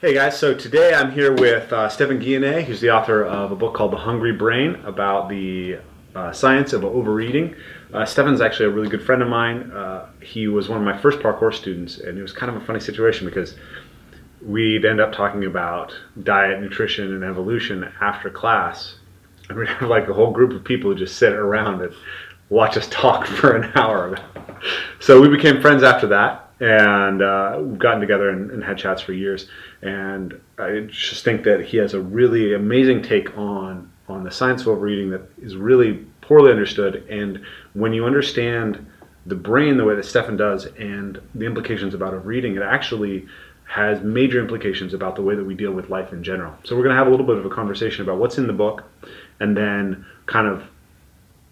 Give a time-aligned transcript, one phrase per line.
[0.00, 3.56] Hey guys, so today I'm here with uh, Stephan Guyenet, who's the author of a
[3.56, 5.80] book called The Hungry Brain about the
[6.14, 7.56] uh, science of overeating.
[7.92, 9.72] Uh, Stephan's actually a really good friend of mine.
[9.72, 12.64] Uh, he was one of my first parkour students, and it was kind of a
[12.64, 13.56] funny situation because
[14.40, 15.92] we'd end up talking about
[16.22, 18.94] diet, nutrition, and evolution after class.
[19.48, 21.92] And we'd have like a whole group of people who just sit around and
[22.50, 24.16] watch us talk for an hour.
[25.00, 29.00] So we became friends after that and uh, we've gotten together and, and, had chats
[29.00, 29.48] for years.
[29.82, 34.62] And I just think that he has a really amazing take on on the science
[34.62, 37.06] of overeating that is really poorly understood.
[37.08, 38.84] And when you understand
[39.26, 43.26] the brain the way that Stephan does and the implications about overeating, it actually
[43.68, 46.54] has major implications about the way that we deal with life in general.
[46.64, 48.52] So we're going to have a little bit of a conversation about what's in the
[48.54, 48.84] book,
[49.40, 50.64] and then kind of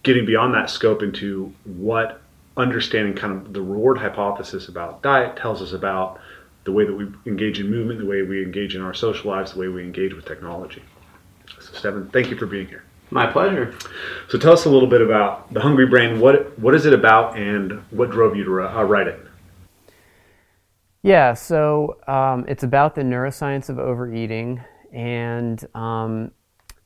[0.02, 2.22] getting beyond that scope into what
[2.56, 6.20] understanding kind of the reward hypothesis about diet tells us about
[6.64, 9.52] the way that we engage in movement, the way we engage in our social lives,
[9.52, 10.82] the way we engage with technology.
[11.60, 12.84] So, Stephan, thank you for being here.
[13.10, 13.72] My pleasure.
[14.28, 16.18] So, tell us a little bit about the Hungry Brain.
[16.18, 19.20] What what is it about, and what drove you to uh, write it?
[21.02, 24.60] Yeah, so um, it's about the neuroscience of overeating,
[24.92, 26.32] and um,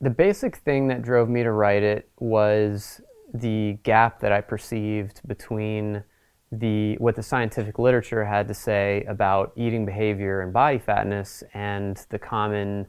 [0.03, 3.01] the basic thing that drove me to write it was
[3.33, 6.03] the gap that I perceived between
[6.53, 12.05] the what the scientific literature had to say about eating behavior and body fatness and
[12.09, 12.87] the common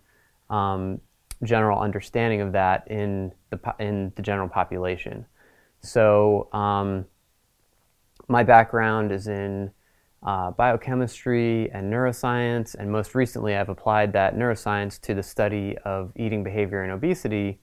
[0.50, 1.00] um,
[1.44, 5.26] general understanding of that in the in the general population.
[5.82, 7.06] So um,
[8.28, 9.72] my background is in
[10.24, 16.12] uh, biochemistry and neuroscience, and most recently I've applied that neuroscience to the study of
[16.16, 17.60] eating behavior and obesity.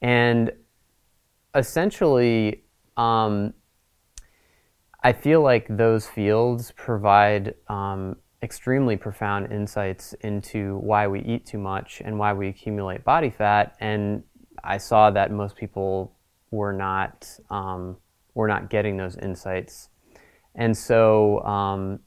[0.00, 0.52] And
[1.54, 2.64] essentially,
[2.96, 3.54] um,
[5.02, 11.58] I feel like those fields provide um, extremely profound insights into why we eat too
[11.58, 13.76] much and why we accumulate body fat.
[13.80, 14.22] And
[14.62, 16.16] I saw that most people
[16.50, 17.96] were not um,
[18.34, 19.88] were not getting those insights.
[20.54, 22.00] And so, um,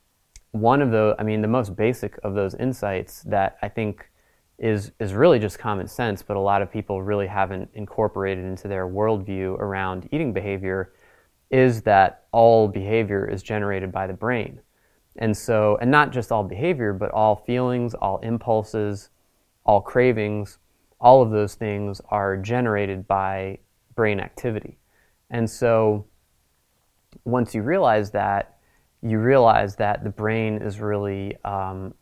[0.51, 4.09] one of the, I mean, the most basic of those insights that I think
[4.57, 8.67] is is really just common sense, but a lot of people really haven't incorporated into
[8.67, 10.93] their worldview around eating behavior
[11.51, 14.59] is that all behavior is generated by the brain.
[15.17, 19.09] And so, and not just all behavior, but all feelings, all impulses,
[19.65, 20.57] all cravings,
[20.99, 23.59] all of those things are generated by
[23.95, 24.77] brain activity.
[25.29, 26.05] And so,
[27.23, 28.57] once you realize that,
[29.01, 31.93] you realize that the brain is really um,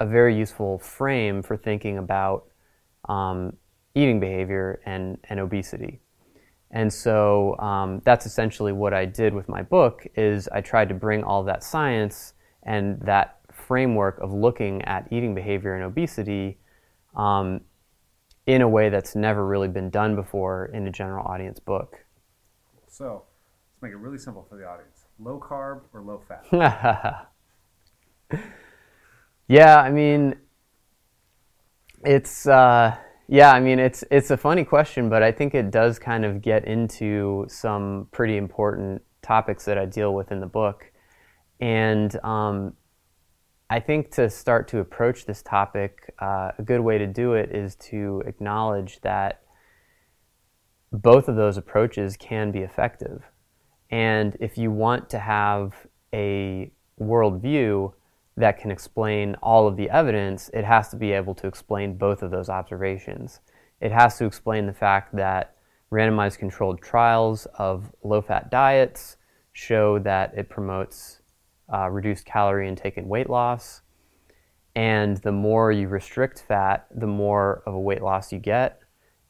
[0.00, 2.46] a very useful frame for thinking about
[3.08, 3.56] um,
[3.94, 6.00] eating behavior and, and obesity.
[6.70, 10.94] And so um, that's essentially what I did with my book is I tried to
[10.94, 16.58] bring all that science and that framework of looking at eating behavior and obesity
[17.16, 17.60] um,
[18.46, 22.04] in a way that's never really been done before in a general audience book.
[22.88, 23.24] So
[23.72, 25.06] let's make it really simple for the audience.
[25.18, 27.28] Low carb or low fat?
[29.50, 30.36] Yeah, I mean,
[32.04, 32.96] it's uh,
[33.26, 36.40] yeah, I mean, it's it's a funny question, but I think it does kind of
[36.40, 40.92] get into some pretty important topics that I deal with in the book,
[41.58, 42.74] and um,
[43.68, 47.50] I think to start to approach this topic, uh, a good way to do it
[47.50, 49.42] is to acknowledge that
[50.92, 53.24] both of those approaches can be effective,
[53.90, 57.94] and if you want to have a worldview
[58.36, 62.22] that can explain all of the evidence, it has to be able to explain both
[62.22, 63.40] of those observations.
[63.80, 65.56] It has to explain the fact that
[65.90, 69.16] randomized controlled trials of low fat diets
[69.52, 71.20] show that it promotes
[71.72, 73.82] uh, reduced calorie intake and weight loss.
[74.76, 78.80] And the more you restrict fat, the more of a weight loss you get.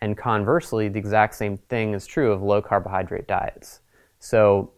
[0.03, 3.81] And conversely, the exact same thing is true of low carbohydrate diets.
[4.19, 4.73] So,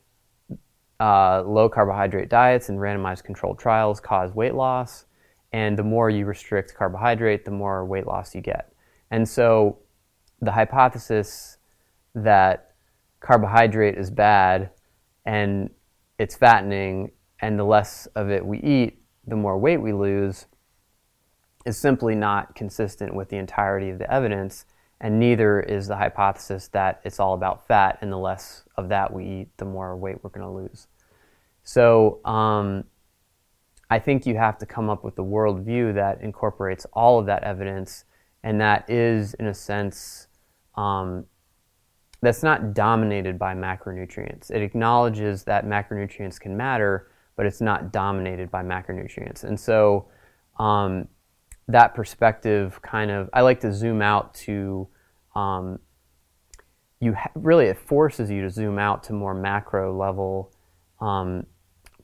[1.02, 5.06] uh, low carbohydrate diets and randomized controlled trials cause weight loss.
[5.52, 8.72] And the more you restrict carbohydrate, the more weight loss you get.
[9.10, 9.80] And so
[10.40, 11.58] the hypothesis
[12.14, 12.74] that
[13.18, 14.70] carbohydrate is bad
[15.26, 15.70] and
[16.18, 17.10] it's fattening,
[17.40, 20.46] and the less of it we eat, the more weight we lose,
[21.66, 24.66] is simply not consistent with the entirety of the evidence
[25.02, 29.12] and neither is the hypothesis that it's all about fat and the less of that
[29.12, 30.86] we eat, the more weight we're going to lose.
[31.64, 32.84] So um,
[33.90, 37.44] I think you have to come up with a worldview that incorporates all of that
[37.44, 38.04] evidence
[38.42, 40.26] and that is, in a sense,
[40.74, 41.26] um,
[42.22, 44.50] that's not dominated by macronutrients.
[44.50, 49.44] It acknowledges that macronutrients can matter, but it's not dominated by macronutrients.
[49.44, 50.08] And so
[50.58, 51.08] um,
[51.68, 54.88] that perspective kind of, I like to zoom out to,
[55.34, 55.78] um,
[57.00, 60.52] you ha- really, it forces you to zoom out to more macro level
[61.00, 61.46] um,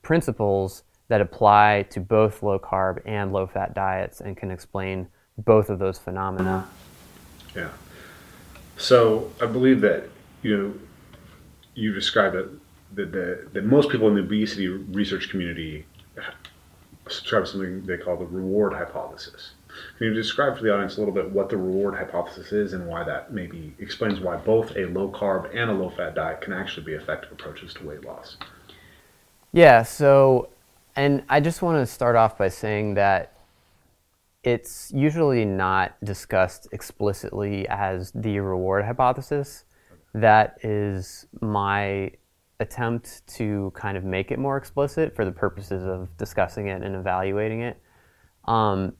[0.08, 5.06] principles that apply to both low carb and low fat diets and can explain
[5.36, 6.66] both of those phenomena.
[7.54, 7.68] Yeah.
[8.78, 10.04] So I believe that
[10.40, 10.74] you know
[11.74, 12.48] you described that
[12.94, 15.84] that, that, that most people in the obesity research community
[17.06, 19.52] subscribe to something they call the reward hypothesis.
[19.98, 22.86] Can you describe for the audience a little bit what the reward hypothesis is and
[22.86, 26.54] why that maybe explains why both a low carb and a low fat diet can
[26.54, 28.38] actually be effective approaches to weight loss?
[29.52, 30.50] Yeah, so,
[30.94, 33.32] and I just want to start off by saying that
[34.42, 39.64] it's usually not discussed explicitly as the reward hypothesis.
[40.12, 42.12] That is my
[42.60, 46.94] attempt to kind of make it more explicit for the purposes of discussing it and
[46.94, 47.80] evaluating it.
[48.44, 48.94] Um,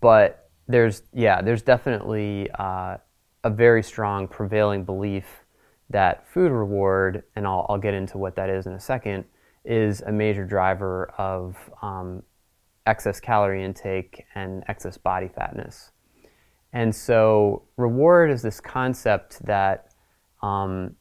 [0.00, 2.98] but there's, yeah, there's definitely uh,
[3.44, 5.26] a very strong prevailing belief
[5.88, 9.24] that food reward, and I'll, I'll get into what that is in a second,
[9.70, 12.24] is a major driver of um,
[12.86, 15.92] excess calorie intake and excess body fatness.
[16.72, 19.92] And so, reward is this concept that
[20.42, 20.96] um,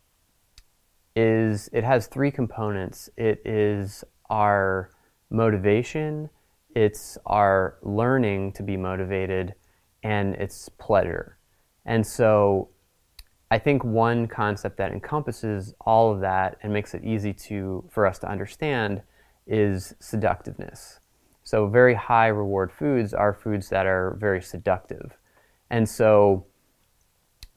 [1.16, 3.10] is it has three components.
[3.18, 4.92] It is our
[5.32, 6.30] motivation,
[6.76, 9.56] it's our learning to be motivated,
[10.04, 11.38] and it's pleasure.
[11.86, 12.70] And so
[13.52, 18.06] I think one concept that encompasses all of that and makes it easy to for
[18.06, 19.02] us to understand
[19.48, 21.00] is seductiveness.
[21.44, 25.18] So very high reward foods are foods that are very seductive.
[25.72, 26.46] And so,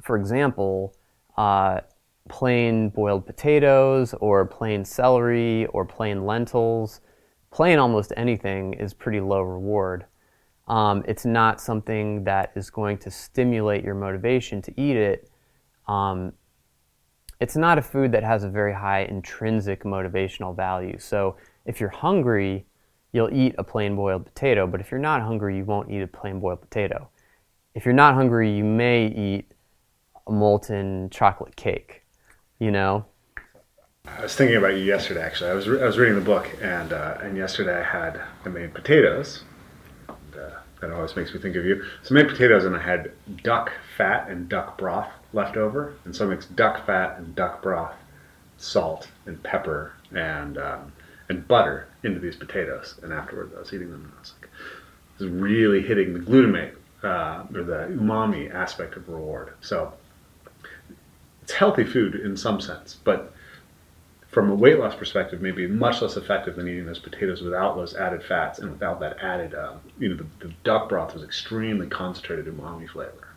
[0.00, 0.94] for example,
[1.36, 1.80] uh,
[2.28, 7.00] plain boiled potatoes or plain celery or plain lentils,
[7.50, 10.06] plain almost anything is pretty low reward.
[10.68, 15.30] Um, it's not something that is going to stimulate your motivation to eat it.
[15.88, 16.32] Um,
[17.40, 20.99] it's not a food that has a very high intrinsic motivational value.
[20.99, 21.37] So
[21.67, 22.67] if you're hungry,
[23.12, 26.06] you'll eat a plain boiled potato, but if you're not hungry, you won't eat a
[26.06, 27.08] plain boiled potato.
[27.75, 29.52] If you're not hungry, you may eat
[30.26, 32.02] a molten chocolate cake
[32.62, 33.05] you know.
[34.06, 35.20] I was thinking about you yesterday.
[35.20, 38.20] Actually, I was re- I was reading the book, and uh, and yesterday I had
[38.44, 39.43] I made potatoes.
[40.08, 41.85] And, uh, that always makes me think of you.
[42.02, 43.12] So made potatoes, and I had
[43.43, 47.62] duck fat and duck broth left over, and so I mixed duck fat and duck
[47.62, 47.94] broth,
[48.58, 50.93] salt and pepper and um,
[51.29, 52.99] and butter into these potatoes.
[53.02, 54.50] And afterwards, I was eating them, and I was like,
[55.19, 59.93] "This is really hitting the glutamate uh, or the umami aspect of reward." So
[61.43, 63.32] it's healthy food in some sense, but
[64.32, 67.94] from a weight loss perspective, maybe much less effective than eating those potatoes without those
[67.94, 71.87] added fats and without that added, uh, you know, the, the, duck broth was extremely
[71.87, 73.28] concentrated umami flavor.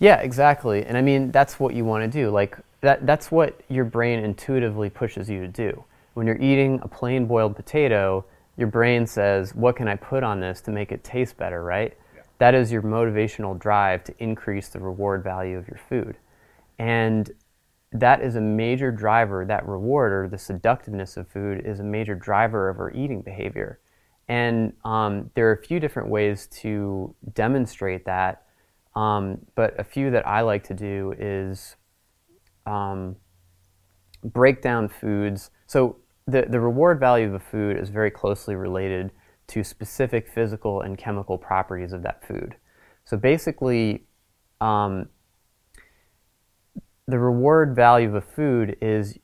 [0.00, 0.84] Yeah, exactly.
[0.84, 2.30] And I mean, that's what you want to do.
[2.30, 5.84] Like, that, that's what your brain intuitively pushes you to do.
[6.14, 8.24] When you're eating a plain boiled potato,
[8.56, 11.96] your brain says, What can I put on this to make it taste better, right?
[12.16, 12.22] Yeah.
[12.38, 16.16] That is your motivational drive to increase the reward value of your food.
[16.78, 17.30] And
[17.92, 22.14] that is a major driver, that reward or the seductiveness of food is a major
[22.14, 23.80] driver of our eating behavior.
[24.28, 28.44] And um, there are a few different ways to demonstrate that.
[28.96, 31.76] Um, but a few that I like to do is
[32.66, 33.16] um,
[34.24, 35.50] break down foods.
[35.66, 39.12] So the, the reward value of a food is very closely related
[39.48, 42.56] to specific physical and chemical properties of that food.
[43.04, 44.04] So basically,
[44.60, 45.08] um,
[47.06, 49.18] the reward value of a food is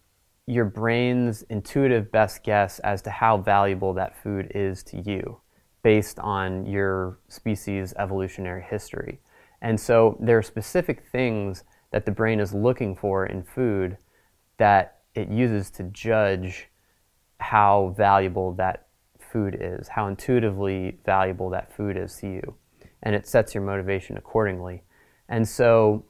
[0.46, 5.40] your brain's intuitive best guess as to how valuable that food is to you
[5.82, 9.20] based on your species' evolutionary history.
[9.62, 13.96] And so there are specific things that the brain is looking for in food
[14.58, 16.68] that it uses to judge
[17.38, 18.86] how valuable that
[19.18, 22.54] food is, how intuitively valuable that food is to you.
[23.02, 24.82] And it sets your motivation accordingly.
[25.28, 26.04] And so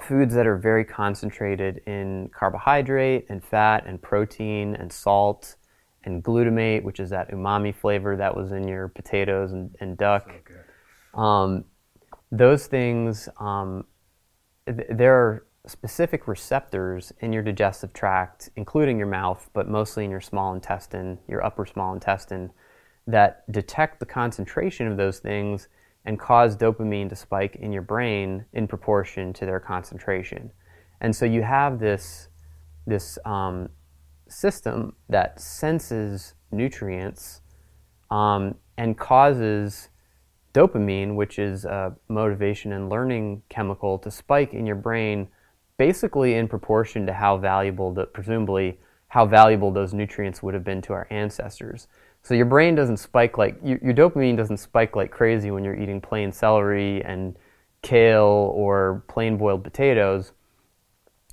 [0.00, 5.56] foods that are very concentrated in carbohydrate and fat and protein and salt
[6.04, 10.30] and glutamate, which is that umami flavor that was in your potatoes and, and duck.
[11.12, 11.64] So um,
[12.30, 13.84] those things, um,
[14.66, 20.10] th- there are specific receptors in your digestive tract, including your mouth, but mostly in
[20.10, 22.50] your small intestine, your upper small intestine,
[23.06, 25.68] that detect the concentration of those things
[26.04, 30.50] and cause dopamine to spike in your brain in proportion to their concentration.
[31.00, 32.28] And so you have this,
[32.86, 33.68] this um,
[34.28, 37.42] system that senses nutrients
[38.10, 39.90] um, and causes
[40.58, 45.28] dopamine, which is a motivation and learning chemical, to spike in your brain
[45.76, 50.82] basically in proportion to how valuable, the, presumably, how valuable those nutrients would have been
[50.82, 51.86] to our ancestors.
[52.22, 55.80] So your brain doesn't spike like, your, your dopamine doesn't spike like crazy when you're
[55.80, 57.36] eating plain celery and
[57.80, 60.32] kale or plain boiled potatoes.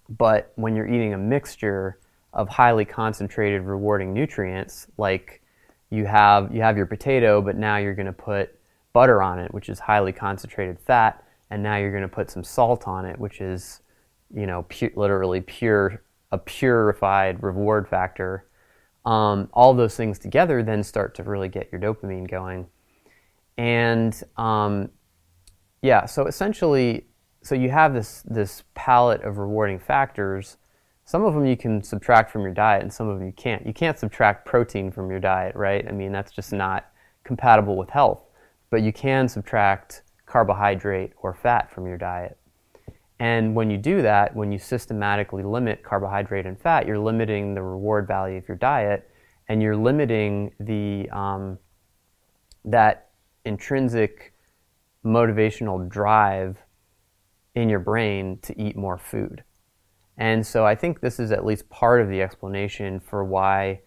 [0.08, 2.00] But when you're eating a mixture
[2.34, 5.42] of highly concentrated rewarding nutrients, like
[5.90, 8.56] you have you have your potato, but now you're going to put
[8.96, 12.46] butter on it, which is highly concentrated fat, and now you're going to put some
[12.46, 13.82] salt on it, which is
[14.34, 18.48] you know pu- literally pure a purified reward factor.
[19.06, 22.68] Um, all those things together then start to really get your dopamine going,
[23.58, 24.90] and um,
[25.82, 27.06] yeah, so essentially,
[27.44, 30.56] so you have this this palette of rewarding factors.
[31.04, 33.68] Some of them you can subtract from your diet, and some of them you can't.
[33.68, 35.86] You can't subtract protein from your diet, right?
[35.86, 36.90] I mean, that's just not
[37.26, 38.25] compatible with health.
[38.70, 42.38] But you can subtract carbohydrate or fat from your diet.
[43.20, 47.62] And when you do that, when you systematically limit carbohydrate and fat, you're limiting the
[47.62, 49.10] reward value of your diet,
[49.48, 51.58] and you're limiting the um,
[52.66, 53.12] that
[53.46, 54.34] intrinsic
[55.06, 56.58] motivational drive
[57.54, 59.44] in your brain to eat more food.
[60.18, 63.82] And so I think this is at least part of the explanation for why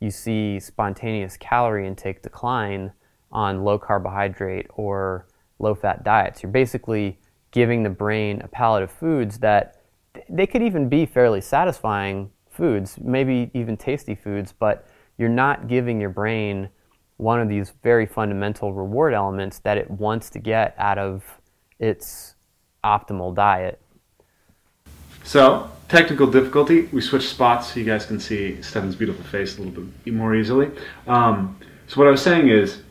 [0.00, 2.92] you see spontaneous calorie intake decline
[3.34, 5.26] on low carbohydrate or
[5.58, 6.42] low fat diets.
[6.42, 7.18] You're basically
[7.50, 9.82] giving the brain a palette of foods that
[10.28, 14.86] they could even be fairly satisfying foods, maybe even tasty foods, but
[15.18, 16.68] you're not giving your brain
[17.16, 21.22] one of these very fundamental reward elements that it wants to get out of
[21.78, 22.34] its
[22.82, 23.80] optimal diet.
[25.22, 26.82] So, technical difficulty.
[26.92, 30.34] We switched spots so you guys can see Stephan's beautiful face a little bit more
[30.34, 30.70] easily.
[31.06, 32.82] Um, so, what I was saying is,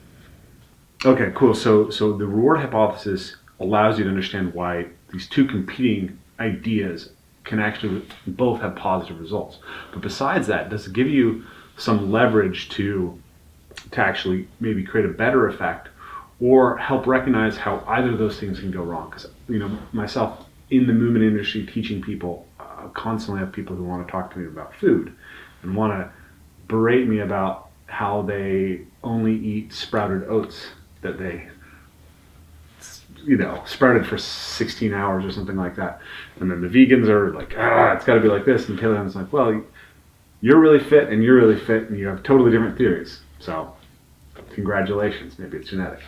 [1.05, 1.53] okay, cool.
[1.53, 7.09] So, so the reward hypothesis allows you to understand why these two competing ideas
[7.43, 9.59] can actually both have positive results.
[9.91, 11.43] But besides that, does it give you
[11.77, 13.19] some leverage to
[13.91, 15.89] to actually maybe create a better effect
[16.39, 19.09] or help recognize how either of those things can go wrong.
[19.09, 23.83] Because, you know, myself in the movement industry teaching people, uh, constantly have people who
[23.83, 25.13] want to talk to me about food
[25.61, 26.11] and want to
[26.67, 30.67] berate me about how they only eat sprouted oats
[31.03, 31.49] that they
[33.25, 36.01] you know, sprouted for 16 hours or something like that.
[36.39, 38.67] And then the vegans are like, ah, it's got to be like this.
[38.69, 39.63] And paleo's like, well,
[40.41, 43.21] you're really fit and you're really fit and you have totally different theories.
[43.39, 43.73] So,
[44.51, 45.39] congratulations.
[45.39, 46.01] Maybe it's genetic.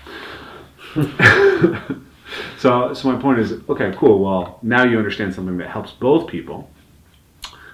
[2.57, 4.19] so, so my point is, okay, cool.
[4.19, 6.69] Well, now you understand something that helps both people.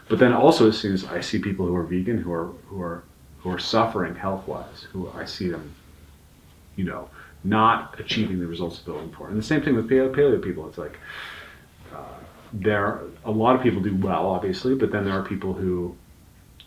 [0.08, 2.82] But then also, as soon as I see people who are vegan, who are who
[2.82, 3.04] are
[3.40, 5.74] who are suffering health wise, who I see them,
[6.76, 7.10] you know,
[7.44, 9.28] not achieving the results they're looking for.
[9.28, 10.68] And the same thing with paleo, people.
[10.68, 11.00] It's like
[11.94, 12.20] uh,
[12.54, 15.96] there a lot of people do well, obviously, but then there are people who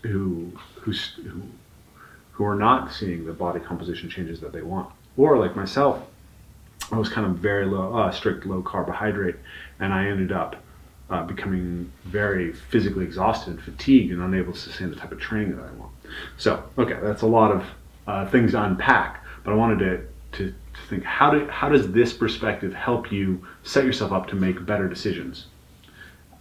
[0.01, 1.41] who who, who
[2.31, 4.89] who are not seeing the body composition changes that they want.
[5.15, 6.05] Or like myself,
[6.91, 9.37] I was kind of very low, uh, strict low carbohydrate,
[9.79, 10.57] and I ended up
[11.09, 15.55] uh, becoming very physically exhausted and fatigued and unable to sustain the type of training
[15.55, 15.91] that I want.
[16.37, 17.63] So, okay, that's a lot of
[18.07, 21.91] uh, things to unpack, but I wanted to, to, to think how, do, how does
[21.91, 25.45] this perspective help you set yourself up to make better decisions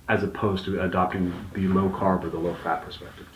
[0.09, 3.27] as opposed to adopting the low carb or the low fat perspective?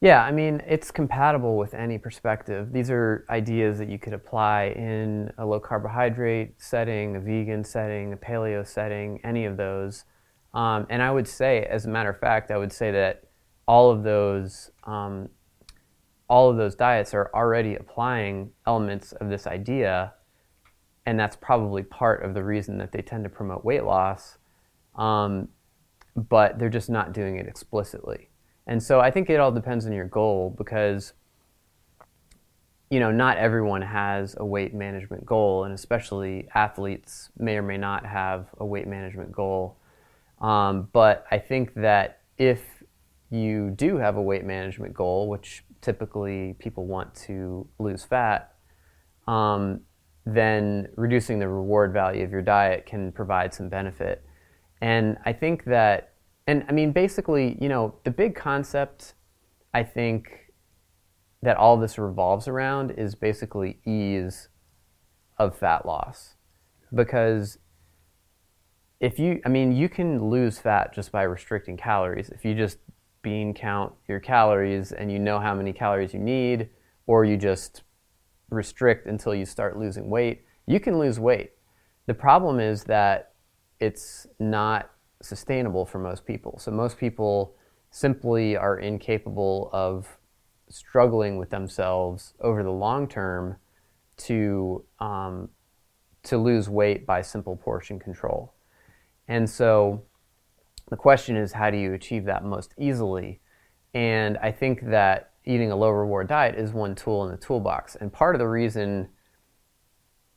[0.00, 2.72] Yeah, I mean, it's compatible with any perspective.
[2.72, 8.12] These are ideas that you could apply in a low carbohydrate setting, a vegan setting,
[8.12, 10.04] a paleo setting, any of those.
[10.52, 13.24] Um, and I would say, as a matter of fact, I would say that
[13.66, 15.30] all of those, um,
[16.28, 20.14] all of those diets are already applying elements of this idea,
[21.06, 24.38] and that's probably part of the reason that they tend to promote weight loss.
[24.96, 25.48] Um,
[26.16, 28.28] but they're just not doing it explicitly.
[28.66, 31.12] And so I think it all depends on your goal because
[32.90, 37.76] you know, not everyone has a weight management goal, and especially athletes may or may
[37.76, 39.76] not have a weight management goal.
[40.40, 42.62] Um, but I think that if
[43.30, 48.54] you do have a weight management goal, which typically people want to lose fat,
[49.28, 49.80] um,
[50.26, 54.24] then reducing the reward value of your diet can provide some benefit.
[54.80, 56.10] And I think that
[56.46, 59.14] and I mean, basically, you know, the big concept
[59.72, 60.52] I think
[61.42, 64.48] that all this revolves around is basically ease
[65.38, 66.36] of fat loss.
[66.94, 67.58] Because
[69.00, 72.30] if you, I mean, you can lose fat just by restricting calories.
[72.30, 72.78] If you just
[73.24, 76.68] bean count your calories and you know how many calories you need,
[77.08, 77.82] or you just
[78.50, 81.50] restrict until you start losing weight, you can lose weight.
[82.06, 83.32] The problem is that
[83.80, 84.90] it's not
[85.20, 86.58] sustainable for most people.
[86.58, 87.56] So most people
[87.90, 90.06] simply are incapable of
[90.68, 93.56] struggling with themselves over the long term
[94.16, 95.48] to um,
[96.24, 98.54] to lose weight by simple portion control.
[99.28, 100.04] And so
[100.90, 103.40] the question is, how do you achieve that most easily?
[103.94, 107.96] And I think that eating a low reward diet is one tool in the toolbox.
[107.96, 109.08] And part of the reason,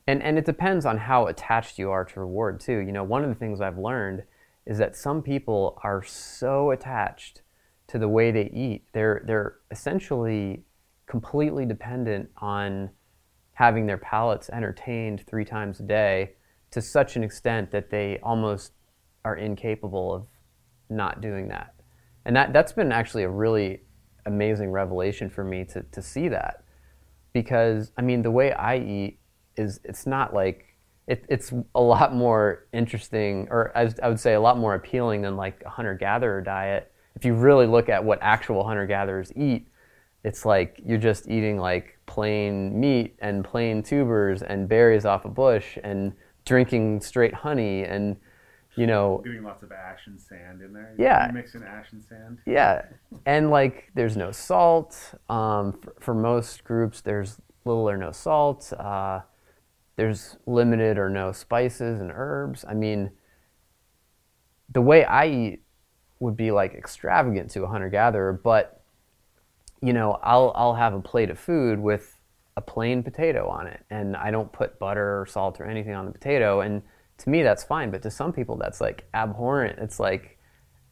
[0.05, 2.79] and, and it depends on how attached you are to reward too.
[2.79, 4.23] You know, one of the things I've learned
[4.65, 7.41] is that some people are so attached
[7.87, 8.85] to the way they eat.
[8.93, 10.63] They're, they're essentially
[11.07, 12.89] completely dependent on
[13.53, 16.33] having their palates entertained three times a day
[16.71, 18.73] to such an extent that they almost
[19.23, 20.27] are incapable of
[20.89, 21.73] not doing that.
[22.25, 23.81] And that, that's been actually a really
[24.25, 26.63] amazing revelation for me to, to see that.
[27.33, 29.19] Because, I mean, the way I eat
[29.55, 30.65] is, it's not like,
[31.07, 35.21] it, it's a lot more interesting, or I, I would say a lot more appealing
[35.21, 36.91] than like a hunter gatherer diet.
[37.15, 39.69] If you really look at what actual hunter gatherers eat,
[40.23, 45.29] it's like you're just eating like plain meat and plain tubers and berries off a
[45.29, 46.11] bush and
[46.43, 48.17] drinking straight honey and
[48.77, 50.95] you know doing lots of ash and sand in there.
[50.97, 51.27] Yeah.
[51.27, 52.39] You mix in ash and sand?
[52.45, 52.83] Yeah.
[53.25, 54.97] And like there's no salt.
[55.29, 58.71] Um, for, for, most groups there's little or no salt.
[58.73, 59.21] Uh,
[59.95, 62.63] there's limited or no spices and herbs.
[62.67, 63.11] I mean
[64.73, 65.63] the way i eat
[66.19, 68.81] would be like extravagant to a hunter gatherer but
[69.81, 72.19] you know i'll i'll have a plate of food with
[72.55, 76.05] a plain potato on it and i don't put butter or salt or anything on
[76.05, 76.81] the potato and
[77.19, 79.79] to me that's fine but to some people that's like abhorrent.
[79.79, 80.37] It's like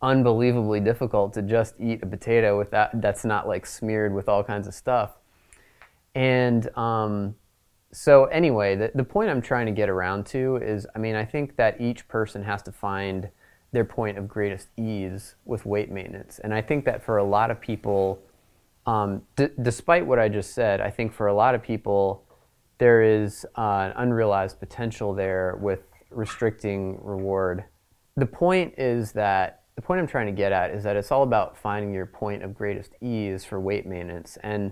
[0.01, 4.43] unbelievably difficult to just eat a potato with that that's not like smeared with all
[4.43, 5.17] kinds of stuff.
[6.13, 7.35] And um,
[7.95, 11.23] so anyway the, the point i'm trying to get around to is i mean i
[11.23, 13.29] think that each person has to find
[13.71, 16.39] their point of greatest ease with weight maintenance.
[16.39, 18.21] And i think that for a lot of people
[18.85, 22.25] um, d- despite what i just said i think for a lot of people
[22.79, 25.79] there is uh, an unrealized potential there with
[26.15, 27.65] restricting reward.
[28.15, 31.23] The point is that the point I'm trying to get at is that it's all
[31.23, 34.37] about finding your point of greatest ease for weight maintenance.
[34.41, 34.71] And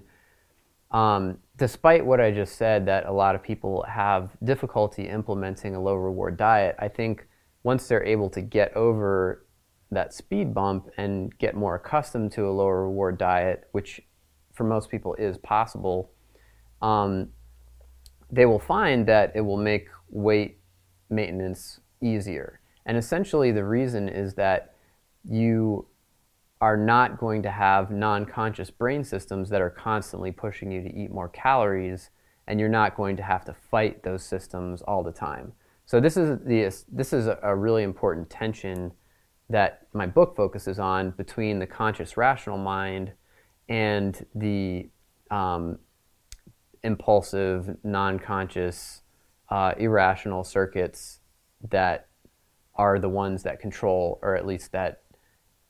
[0.91, 5.81] um, despite what I just said, that a lot of people have difficulty implementing a
[5.81, 7.27] low reward diet, I think
[7.63, 9.45] once they're able to get over
[9.91, 14.01] that speed bump and get more accustomed to a lower reward diet, which
[14.53, 16.11] for most people is possible,
[16.81, 17.29] um,
[18.31, 20.59] they will find that it will make weight
[21.13, 22.59] maintenance easier.
[22.85, 24.75] And essentially, the reason is that
[25.23, 25.87] you
[26.59, 30.93] are not going to have non conscious brain systems that are constantly pushing you to
[30.95, 32.09] eat more calories,
[32.47, 35.53] and you're not going to have to fight those systems all the time.
[35.85, 38.91] So, this is, the, this is a really important tension
[39.49, 43.13] that my book focuses on between the conscious rational mind
[43.69, 44.89] and the
[45.31, 45.79] um,
[46.83, 49.02] impulsive, non conscious
[49.49, 51.19] uh, irrational circuits
[51.69, 52.07] that
[52.75, 55.03] are the ones that control, or at least that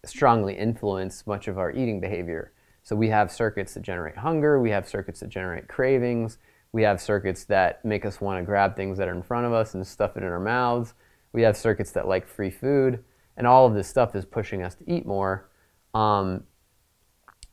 [0.06, 2.54] strongly influence much of our eating behavior.
[2.84, 6.38] So we have circuits that generate hunger, we have circuits that generate cravings,
[6.72, 9.54] we have circuits that make us want to grab things that are in front of
[9.54, 10.94] us and stuff it in our mouths.
[11.32, 13.04] We have circuits that like free food,
[13.38, 15.50] and all of this stuff is pushing us to eat more.
[15.94, 16.44] Um,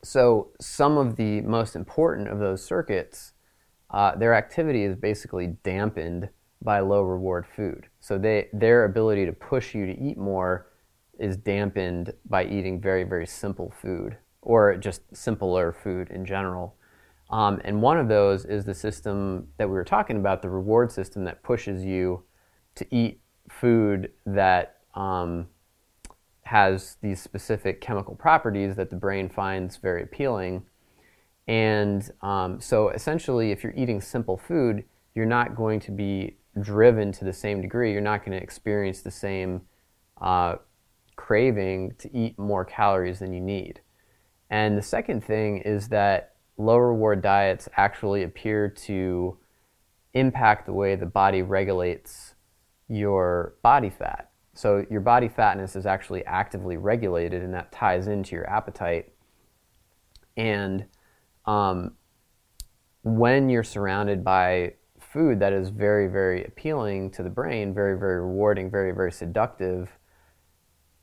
[0.03, 3.33] so some of the most important of those circuits
[3.91, 6.29] uh, their activity is basically dampened
[6.63, 7.87] by low reward food.
[7.99, 10.67] So they, their ability to push you to eat more
[11.19, 16.75] is dampened by eating very, very simple food or just simpler food in general.
[17.29, 20.91] Um, and one of those is the system that we were talking about, the reward
[20.91, 22.23] system that pushes you
[22.75, 25.47] to eat food that um,
[26.43, 30.63] has these specific chemical properties that the brain finds very appealing
[31.47, 34.83] and um, so essentially, if you're eating simple food,
[35.15, 37.91] you're not going to be driven to the same degree.
[37.91, 39.61] You're not going to experience the same
[40.21, 40.55] uh,
[41.15, 43.81] craving to eat more calories than you need.
[44.49, 49.37] And the second thing is that low reward diets actually appear to
[50.13, 52.35] impact the way the body regulates
[52.87, 54.31] your body fat.
[54.53, 59.13] So your body fatness is actually actively regulated, and that ties into your appetite.
[60.35, 60.85] And
[61.45, 61.95] um,
[63.03, 68.21] when you're surrounded by food that is very, very appealing to the brain, very, very
[68.21, 69.89] rewarding, very, very seductive,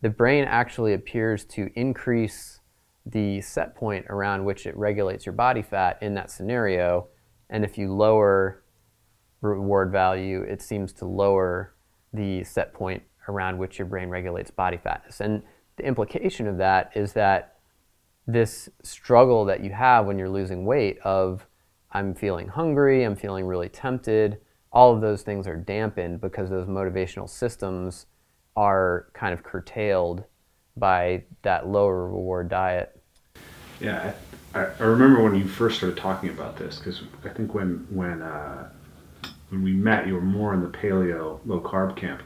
[0.01, 2.61] the brain actually appears to increase
[3.05, 7.09] the set point around which it regulates your body fat in that scenario.
[7.51, 8.63] And if you lower
[9.41, 11.75] reward value, it seems to lower
[12.13, 15.21] the set point around which your brain regulates body fatness.
[15.21, 15.43] And
[15.77, 17.58] the implication of that is that
[18.29, 21.47] this struggle that you have when you're losing weight of
[21.91, 24.39] I'm feeling hungry, I'm feeling really tempted,
[24.71, 28.05] all of those things are dampened because those motivational systems
[28.55, 30.25] are kind of curtailed
[30.77, 33.01] by that lower reward diet.
[33.81, 34.13] Yeah,
[34.55, 38.21] I, I remember when you first started talking about this because I think when when
[38.21, 38.69] uh,
[39.49, 42.23] when we met, you were more in the paleo low carb camp,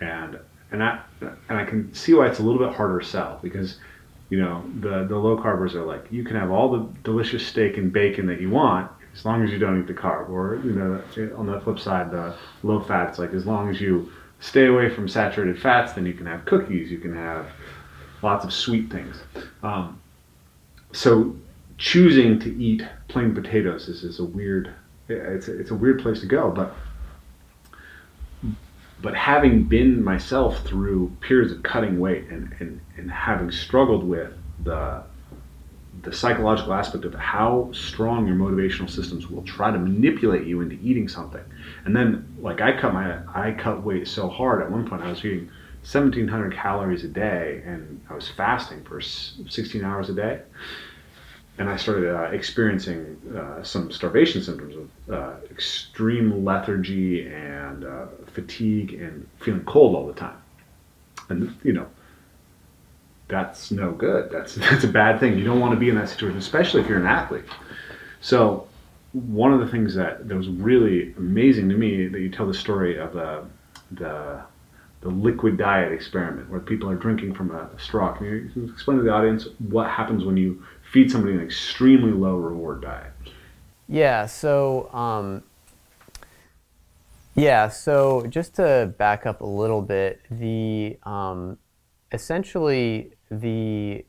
[0.00, 0.38] and
[0.70, 3.78] and I and I can see why it's a little bit harder sell because
[4.28, 7.76] you know the the low carbers are like you can have all the delicious steak
[7.76, 10.72] and bacon that you want as long as you don't eat the carb, or you
[10.72, 11.02] know
[11.36, 15.08] on the flip side, the low fats like as long as you stay away from
[15.08, 17.46] saturated fats, then you can have cookies, you can have
[18.22, 19.16] lots of sweet things.
[19.62, 20.00] Um,
[20.92, 21.34] so
[21.78, 24.72] choosing to eat plain potatoes is, is a weird
[25.08, 26.74] it's it's a weird place to go but
[29.02, 34.32] but having been myself through periods of cutting weight and, and, and having struggled with
[34.62, 35.02] the
[36.02, 40.76] the psychological aspect of how strong your motivational systems will try to manipulate you into
[40.82, 41.40] eating something.
[41.86, 45.08] And then like i cut my i cut weight so hard at one point i
[45.08, 45.50] was eating
[45.82, 50.42] 1700 calories a day and i was fasting for 16 hours a day
[51.58, 58.06] and I started uh, experiencing uh, some starvation symptoms of uh, extreme lethargy and uh,
[58.32, 60.36] fatigue and feeling cold all the time.
[61.28, 61.86] And you know,
[63.28, 64.30] that's no good.
[64.30, 65.38] That's that's a bad thing.
[65.38, 67.44] You don't want to be in that situation, especially if you're an athlete.
[68.20, 68.68] So,
[69.12, 72.54] one of the things that, that was really amazing to me that you tell the
[72.54, 73.44] story of the
[73.92, 74.42] the
[75.00, 78.12] the liquid diet experiment where people are drinking from a straw.
[78.12, 82.36] Can you explain to the audience what happens when you feed somebody an extremely low
[82.36, 83.12] reward diet?
[83.88, 85.42] Yeah, so um,
[87.34, 91.58] yeah, so just to back up a little bit, the um,
[92.10, 94.04] essentially the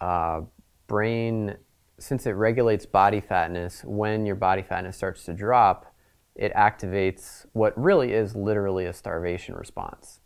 [0.00, 0.42] uh,
[0.86, 1.56] brain,
[1.98, 5.92] since it regulates body fatness, when your body fatness starts to drop,
[6.34, 10.20] it activates what really is literally a starvation response.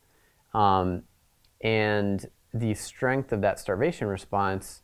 [0.54, 1.02] Um,
[1.62, 4.82] and the strength of that starvation response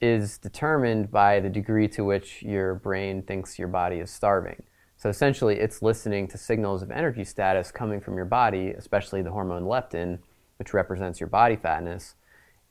[0.00, 4.62] is determined by the degree to which your brain thinks your body is starving.
[4.96, 9.30] So essentially, it's listening to signals of energy status coming from your body, especially the
[9.30, 10.18] hormone leptin,
[10.58, 12.14] which represents your body fatness.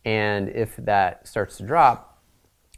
[0.04, 2.24] And if that starts to drop,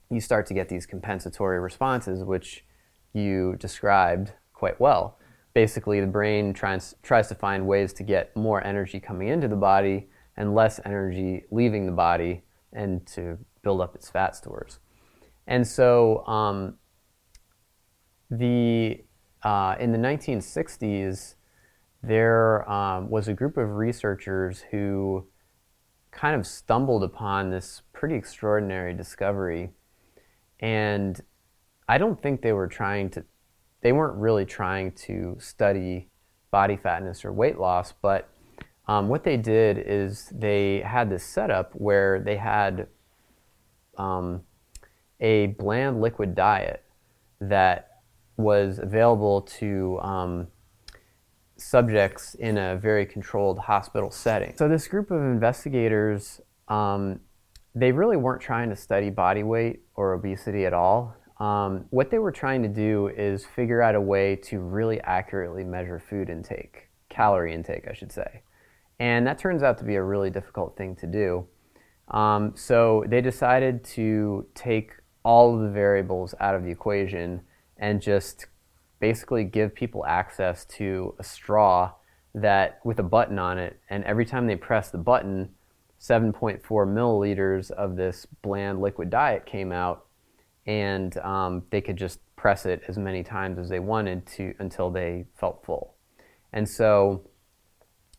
[0.09, 2.65] you start to get these compensatory responses, which
[3.13, 5.17] you described quite well.
[5.53, 9.55] Basically, the brain tries, tries to find ways to get more energy coming into the
[9.55, 14.79] body and less energy leaving the body and to build up its fat stores.
[15.45, 16.75] And so um,
[18.31, 19.03] the
[19.43, 21.35] uh, in the 1960s,
[22.01, 25.27] there um, was a group of researchers who
[26.11, 29.71] kind of stumbled upon this pretty extraordinary discovery.
[30.61, 31.19] And
[31.89, 33.25] I don't think they were trying to,
[33.81, 36.07] they weren't really trying to study
[36.51, 38.29] body fatness or weight loss, but
[38.87, 42.87] um, what they did is they had this setup where they had
[43.97, 44.41] um,
[45.19, 46.83] a bland liquid diet
[47.39, 48.01] that
[48.37, 50.47] was available to um,
[51.57, 54.53] subjects in a very controlled hospital setting.
[54.57, 57.19] So this group of investigators, um,
[57.73, 61.15] they really weren't trying to study body weight or obesity at all.
[61.39, 65.63] Um, what they were trying to do is figure out a way to really accurately
[65.63, 68.41] measure food intake, calorie intake, I should say.
[68.99, 71.47] And that turns out to be a really difficult thing to do.
[72.09, 74.91] Um, so they decided to take
[75.23, 77.41] all of the variables out of the equation
[77.77, 78.47] and just
[78.99, 81.91] basically give people access to a straw
[82.33, 83.79] that with a button on it.
[83.89, 85.49] And every time they press the button
[85.99, 90.05] 7.4 milliliters of this bland liquid diet came out.
[90.65, 94.91] And um, they could just press it as many times as they wanted to until
[94.91, 95.95] they felt full.
[96.53, 97.23] And so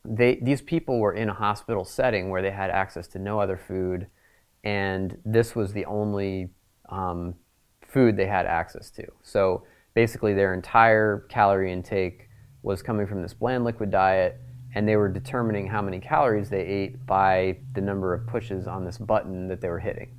[0.05, 3.57] they, these people were in a hospital setting where they had access to no other
[3.57, 4.07] food,
[4.65, 6.51] and this was the only
[6.89, 7.35] um,
[7.87, 9.07] food they had access to.
[9.23, 12.29] So basically, their entire calorie intake
[12.63, 14.41] was coming from this bland liquid diet,
[14.75, 18.85] and they were determining how many calories they ate by the number of pushes on
[18.85, 20.15] this button that they were hitting.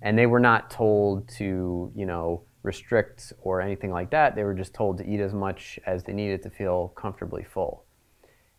[0.00, 4.34] And they were not told to, you know, restrict or anything like that.
[4.34, 7.84] They were just told to eat as much as they needed to feel comfortably full.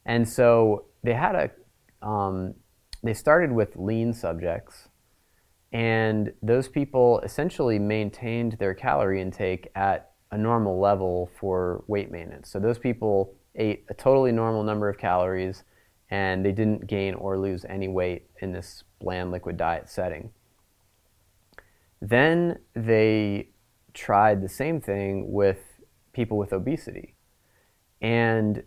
[0.05, 2.55] And so they had a, um,
[3.01, 4.89] they started with lean subjects,
[5.71, 12.49] and those people essentially maintained their calorie intake at a normal level for weight maintenance.
[12.49, 15.63] So those people ate a totally normal number of calories
[16.09, 20.31] and they didn't gain or lose any weight in this bland liquid diet setting.
[22.01, 23.49] Then they
[23.93, 25.59] tried the same thing with
[26.11, 27.15] people with obesity.
[28.01, 28.63] And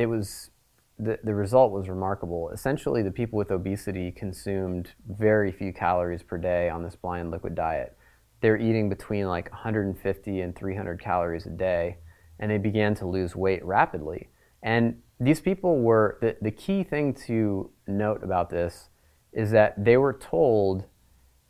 [0.00, 0.50] it was
[0.98, 2.50] the, the result was remarkable.
[2.50, 7.54] Essentially, the people with obesity consumed very few calories per day on this blind liquid
[7.54, 7.96] diet.
[8.40, 11.98] They're eating between like 150 and 300 calories a day,
[12.38, 14.28] and they began to lose weight rapidly.
[14.62, 18.88] And these people were the, the key thing to note about this
[19.32, 20.84] is that they were told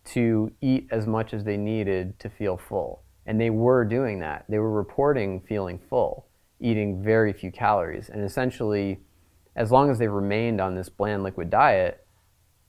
[0.05, 3.03] to eat as much as they needed to feel full.
[3.27, 4.45] And they were doing that.
[4.49, 6.27] They were reporting feeling full,
[6.61, 8.09] eating very few calories.
[8.09, 9.01] And essentially,
[9.57, 12.07] as long as they remained on this bland liquid diet,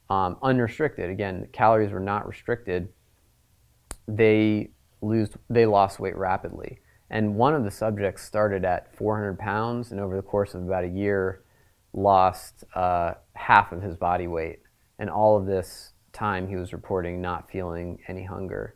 [0.10, 2.90] um, unrestricted, again, calories were not restricted,
[4.08, 6.80] they, lose, they lost weight rapidly.
[7.10, 10.86] And one of the subjects started at 400 pounds and over the course of about
[10.86, 11.44] a year
[11.94, 14.60] lost uh, half of his body weight.
[14.98, 18.76] And all of this time he was reporting not feeling any hunger.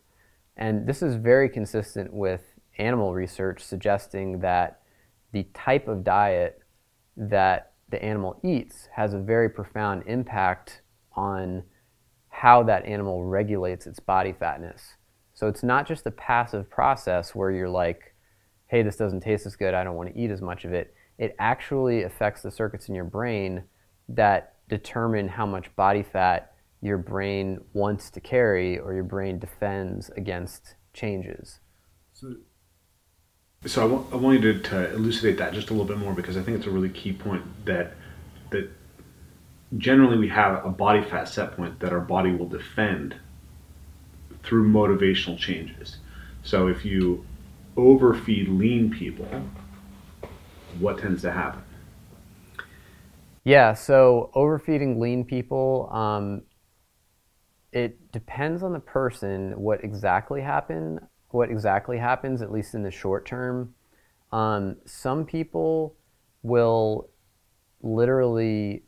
[0.58, 2.42] And this is very consistent with
[2.78, 4.82] animal research suggesting that
[5.36, 6.62] the type of diet
[7.18, 11.62] that the animal eats has a very profound impact on
[12.30, 14.96] how that animal regulates its body fatness.
[15.34, 18.16] So it's not just a passive process where you're like,
[18.68, 20.96] hey, this doesn't taste as good, I don't want to eat as much of it.
[21.18, 23.66] It actually affects the circuits in your brain
[24.08, 30.10] that determine how much body fat your brain wants to carry or your brain defends
[30.16, 31.60] against changes.
[32.14, 32.36] So,
[33.66, 36.14] so I, want, I want you to, to elucidate that just a little bit more
[36.14, 37.94] because I think it's a really key point that
[38.52, 38.70] that
[39.78, 43.16] generally we have a body fat set point that our body will defend
[44.44, 45.98] through motivational changes.
[46.44, 47.26] So if you
[47.76, 49.28] overfeed lean people,
[50.80, 51.64] what tends to happen?
[53.44, 56.44] Yeah, so overfeeding lean people, um,
[57.72, 61.00] it depends on the person what exactly happen,
[61.36, 63.74] what exactly happens, at least in the short term.
[64.32, 65.96] Um, some people
[66.42, 67.10] will
[67.82, 68.84] literally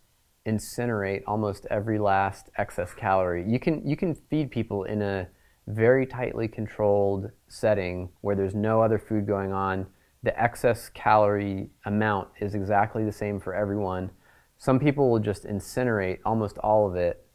[0.47, 3.45] incinerate almost every last excess calorie.
[3.47, 5.27] You can you can feed people in a
[5.67, 9.85] very tightly controlled setting where there's no other food going on.
[10.23, 14.09] The excess calorie amount is exactly the same for everyone.
[14.57, 17.25] Some people will just incinerate almost all of it,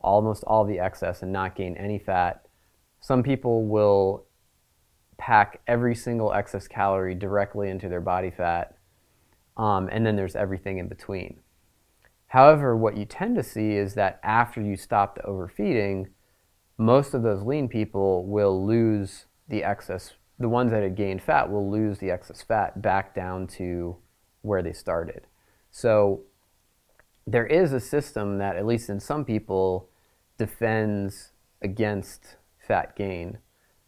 [0.00, 2.46] almost all the excess, and not gain any fat.
[3.00, 4.24] Some people will
[5.22, 8.76] pack every single excess calorie directly into their body fat,
[9.56, 11.38] um, and then there's everything in between.
[12.26, 16.08] However, what you tend to see is that after you stop the overfeeding,
[16.76, 20.14] most of those lean people will lose the excess.
[20.40, 23.98] The ones that had gained fat will lose the excess fat back down to
[24.40, 25.28] where they started.
[25.70, 26.22] So
[27.28, 29.88] there is a system that, at least in some people,
[30.36, 31.30] defends
[31.60, 33.38] against fat gain.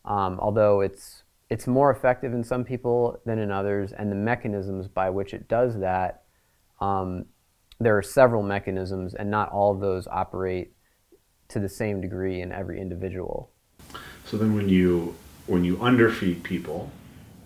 [0.04, 4.88] Um, although it's it's more effective in some people than in others, and the mechanisms
[4.88, 6.22] by which it does that,
[6.80, 7.26] um,
[7.78, 10.72] there are several mechanisms, and not all of those operate
[11.48, 13.50] to the same degree in every individual.
[14.24, 15.14] So then, when you
[15.46, 16.90] when you underfeed people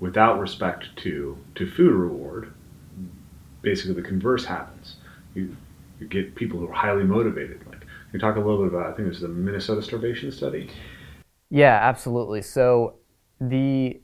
[0.01, 2.53] without respect to to food reward,
[3.63, 4.97] basically the converse happens.
[5.35, 5.57] You
[5.99, 7.67] you get people who are highly motivated.
[7.69, 10.71] Like you talk a little bit about, I think it was the Minnesota starvation study.
[11.51, 12.43] Yeah, absolutely.
[12.43, 12.95] So
[13.41, 14.01] the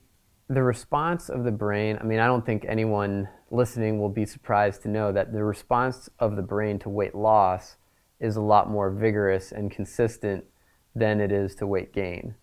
[0.49, 1.99] the response of the brain.
[2.01, 6.11] I mean, I don't think anyone listening will be surprised to know that the response
[6.19, 7.77] of the brain to weight loss
[8.21, 10.45] is a lot more vigorous and consistent
[10.95, 12.35] than it is to weight gain.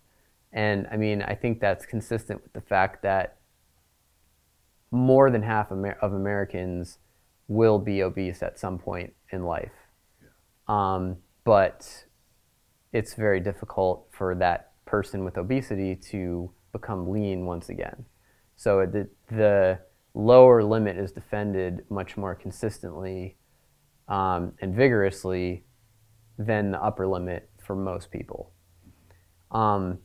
[0.52, 3.36] And I mean, I think that's consistent with the fact that
[4.90, 6.98] more than half of Americans
[7.48, 9.72] will be obese at some point in life.
[10.68, 12.04] Um, but
[12.92, 18.04] it's very difficult for that person with obesity to become lean once again.
[18.56, 19.78] So the, the
[20.14, 23.36] lower limit is defended much more consistently
[24.08, 25.64] um, and vigorously
[26.38, 28.52] than the upper limit for most people.
[29.50, 29.98] Um,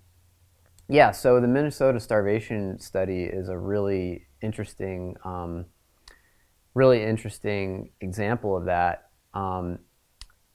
[0.89, 5.65] yeah, so the Minnesota starvation study is a really interesting, um,
[6.73, 9.10] really interesting example of that.
[9.34, 9.80] Um,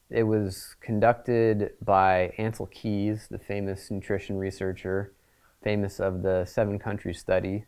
[0.08, 5.14] it was conducted by Ancel Keys, the famous nutrition researcher,
[5.62, 7.64] famous of the seven countries study.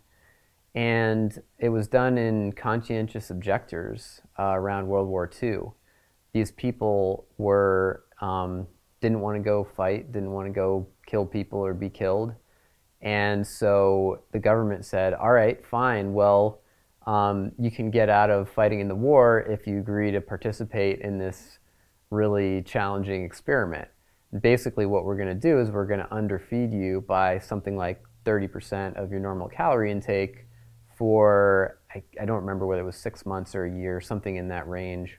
[0.74, 5.72] And it was done in conscientious objectors uh, around World War II.
[6.33, 8.66] These people were um,
[9.04, 12.33] didn't want to go fight, didn't want to go kill people or be killed,
[13.02, 16.62] And so the government said, all right, fine, well,
[17.07, 21.00] um, you can get out of fighting in the war if you agree to participate
[21.00, 21.59] in this
[22.09, 23.88] really challenging experiment.
[24.40, 28.03] Basically, what we're going to do is we're going to underfeed you by something like
[28.25, 30.47] 30% of your normal calorie intake
[30.97, 34.49] for, I, I don't remember whether it was six months or a year, something in
[34.49, 35.18] that range.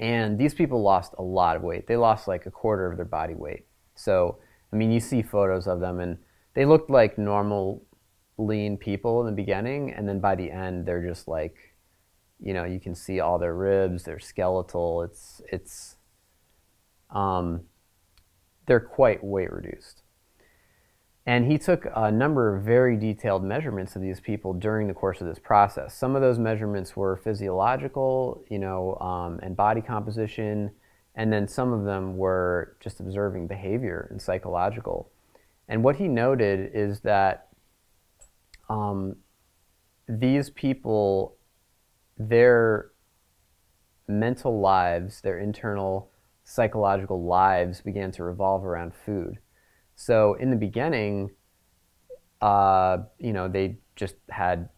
[0.00, 1.86] And these people lost a lot of weight.
[1.86, 3.66] They lost like a quarter of their body weight.
[3.94, 4.38] So,
[4.72, 6.18] I mean, you see photos of them and
[6.54, 7.84] they looked like normal
[8.36, 9.92] lean people in the beginning.
[9.92, 11.56] And then by the end, they're just like,
[12.40, 15.02] you know, you can see all their ribs, their skeletal.
[15.02, 15.96] It's, it's,
[17.10, 17.62] um,
[18.68, 20.02] they're quite weight reduced.
[21.26, 25.20] And he took a number of very detailed measurements of these people during the course
[25.20, 25.94] of this process.
[25.94, 30.70] Some of those measurements were physiological, you know, um, and body composition,
[31.14, 35.10] and then some of them were just observing behavior and psychological.
[35.68, 37.48] And what he noted is that
[38.70, 39.16] um,
[40.08, 41.36] these people,
[42.16, 42.92] their
[44.06, 46.10] mental lives, their internal
[46.48, 49.38] psychological lives began to revolve around food.
[49.96, 51.30] So in the beginning,
[52.40, 54.70] uh, you know, they just had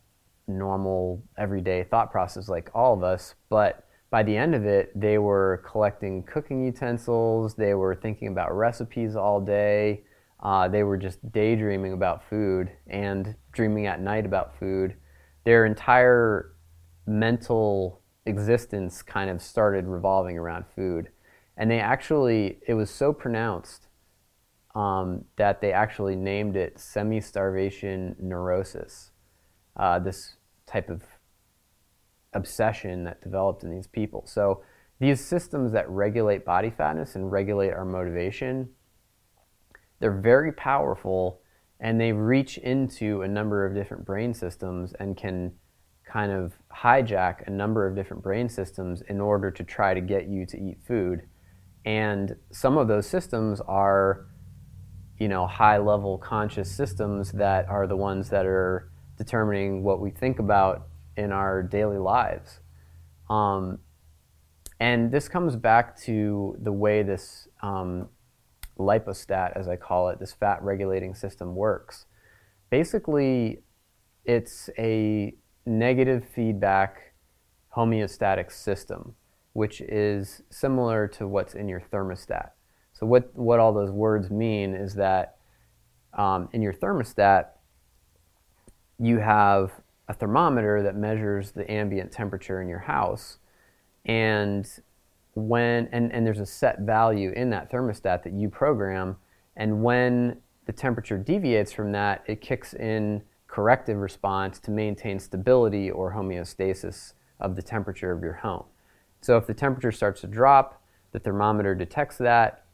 [0.48, 5.18] normal everyday thought process like all of us, but by the end of it, they
[5.18, 10.02] were collecting cooking utensils, they were thinking about recipes all day,
[10.40, 14.96] uh, they were just daydreaming about food and dreaming at night about food.
[15.44, 16.52] Their entire
[17.06, 21.10] mental existence kind of started revolving around food.
[21.60, 23.88] And they actually, it was so pronounced
[24.74, 29.10] um, that they actually named it semi starvation neurosis,
[29.76, 31.02] uh, this type of
[32.32, 34.24] obsession that developed in these people.
[34.26, 34.62] So,
[35.00, 38.70] these systems that regulate body fatness and regulate our motivation,
[39.98, 41.42] they're very powerful
[41.78, 45.52] and they reach into a number of different brain systems and can
[46.06, 50.26] kind of hijack a number of different brain systems in order to try to get
[50.26, 51.22] you to eat food.
[51.84, 54.26] And some of those systems are
[55.20, 60.10] you know, high level conscious systems that are the ones that are determining what we
[60.10, 62.60] think about in our daily lives.
[63.28, 63.80] Um,
[64.80, 68.08] and this comes back to the way this um,
[68.78, 72.06] lipostat, as I call it, this fat regulating system works.
[72.70, 73.62] Basically,
[74.24, 75.34] it's a
[75.66, 77.12] negative feedback
[77.76, 79.16] homeostatic system,
[79.52, 82.50] which is similar to what's in your thermostat.
[82.92, 85.36] So what what all those words mean is that
[86.16, 87.46] um, in your thermostat,
[88.98, 89.72] you have
[90.08, 93.38] a thermometer that measures the ambient temperature in your house,
[94.04, 94.68] and
[95.34, 99.16] when and, and there's a set value in that thermostat that you program,
[99.56, 100.36] and when
[100.66, 107.14] the temperature deviates from that, it kicks in corrective response to maintain stability or homeostasis
[107.40, 108.64] of the temperature of your home.
[109.20, 112.64] So if the temperature starts to drop, the thermometer detects that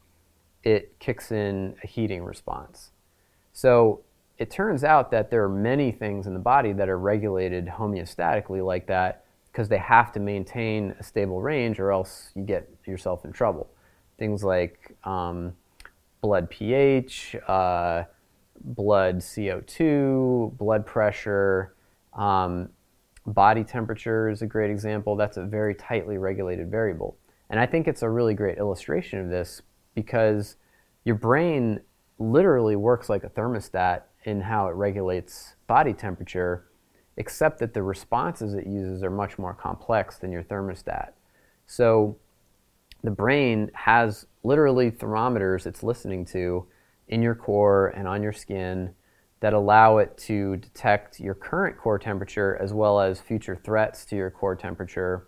[0.63, 2.91] it kicks in a heating response.
[3.53, 4.03] So
[4.39, 8.65] it turns out that there are many things in the body that are regulated homeostatically
[8.65, 13.25] like that because they have to maintain a stable range or else you get yourself
[13.25, 13.71] in trouble.
[14.19, 15.55] Things like um,
[16.21, 18.05] blood pH, uh,
[18.61, 21.75] blood CO2, blood pressure,
[22.13, 22.69] um,
[23.27, 25.17] body temperature is a great example.
[25.17, 27.17] That's a very tightly regulated variable.
[27.51, 29.63] And I think it's a really great illustration of this
[29.95, 30.57] because
[31.05, 31.81] your brain
[32.19, 36.67] literally works like a thermostat in how it regulates body temperature,
[37.17, 41.11] except that the responses it uses are much more complex than your thermostat.
[41.67, 42.19] So
[43.05, 46.67] the brain has literally thermometers it's listening to
[47.09, 48.95] in your core and on your skin
[49.41, 54.17] that allow it to detect your current core temperature as well as future threats to
[54.17, 55.27] your core temperature.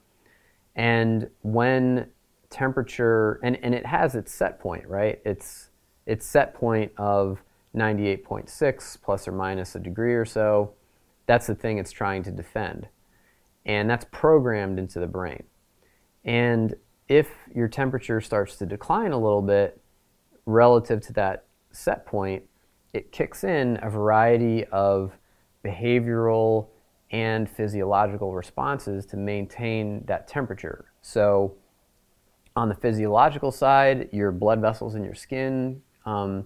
[0.74, 2.08] And when
[2.50, 5.20] temperature and, and it has its set point right?
[5.24, 5.68] Its
[6.06, 7.42] its set point of
[7.76, 10.72] 98.6 plus or minus a degree or so.
[11.26, 12.88] That's the thing it's trying to defend.
[13.66, 15.44] And that's programmed into the brain.
[16.24, 16.74] And
[17.08, 19.80] if your temperature starts to decline a little bit
[20.46, 22.44] relative to that set point
[22.92, 25.12] it kicks in a variety of
[25.64, 26.68] behavioral
[27.10, 31.56] and physiological responses to maintain that temperature so
[32.58, 36.44] on the physiological side, your blood vessels in your skin um,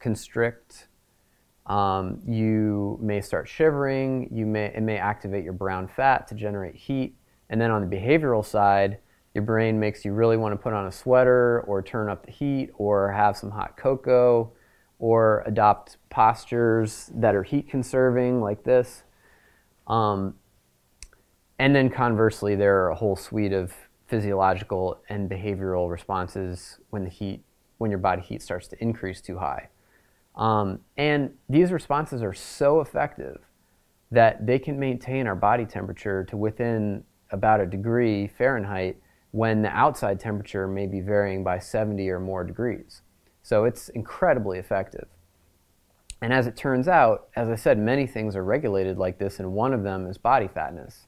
[0.00, 0.88] constrict.
[1.66, 4.28] Um, you may start shivering.
[4.32, 7.16] You may it may activate your brown fat to generate heat.
[7.48, 8.98] And then on the behavioral side,
[9.34, 12.32] your brain makes you really want to put on a sweater or turn up the
[12.32, 14.52] heat or have some hot cocoa
[14.98, 19.02] or adopt postures that are heat conserving, like this.
[19.86, 20.34] Um,
[21.58, 23.72] and then conversely, there are a whole suite of
[24.06, 27.42] physiological and behavioral responses when the heat,
[27.78, 29.68] when your body heat starts to increase too high.
[30.34, 33.38] Um, and these responses are so effective
[34.10, 38.98] that they can maintain our body temperature to within about a degree Fahrenheit
[39.32, 43.02] when the outside temperature may be varying by 70 or more degrees.
[43.46, 45.06] So it's incredibly effective.
[46.20, 49.52] And as it turns out, as I said, many things are regulated like this, and
[49.52, 51.06] one of them is body fatness.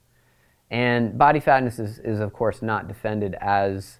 [0.70, 3.99] And body fatness is, is of course, not defended as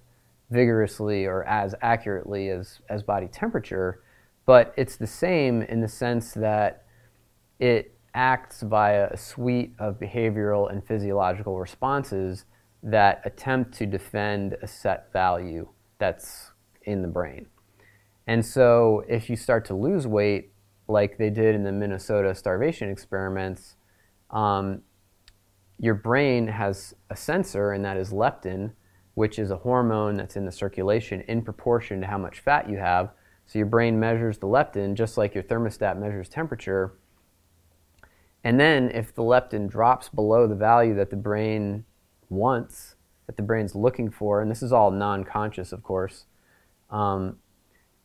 [0.51, 4.03] vigorously or as accurately as, as body temperature,
[4.45, 6.85] but it's the same in the sense that
[7.59, 12.45] it acts via a suite of behavioral and physiological responses
[12.83, 15.67] that attempt to defend a set value
[15.97, 16.51] that's
[16.83, 17.45] in the brain.
[18.29, 20.51] And so if you start to lose weight,
[20.87, 23.75] like they did in the Minnesota starvation experiments,
[24.29, 24.83] um,
[25.79, 28.73] your brain has a sensor, and that is leptin,
[29.15, 32.77] which is a hormone that's in the circulation in proportion to how much fat you
[32.77, 33.09] have.
[33.47, 36.93] So your brain measures the leptin just like your thermostat measures temperature.
[38.43, 41.83] And then if the leptin drops below the value that the brain
[42.29, 42.93] wants,
[43.25, 46.25] that the brain's looking for, and this is all non conscious, of course,
[46.91, 47.37] um,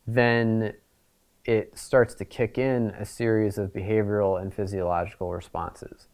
[0.07, 0.73] then
[1.45, 6.07] it starts to kick in a series of behavioral and physiological responses.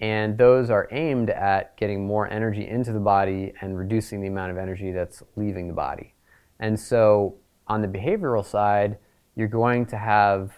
[0.00, 4.50] And those are aimed at getting more energy into the body and reducing the amount
[4.50, 6.14] of energy that's leaving the body.
[6.60, 8.98] And so, on the behavioral side,
[9.34, 10.52] you're going to have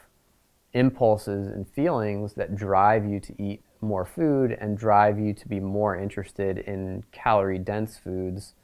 [0.73, 5.61] impulses and feelings that drive you to eat more food and drive you to be
[5.61, 8.55] more interested in calorie dense foods.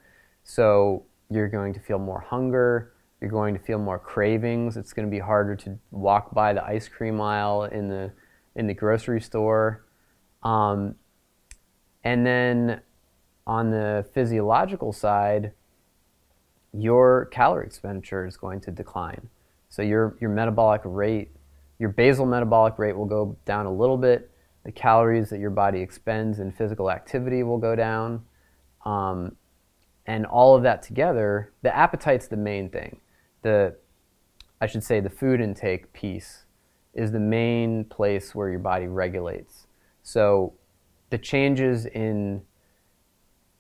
[0.43, 2.94] So, you're going to feel more hunger,
[3.25, 4.77] you're going to feel more cravings.
[4.77, 8.13] It's going to be harder to walk by the ice cream aisle in the
[8.55, 9.83] in the grocery store.
[10.43, 10.97] Um,
[12.05, 12.83] and then
[13.47, 15.53] on the physiological side,
[16.75, 19.31] your calorie expenditure is going to decline.
[19.71, 21.31] So your your metabolic rate,
[21.79, 24.31] your basal metabolic rate will go down a little bit.
[24.65, 28.23] The calories that your body expends in physical activity will go down.
[28.85, 29.37] Um,
[30.05, 33.01] and all of that together, the appetite's the main thing
[33.45, 33.77] the
[34.61, 36.47] I should say the food intake piece
[36.95, 39.67] is the main place where your body regulates.
[40.03, 40.55] So
[41.11, 42.43] the changes in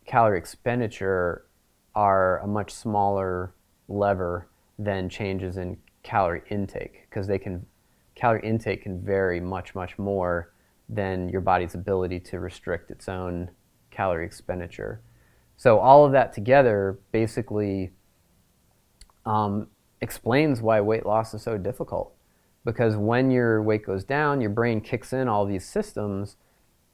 [0.07, 1.47] calorie expenditure
[1.95, 3.55] are a much smaller
[3.89, 7.67] lever than changes in calorie intake because they can
[8.15, 10.53] calorie intake can vary much much more
[10.89, 13.51] than your body's ability to restrict its own
[13.91, 15.01] calorie expenditure.
[15.57, 17.93] So all of that together basically
[19.25, 19.69] um,
[20.05, 22.13] explains why weight loss is so difficult.
[22.63, 26.37] Because when your weight goes down, your brain kicks in all these systems,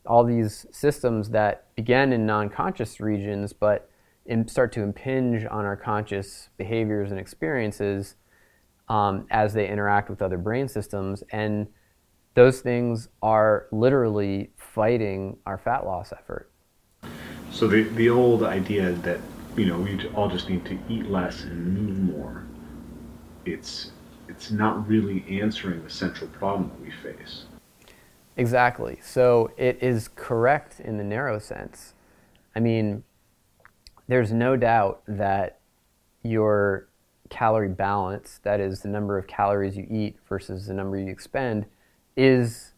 [0.07, 3.91] all these systems that begin in non conscious regions but
[4.47, 8.15] start to impinge on our conscious behaviors and experiences
[8.89, 11.25] um, as they interact with other brain systems.
[11.33, 11.67] And
[12.35, 16.49] those things are literally fighting our fat loss effort.
[17.51, 19.19] So the, the old idea that,
[19.57, 22.47] you know, we all just need to eat less and move more
[23.53, 23.93] it's
[24.29, 27.45] it's not really answering the central problem that we face.
[28.37, 28.99] Exactly.
[29.03, 31.95] So it is correct in the narrow sense.
[32.55, 33.03] I mean,
[34.07, 35.61] there's no doubt that
[36.23, 36.89] your
[37.29, 41.67] calorie balance, that is the number of calories you eat versus the number you expend,
[42.17, 42.75] is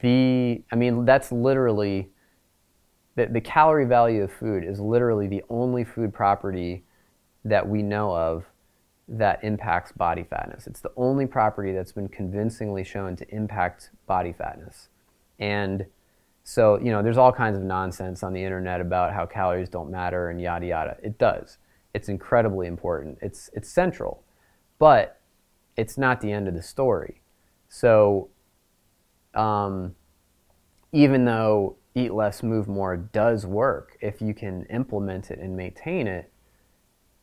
[0.00, 2.10] the, I mean, that's literally,
[3.16, 6.84] the, the calorie value of food is literally the only food property
[7.44, 8.44] that we know of
[9.06, 10.66] that impacts body fatness.
[10.66, 14.88] It's the only property that's been convincingly shown to impact body fatness.
[15.38, 15.86] And
[16.42, 19.90] so, you know, there's all kinds of nonsense on the internet about how calories don't
[19.90, 20.96] matter and yada yada.
[21.02, 21.58] It does.
[21.92, 23.18] It's incredibly important.
[23.22, 24.22] It's it's central.
[24.78, 25.20] But
[25.76, 27.22] it's not the end of the story.
[27.68, 28.28] So
[29.34, 29.94] um,
[30.92, 36.06] even though eat less, move more does work, if you can implement it and maintain
[36.06, 36.30] it,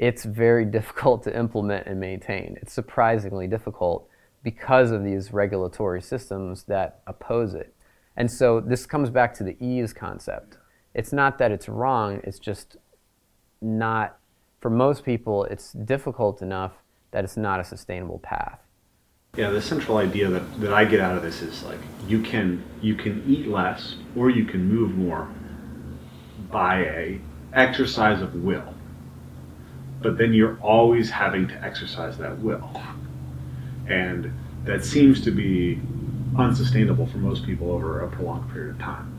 [0.01, 2.57] it's very difficult to implement and maintain.
[2.61, 4.09] It's surprisingly difficult
[4.43, 7.73] because of these regulatory systems that oppose it.
[8.17, 10.57] And so this comes back to the ease concept.
[10.93, 12.75] It's not that it's wrong, it's just
[13.61, 14.17] not,
[14.59, 16.73] for most people, it's difficult enough
[17.11, 18.59] that it's not a sustainable path.
[19.37, 22.61] Yeah, the central idea that, that I get out of this is like you can
[22.81, 25.29] you can eat less or you can move more
[26.51, 27.21] by a
[27.53, 28.73] exercise of will
[30.01, 32.81] but then you're always having to exercise that will.
[33.87, 34.33] And
[34.65, 35.79] that seems to be
[36.37, 39.15] unsustainable for most people over a prolonged period of time.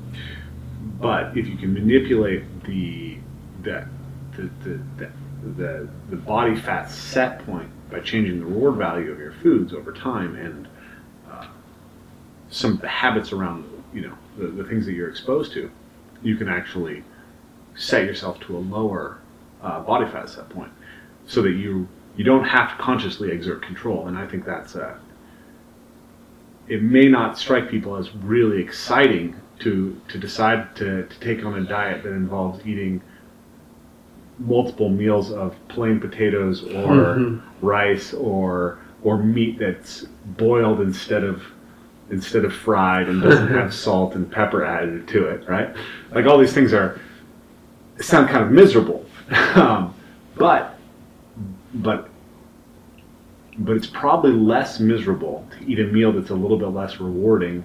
[1.01, 3.19] But if you can manipulate the
[3.63, 3.87] the
[4.37, 5.11] the, the, the,
[5.57, 9.93] the, the body fat set point by changing the reward value of your foods over
[9.93, 10.67] time and
[11.31, 11.47] uh,
[12.49, 15.71] some of the habits around you know the, the things that you're exposed to,
[16.23, 17.05] you can actually
[17.75, 19.19] set yourself to a lower
[19.63, 20.73] uh, body fat set point
[21.27, 24.07] so that you you don't have to consciously exert control.
[24.09, 24.97] And I think that's uh,
[26.69, 31.59] it may not strike people as really exciting to to decide to, to take on
[31.59, 33.01] a diet that involves eating
[34.39, 37.67] multiple meals of plain potatoes or mm-hmm.
[37.67, 40.07] rice or or meat that's
[40.37, 41.43] boiled instead of
[42.11, 45.75] instead of fried and doesn't have salt and pepper added to it, right?
[46.11, 47.01] Like all these things are
[48.01, 49.05] sound kind of miserable,
[49.57, 49.95] um,
[50.37, 50.79] but
[51.75, 52.09] but
[53.59, 57.65] but it's probably less miserable to eat a meal that's a little bit less rewarding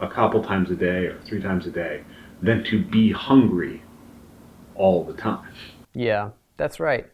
[0.00, 2.04] a couple times a day or three times a day
[2.42, 3.82] than to be hungry
[4.74, 5.52] all the time.
[5.94, 7.06] Yeah, that's right.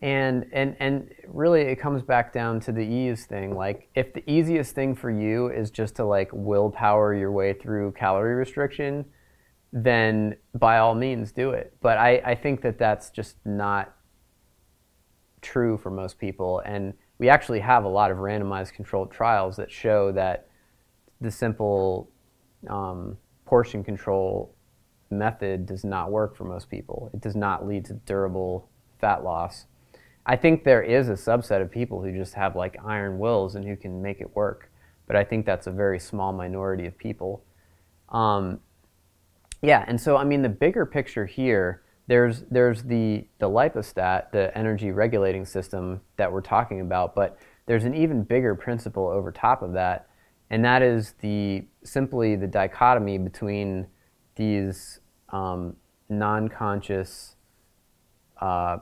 [0.00, 3.54] And and and really it comes back down to the ease thing.
[3.54, 7.92] Like if the easiest thing for you is just to like willpower your way through
[7.92, 9.04] calorie restriction,
[9.74, 11.76] then by all means do it.
[11.82, 13.92] But I, I think that that's just not
[15.42, 16.62] true for most people.
[16.64, 20.46] And we actually have a lot of randomized controlled trials that show that
[21.20, 22.08] the simple
[22.70, 24.54] um, portion control
[25.10, 27.10] method does not work for most people.
[27.12, 28.68] It does not lead to durable
[29.00, 29.66] fat loss.
[30.24, 33.66] I think there is a subset of people who just have like iron wills and
[33.66, 34.70] who can make it work,
[35.08, 37.44] but I think that's a very small minority of people.
[38.08, 38.60] Um,
[39.64, 44.56] yeah, and so I mean the bigger picture here there's there's the the lipostat, the
[44.56, 49.62] energy regulating system that we're talking about, but there's an even bigger principle over top
[49.62, 50.08] of that,
[50.50, 53.86] and that is the simply the dichotomy between
[54.36, 55.00] these
[55.30, 55.76] um,
[56.10, 57.36] non-conscious
[58.40, 58.78] uh,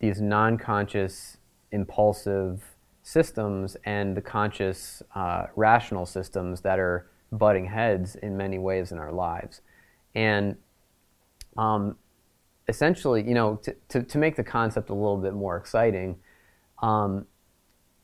[0.00, 1.36] these non-conscious
[1.72, 2.62] impulsive
[3.02, 8.98] systems and the conscious uh, rational systems that are butting heads in many ways in
[8.98, 9.62] our lives
[10.14, 10.56] and
[11.56, 11.96] um,
[12.68, 16.16] essentially, you know, to, to, to, make the concept a little bit more exciting,
[16.82, 17.26] um,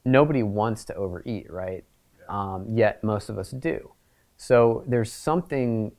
[0.05, 1.85] nobody wants to overeat, right?
[2.29, 3.93] Um, yet most of us do.
[4.37, 5.93] So there's something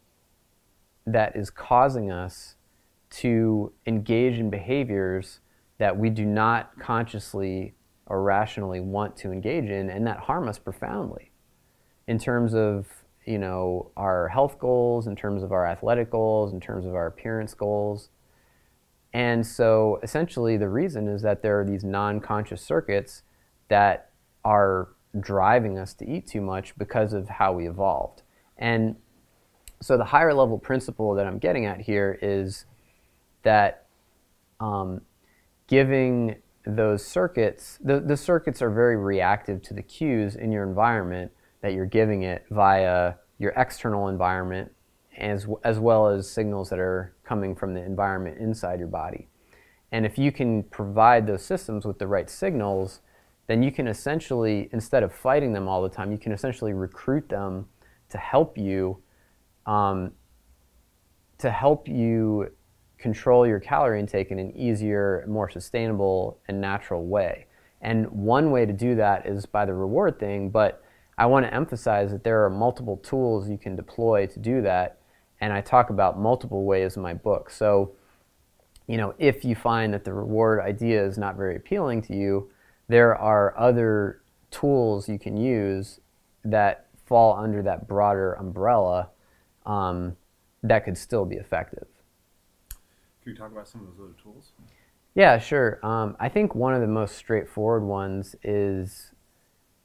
[1.06, 2.56] that is causing us
[3.10, 5.40] to engage in behaviors
[5.80, 7.74] that we do not consciously
[8.06, 11.32] or rationally want to engage in and that harm us profoundly
[12.08, 12.99] in terms of
[13.30, 17.06] you know, our health goals, in terms of our athletic goals, in terms of our
[17.06, 18.10] appearance goals.
[19.14, 23.22] And so essentially the reason is that there are these non-conscious circuits
[23.68, 24.10] that
[24.44, 28.24] are driving us to eat too much because of how we evolved.
[28.58, 28.96] And
[29.80, 32.66] so the higher level principle that I'm getting at here is
[33.44, 33.86] that
[34.60, 35.02] um,
[35.68, 41.32] giving those circuits, the, the circuits are very reactive to the cues in your environment
[41.62, 44.72] that you're giving it via your external environment
[45.18, 49.28] as, as well as signals that are coming from the environment inside your body.
[49.92, 53.02] And if you can provide those systems with the right signals,
[53.48, 57.28] then you can essentially, instead of fighting them all the time, you can essentially recruit
[57.30, 57.68] them
[58.10, 59.02] to help you,
[59.66, 60.12] um,
[61.40, 62.52] to help you
[62.98, 67.48] control your calorie intake in an easier, more sustainable, and natural way.
[67.82, 70.84] And one way to do that is by the reward thing, but
[71.20, 75.00] I want to emphasize that there are multiple tools you can deploy to do that,
[75.42, 77.50] and I talk about multiple ways in my book.
[77.50, 77.92] So,
[78.88, 82.50] you know, if you find that the reward idea is not very appealing to you,
[82.88, 86.00] there are other tools you can use
[86.46, 89.10] that fall under that broader umbrella
[89.66, 90.16] um,
[90.64, 91.88] that could still be effective.
[93.24, 94.54] Can you talk about some of those other tools?
[95.16, 95.86] Yeah, sure.
[95.86, 99.12] Um, I think one of the most straightforward ones is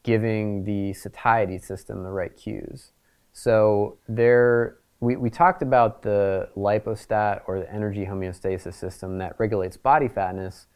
[0.04, 2.92] giving the satiety system the right cues.
[3.32, 9.76] So there, we, we talked about the lipostat or the energy homeostasis system that regulates
[9.76, 10.68] body fatness,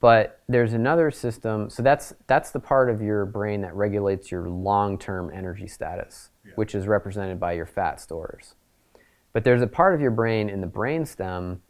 [0.00, 1.70] but there's another system.
[1.70, 6.52] So that's that's the part of your brain that regulates your long-term energy status, yeah.
[6.56, 8.54] which is represented by your fat stores.
[9.32, 11.60] But there's a part of your brain in the brainstem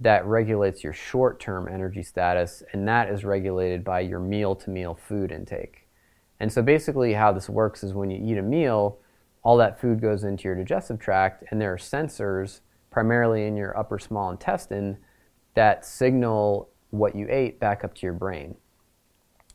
[0.00, 5.83] that regulates your short-term energy status, and that is regulated by your meal-to-meal food intake.
[6.40, 8.98] And so basically, how this works is when you eat a meal,
[9.42, 12.60] all that food goes into your digestive tract, and there are sensors,
[12.90, 14.96] primarily in your upper small intestine,
[15.54, 18.56] that signal what you ate back up to your brain.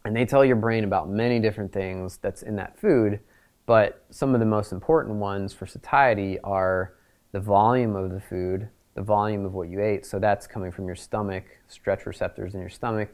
[0.05, 3.19] And they tell your brain about many different things that's in that food,
[3.65, 6.95] but some of the most important ones for satiety are
[7.31, 10.05] the volume of the food, the volume of what you ate.
[10.05, 13.09] So that's coming from your stomach, stretch receptors in your stomach,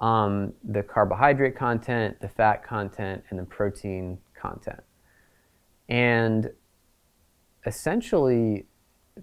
[0.00, 4.80] um, the carbohydrate content, the fat content, and the protein content.
[5.88, 6.50] And
[7.66, 8.66] essentially,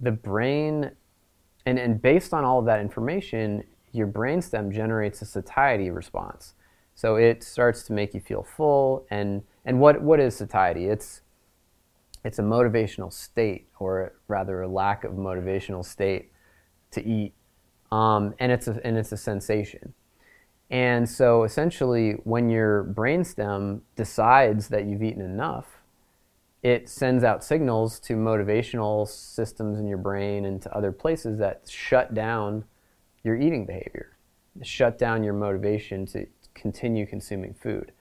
[0.01, 0.91] the brain,
[1.65, 6.53] and, and based on all of that information, your brainstem generates a satiety response.
[6.95, 9.05] So it starts to make you feel full.
[9.09, 10.87] And, and what, what is satiety?
[10.87, 11.21] It's,
[12.23, 16.31] it's a motivational state, or rather a lack of motivational state
[16.91, 17.33] to eat.
[17.91, 19.93] Um, and, it's a, and it's a sensation.
[20.69, 25.81] And so essentially, when your brainstem decides that you've eaten enough,
[26.63, 31.69] it sends out signals to motivational systems in your brain and to other places that
[31.69, 32.63] shut down
[33.23, 34.17] your eating behavior,
[34.63, 37.91] shut down your motivation to continue consuming food.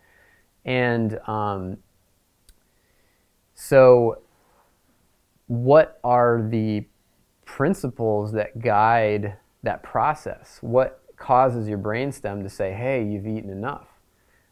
[0.65, 1.77] And um,
[3.55, 4.23] so,
[5.47, 6.87] what are the
[7.45, 10.59] principles that guide that process?
[10.63, 13.89] What causes your brainstem to say, hey, you've eaten enough?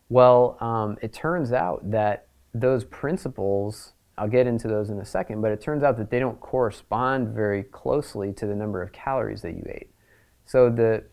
[0.09, 5.43] Well, um, it turns out that those principles, I'll get into those in a second,
[5.43, 9.43] but it turns out that they don't correspond very closely to the number of calories
[9.43, 9.91] that you ate.
[10.47, 11.05] So the,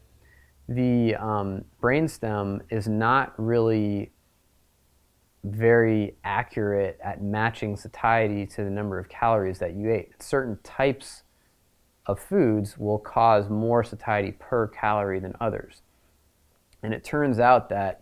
[0.69, 4.13] the um, brainstem is not really
[5.43, 10.23] very accurate at matching satiety to the number of calories that you ate.
[10.23, 11.23] Certain types
[12.09, 15.83] of foods will cause more satiety per calorie than others.
[16.81, 18.01] And it turns out that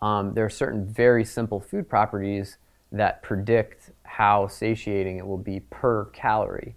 [0.00, 2.56] um, there are certain very simple food properties
[2.90, 6.76] that predict how satiating it will be per calorie.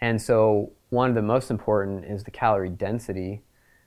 [0.00, 3.42] And so, one of the most important is the calorie density.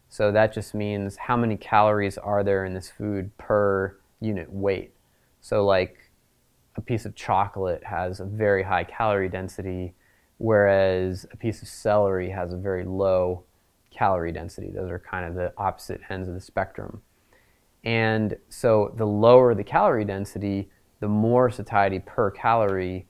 [0.07, 4.93] So, that just means how many calories are there in this food per unit weight.
[5.41, 6.09] So, like
[6.77, 9.93] a piece of chocolate has a very high calorie density
[10.37, 13.43] whereas a piece of celery has a very low
[13.91, 14.69] calorie density.
[14.69, 17.01] Those are kind of the opposite ends of the spectrum.
[17.83, 20.69] And so the lower the calorie density,
[20.99, 23.07] the more satiety per calorie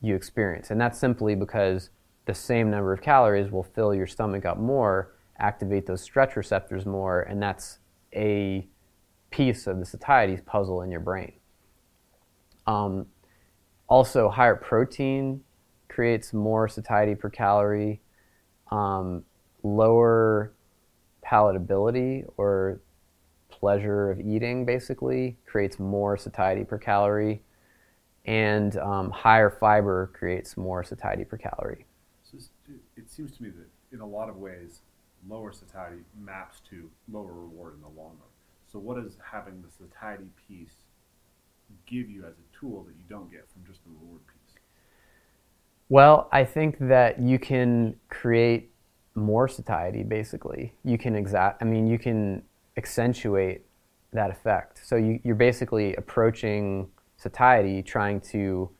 [0.00, 0.70] you experience.
[0.70, 1.90] And that's simply because
[2.26, 6.84] the same number of calories will fill your stomach up more, activate those stretch receptors
[6.84, 7.78] more, and that's
[8.14, 8.66] a
[9.30, 11.32] piece of the satiety puzzle in your brain.
[12.66, 13.06] Um,
[13.88, 15.42] also, higher protein
[15.96, 18.02] creates more satiety per calorie,
[18.70, 19.24] um,
[19.62, 20.52] lower
[21.24, 22.82] palatability or
[23.48, 27.40] pleasure of eating basically creates more satiety per calorie,
[28.26, 31.86] and um, higher fiber creates more satiety per calorie.
[32.22, 32.36] So
[32.98, 34.82] it seems to me that in a lot of ways,
[35.26, 38.34] lower satiety maps to lower reward in the long run.
[38.70, 40.74] So, what does having the satiety piece
[41.86, 44.35] give you as a tool that you don't get from just the reward piece?
[45.88, 48.72] Well, I think that you can create
[49.14, 50.02] more satiety.
[50.02, 51.62] Basically, you can exact.
[51.62, 52.42] I mean, you can
[52.76, 53.62] accentuate
[54.12, 54.80] that effect.
[54.84, 58.70] So you, are basically approaching satiety, trying to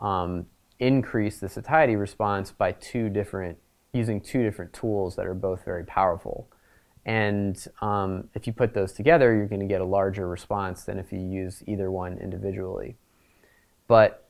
[0.00, 0.46] um,
[0.78, 3.58] increase the satiety response by two different
[3.92, 6.48] using two different tools that are both very powerful.
[7.06, 10.98] And um, if you put those together, you're going to get a larger response than
[10.98, 12.96] if you use either one individually.
[13.86, 14.23] But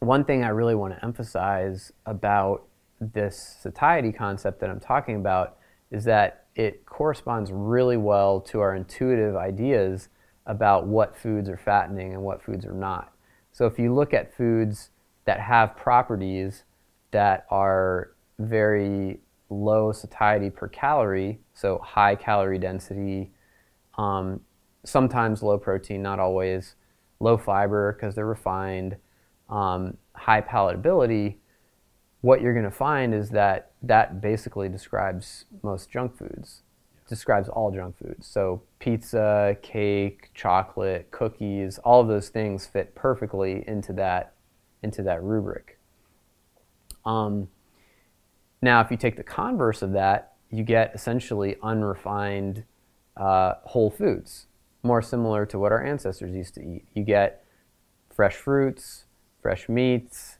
[0.00, 2.66] one thing I really want to emphasize about
[3.00, 5.56] this satiety concept that I'm talking about
[5.90, 10.08] is that it corresponds really well to our intuitive ideas
[10.46, 13.12] about what foods are fattening and what foods are not.
[13.52, 14.90] So if you look at foods
[15.26, 16.64] that have properties
[17.10, 19.20] that are very
[19.50, 23.32] low satiety per calorie, so high calorie density,
[23.98, 24.40] um,
[24.84, 26.76] sometimes low protein, not always,
[27.18, 28.96] low fiber because they're refined,
[29.50, 31.36] um, high palatability,
[32.20, 36.62] what you're going to find is that that basically describes most junk foods,
[37.08, 38.26] describes all junk foods.
[38.26, 44.34] So pizza, cake, chocolate, cookies, all of those things fit perfectly into that
[44.82, 45.78] into that rubric.
[47.04, 47.48] Um,
[48.62, 52.64] now, if you take the converse of that, you get essentially unrefined
[53.16, 54.46] uh, whole foods,
[54.82, 56.84] more similar to what our ancestors used to eat.
[56.94, 57.44] You get
[58.10, 59.04] fresh fruits,
[59.40, 60.38] fresh meats,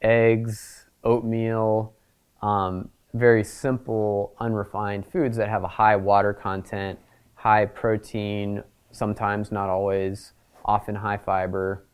[0.00, 1.94] eggs, oatmeal,
[2.42, 6.98] um, very simple, unrefined foods that have a high water content,
[7.34, 10.32] high protein, sometimes, not always,
[10.64, 11.84] often high fiber,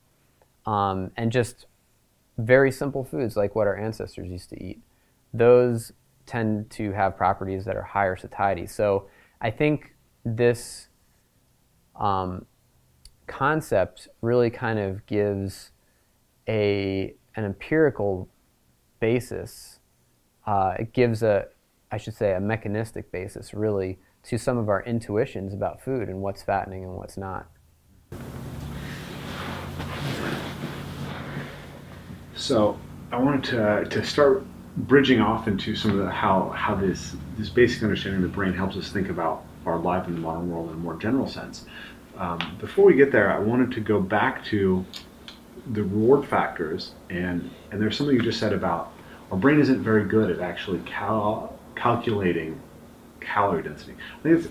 [0.67, 1.67] um, and just
[2.39, 4.81] very simple foods like what our ancestors used to eat.
[5.35, 5.93] Those
[6.27, 8.67] tend to have properties that are higher satiety.
[8.67, 9.09] So
[9.41, 9.95] I think
[10.25, 10.89] this
[11.97, 12.47] um,
[13.27, 15.71] concept really kind of gives
[16.49, 18.29] a an empirical
[19.01, 19.79] basis.
[20.47, 21.47] Uh, it gives a,
[21.93, 26.21] I should say, a mechanistic basis, really, to some of our intuitions about food and
[26.21, 27.49] what's fattening and what's not.
[32.35, 32.79] So
[33.13, 34.45] I wanted to, to start
[34.77, 38.53] bridging off into some of the how how this this basic understanding of the brain
[38.53, 41.67] helps us think about our life in the modern world in a more general sense.
[42.17, 44.85] Um, before we get there, I wanted to go back to
[45.73, 48.93] the reward factors, and and there's something you just said about
[49.31, 52.61] our brain isn't very good at actually cal- calculating
[53.21, 53.95] calorie density.
[54.21, 54.47] I think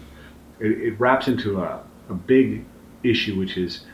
[0.60, 2.64] it, it wraps into a, a big
[3.04, 3.86] issue, which is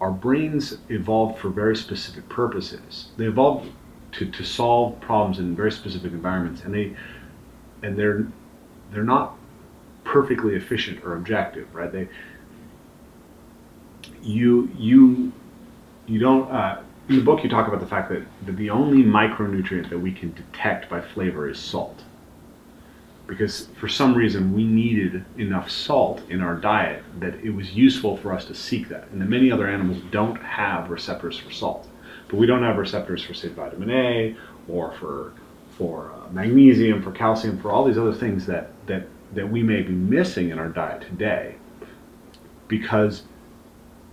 [0.00, 3.08] our brains evolved for very specific purposes.
[3.16, 3.70] They evolved
[4.12, 6.96] to, to solve problems in very specific environments, and they
[7.82, 8.26] and they're
[8.90, 9.36] they're not
[10.04, 11.90] perfectly efficient or objective, right?
[11.90, 12.08] They
[14.22, 15.32] you you
[16.06, 19.02] you don't uh, in the book you talk about the fact that, that the only
[19.02, 22.02] micronutrient that we can detect by flavor is salt.
[23.26, 28.16] Because for some reason we needed enough salt in our diet that it was useful
[28.16, 29.08] for us to seek that.
[29.08, 31.88] And that many other animals don't have receptors for salt.
[32.28, 34.36] But we don't have receptors for say vitamin a
[34.68, 35.32] or for
[35.76, 39.82] for uh, magnesium for calcium for all these other things that that that we may
[39.82, 41.56] be missing in our diet today
[42.68, 43.24] because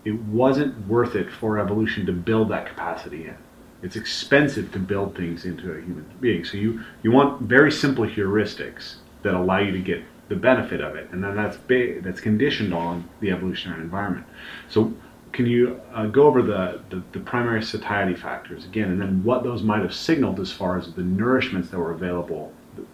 [0.06, 3.38] it wasn't worth it for evolution to build that capacity in.
[3.82, 6.46] It's expensive to build things into a human being.
[6.46, 10.96] So you, you want very simple heuristics that allow you to get the benefit of
[10.96, 14.26] it, and then that's ba- that's conditioned on the evolutionary environment.
[14.70, 14.94] So
[15.34, 19.44] can you uh, go over the, the, the, primary satiety factors again, and then what
[19.44, 22.86] those might have signaled as far as the nourishments that were available, the,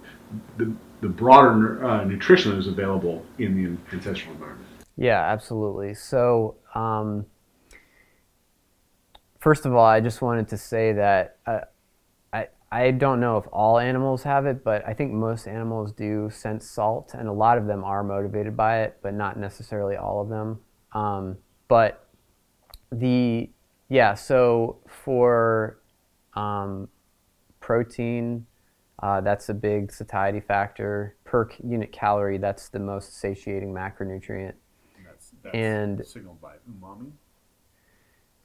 [0.63, 4.67] the, the broader uh, nutrition that was available in the ancestral environment?
[4.95, 5.93] Yeah, absolutely.
[5.93, 7.25] So, um,
[9.39, 11.59] first of all, I just wanted to say that uh,
[12.31, 16.29] I I don't know if all animals have it, but I think most animals do
[16.29, 20.21] sense salt, and a lot of them are motivated by it, but not necessarily all
[20.21, 20.59] of them.
[20.93, 22.07] Um, but
[22.91, 23.49] the
[23.89, 25.79] yeah, so for
[26.35, 26.89] um,
[27.59, 28.45] protein,
[29.01, 32.37] uh, that's a big satiety factor per unit calorie.
[32.37, 34.53] That's the most satiating macronutrient.
[35.53, 37.11] That's and signaled by umami.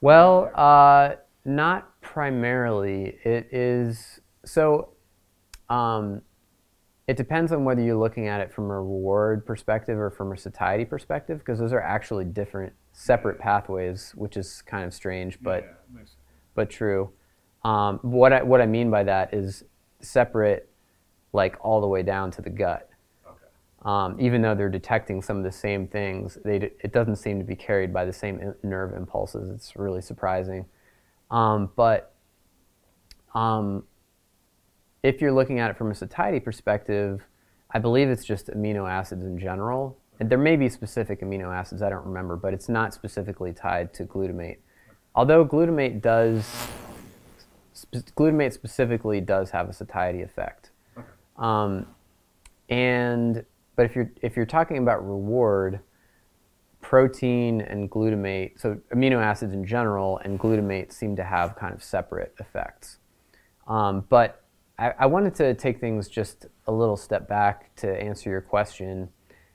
[0.01, 3.19] Well, uh, not primarily.
[3.25, 4.91] It is so.
[5.69, 6.23] Um,
[7.07, 10.39] it depends on whether you're looking at it from a reward perspective or from a
[10.39, 15.65] satiety perspective, because those are actually different, separate pathways, which is kind of strange, but
[15.95, 16.03] yeah,
[16.55, 17.11] but true.
[17.63, 19.65] Um, what I what I mean by that is
[20.01, 20.71] separate,
[21.33, 22.89] like all the way down to the gut.
[23.85, 27.45] Um, even though they're detecting some of the same things, they, it doesn't seem to
[27.45, 29.51] be carried by the same nerve impulses.
[29.51, 30.65] It's really surprising.
[31.31, 32.15] Um, but
[33.35, 33.85] um,
[35.03, 37.23] if you're looking at it from a satiety perspective,
[37.71, 39.99] I believe it's just amino acids in general.
[40.19, 43.93] And there may be specific amino acids, I don't remember, but it's not specifically tied
[43.95, 44.59] to glutamate.
[45.15, 46.47] Although glutamate does,
[47.75, 50.71] sp- glutamate specifically does have a satiety effect.
[51.37, 51.87] Um,
[52.69, 53.45] and
[53.77, 55.81] but if you're if you're talking about reward,
[56.81, 61.83] protein and glutamate, so amino acids in general and glutamate seem to have kind of
[61.83, 62.99] separate effects.
[63.67, 64.45] Um, but
[64.79, 69.09] I, I wanted to take things just a little step back to answer your question.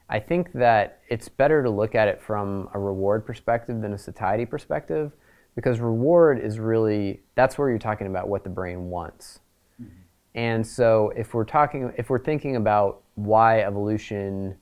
[0.10, 3.98] I think that it's better to look at it from a reward perspective than a
[3.98, 5.12] satiety perspective
[5.56, 9.40] because reward is really that's where you're talking about what the brain wants.
[9.82, 9.92] Mm-hmm.
[10.36, 14.56] And so if we're talking if we're thinking about why evolution,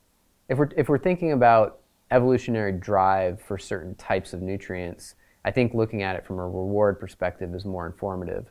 [0.49, 1.79] if we're, if we're thinking about
[2.11, 6.99] evolutionary drive for certain types of nutrients, I think looking at it from a reward
[6.99, 8.47] perspective is more informative.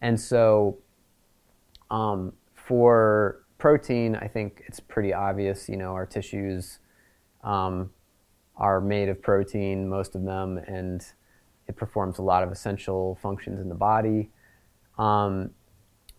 [0.00, 0.78] And so
[1.90, 6.78] um, for protein, I think it's pretty obvious, you know, our tissues
[7.44, 7.90] um,
[8.56, 11.04] are made of protein, most of them, and
[11.68, 14.30] it performs a lot of essential functions in the body.
[14.98, 15.50] Um,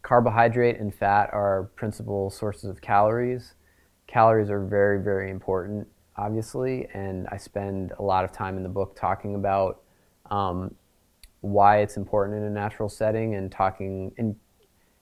[0.04, 3.56] carbohydrate and fat are principal sources of calories.
[4.06, 5.88] Calories are very, very important,
[6.18, 9.82] obviously, and I spend a lot of time in the book talking about
[10.30, 10.76] um,
[11.42, 14.36] why it's important in a natural setting and talking and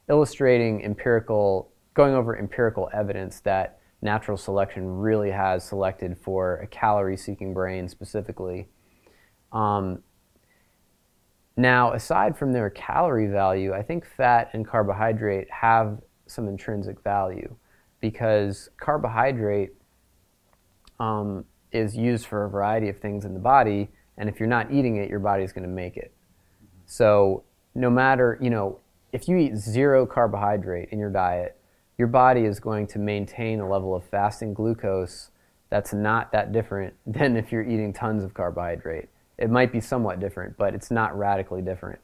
[0.08, 7.18] illustrating empirical, going over empirical evidence that natural selection really has selected for a calorie
[7.18, 8.68] seeking brain specifically.
[9.52, 10.04] Um,
[11.62, 17.55] now, aside from their calorie value, I think fat and carbohydrate have some intrinsic value
[17.99, 19.72] because carbohydrate
[20.99, 24.72] um, is used for a variety of things in the body, and if you're not
[24.72, 26.12] eating it, your body's going to make it.
[26.86, 27.43] So
[27.76, 28.80] no matter, you know,
[29.12, 31.57] if you eat zero carbohydrate in your diet,
[31.97, 35.30] your body is going to maintain a level of fasting glucose
[35.70, 39.09] that's not that different than if you're eating tons of carbohydrate.
[39.42, 42.00] It might be somewhat different, but it's not radically different.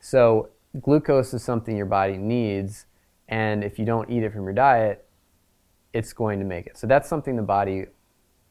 [0.00, 0.50] So
[0.80, 2.86] glucose is something your body needs,
[3.28, 5.06] and if you don't eat it from your diet,
[5.92, 6.76] it's going to make it.
[6.76, 7.86] So that's something the body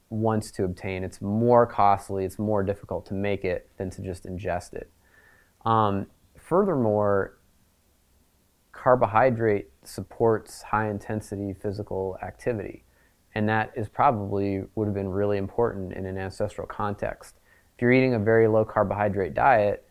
[0.10, 1.04] wants to obtain.
[1.04, 4.90] It's more costly, it's more difficult to make it than to just ingest it.
[5.66, 6.08] Um,
[6.38, 7.38] furthermore,
[8.72, 12.84] carbohydrate supports high intensity physical activity.
[13.34, 17.36] And that is probably would have been really important in an ancestral context.
[17.76, 19.86] If you're eating a very low carbohydrate diet,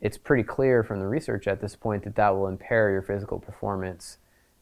[0.00, 3.38] it's pretty clear from the research at this point that that will impair your physical
[3.38, 4.18] performance.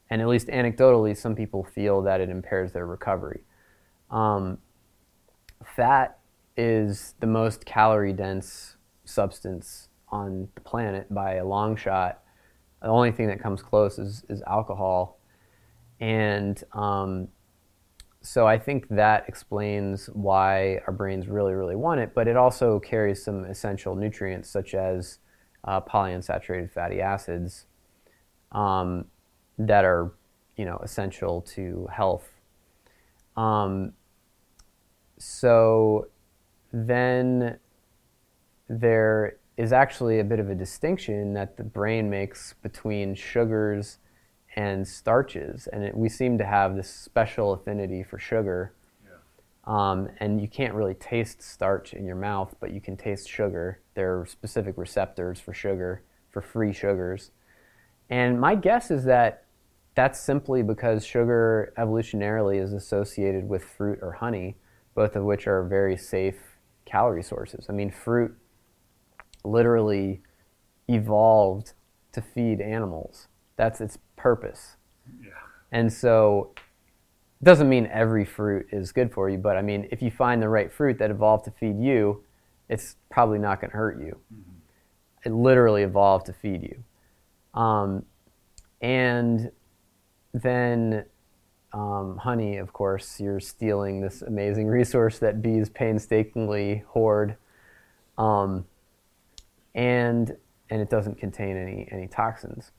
[0.09, 3.43] And at least anecdotally, some people feel that it impairs their recovery.
[4.11, 4.59] Um,
[5.65, 6.19] fat
[6.57, 12.23] is the most calorie dense substance on the planet by a long shot.
[12.81, 15.19] The only thing that comes close is, is alcohol.
[15.99, 17.29] And um,
[18.25, 22.81] so I think that explains why our brains really, really want it, but it also
[22.81, 25.19] carries some essential nutrients such as
[25.65, 27.67] uh, polyunsaturated fatty acids
[28.53, 29.05] um,
[29.59, 30.15] that are,
[30.57, 32.31] you know, essential to health.
[33.37, 33.93] Um,
[35.19, 36.09] so
[36.73, 37.59] then
[38.71, 43.99] there is actually a bit of a distinction that the brain makes between sugars
[44.55, 48.75] and starches, and it, we seem to have this special affinity for sugar.
[49.67, 53.81] Um, and you can't really taste starch in your mouth, but you can taste sugar.
[53.95, 57.31] There are specific receptors for sugar, for free sugars.
[58.11, 59.47] And my guess is that
[59.95, 64.57] that's simply because sugar evolutionarily is associated with fruit or honey,
[64.95, 67.67] both of which are very safe calorie sources.
[67.69, 68.37] I mean, fruit
[69.45, 70.21] literally
[70.89, 71.73] evolved
[72.13, 73.29] to feed animals.
[73.57, 74.77] That's its purpose.
[75.23, 75.31] Yeah.
[75.73, 76.53] And so
[77.41, 80.43] it doesn't mean every fruit is good for you, but I mean, if you find
[80.43, 82.23] the right fruit that evolved to feed you,
[82.69, 84.19] it's probably not going to hurt you.
[84.33, 85.29] Mm-hmm.
[85.29, 87.61] It literally evolved to feed you.
[87.61, 88.05] Um,
[88.81, 89.51] and
[90.33, 91.05] then
[91.75, 97.37] um, honey, of course, you're stealing this amazing resource that bees painstakingly hoard.
[98.17, 98.65] Um,
[99.75, 100.37] and
[100.71, 102.71] and it doesn't contain any any toxins.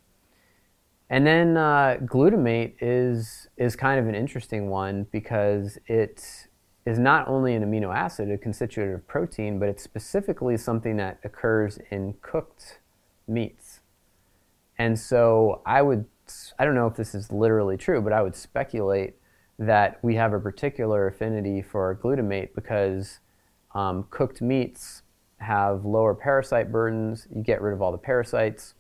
[1.10, 6.48] And then uh, glutamate is is kind of an interesting one because it
[6.86, 11.20] is not only an amino acid, a constituent of protein, but it's specifically something that
[11.24, 12.80] occurs in cooked
[13.28, 13.82] meats.
[14.78, 16.06] And so I would
[16.58, 19.16] I don't know if this is literally true, but I would speculate
[19.60, 23.20] that we have a particular affinity for glutamate because
[23.74, 25.04] um, cooked meats
[25.38, 27.28] have lower parasite burdens.
[27.34, 28.74] You get rid of all the parasites,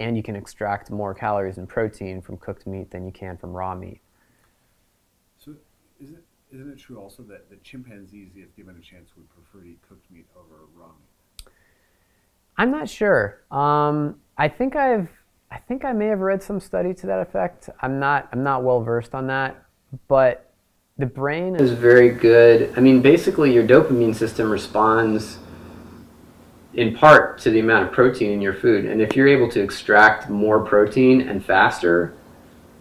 [0.00, 3.52] and you can extract more calories and protein from cooked meat than you can from
[3.52, 4.00] raw meat.
[5.38, 5.54] So,
[6.02, 9.64] isn't it, isn't it true also that the chimpanzees, if given a chance, would prefer
[9.64, 11.52] to eat cooked meat over raw meat?
[12.56, 13.42] I'm not sure.
[13.50, 15.08] Um, I think I've
[15.52, 17.68] I think I may have read some study to that effect.
[17.80, 19.64] I'm not I'm not well versed on that,
[20.08, 20.50] but
[20.98, 22.72] the brain is very good.
[22.76, 25.38] I mean, basically your dopamine system responds
[26.74, 28.84] in part to the amount of protein in your food.
[28.84, 32.14] And if you're able to extract more protein and faster,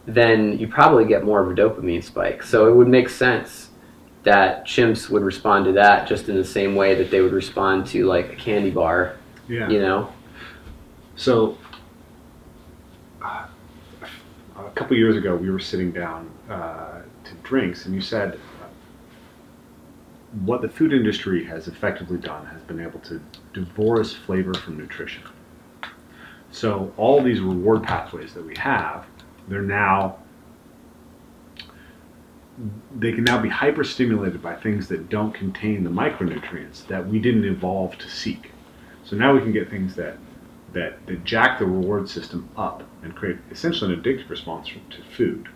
[0.06, 2.44] then you probably get more of a dopamine spike.
[2.44, 3.70] So it would make sense
[4.24, 7.88] that chimps would respond to that just in the same way that they would respond
[7.88, 9.18] to like a candy bar.
[9.48, 9.70] Yeah.
[9.70, 10.14] You know?
[11.16, 11.58] So
[13.22, 18.38] a couple years ago, we were sitting down uh, to drinks, and you said uh,
[20.46, 23.22] what the food industry has effectively done has been able to
[23.54, 25.24] divorce flavor from nutrition.
[26.52, 29.06] So all these reward pathways that we have,
[29.48, 30.18] they're now
[32.98, 37.46] they can now be hyperstimulated by things that don't contain the micronutrients that we didn't
[37.46, 38.52] evolve to seek.
[39.06, 40.18] So now we can get things that
[40.74, 45.50] that, that jack the reward system up and create essentially an addictive response to food,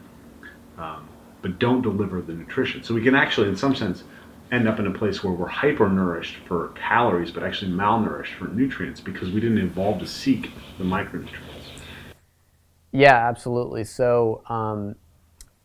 [0.77, 1.07] um,
[1.43, 2.83] but don't deliver the nutrition.
[2.83, 4.03] So we can actually, in some sense,
[4.53, 9.01] end up in a place where we're hyper-nourished for calories, but actually malnourished for nutrients
[9.01, 11.81] because we didn't evolve to seek the micronutrients.
[12.91, 13.83] Yeah, absolutely.
[13.83, 14.95] So, um,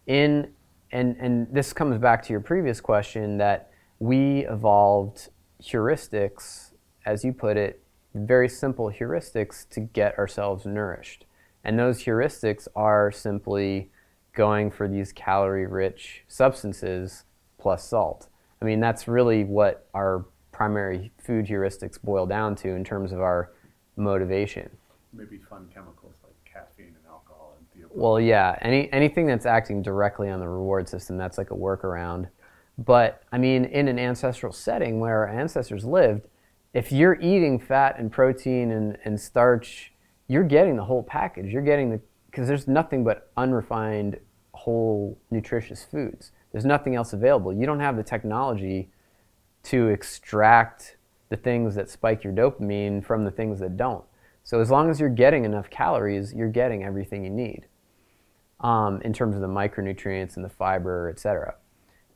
[0.07, 0.53] in
[0.91, 5.29] and and this comes back to your previous question that we evolved
[5.63, 6.73] heuristics,
[7.05, 7.83] as you put it,
[8.15, 11.27] very simple heuristics to get ourselves nourished.
[11.63, 13.91] And those heuristics are simply
[14.33, 17.25] going for these calorie rich substances
[17.59, 18.29] plus salt.
[18.61, 23.21] I mean, that's really what our primary food heuristics boil down to in terms of
[23.21, 23.53] our
[23.97, 24.69] motivation.
[25.13, 27.97] Maybe fun chemicals like caffeine and alcohol and theobromine.
[27.97, 32.29] Well, yeah, any anything that's acting directly on the reward system, that's like a workaround.
[32.77, 36.27] But I mean, in an ancestral setting where our ancestors lived,
[36.75, 39.93] if you're eating fat and protein and, and starch,
[40.29, 41.53] you're getting the whole package.
[41.53, 42.01] You're getting the
[42.31, 44.19] because there's nothing but unrefined,
[44.53, 46.33] whole, nutritious foods.
[46.53, 47.53] There's nothing else available.
[47.53, 48.91] You don't have the technology
[49.65, 50.97] to extract
[51.29, 54.05] the things that spike your dopamine from the things that don't.
[54.45, 57.67] So as long as you're getting enough calories, you're getting everything you need
[58.61, 61.55] um, in terms of the micronutrients and the fiber, et cetera.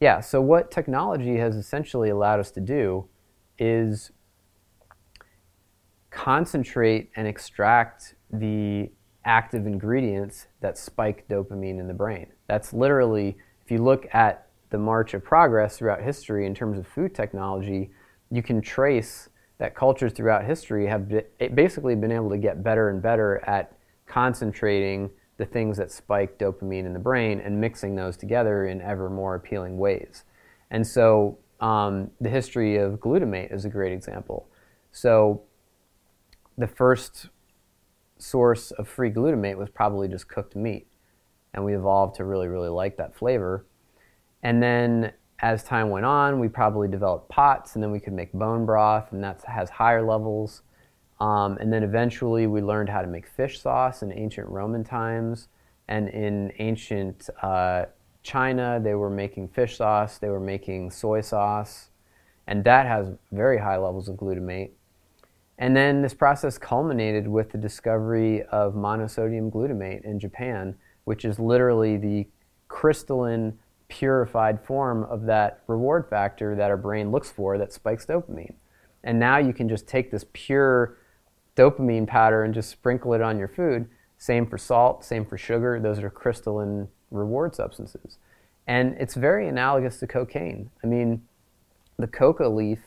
[0.01, 3.07] Yeah, so what technology has essentially allowed us to do
[3.59, 4.13] is
[6.11, 8.91] concentrate and extract the
[9.25, 12.27] active ingredients that spike dopamine in the brain.
[12.49, 16.87] That's literally, if you look at the march of progress throughout history in terms of
[16.87, 17.91] food technology,
[18.31, 21.09] you can trace that cultures throughout history have
[21.55, 26.85] basically been able to get better and better at concentrating the things that spike dopamine
[26.85, 30.25] in the brain and mixing those together in ever more appealing ways.
[30.71, 34.49] And so um, the history of glutamate is a great example.
[34.91, 35.43] So
[36.59, 37.29] the first
[38.19, 40.87] source of free glutamate was probably just cooked meat.
[41.55, 43.67] And we evolved to really, really like that flavor.
[44.43, 48.33] And then as time went on, we probably developed pots, and then we could make
[48.33, 50.63] bone broth, and that has higher levels.
[51.21, 55.49] Um, and then eventually we learned how to make fish sauce in ancient Roman times.
[55.89, 57.87] And in ancient uh,
[58.23, 61.91] China, they were making fish sauce, they were making soy sauce,
[62.47, 64.71] and that has very high levels of glutamate.
[65.59, 71.39] And then this process culminated with the discovery of monosodium glutamate in Japan, which is
[71.39, 72.27] literally the
[72.69, 78.55] crystalline, purified form of that reward factor that our brain looks for that spikes dopamine.
[79.05, 80.97] And now you can just take this pure
[81.57, 83.89] dopamine powder and just sprinkle it on your food.
[84.17, 85.81] Same for salt, same for sugar.
[85.81, 88.19] Those are crystalline reward substances.
[88.67, 90.71] And it's very analogous to cocaine.
[90.83, 91.23] I mean,
[91.99, 92.79] the coca leaf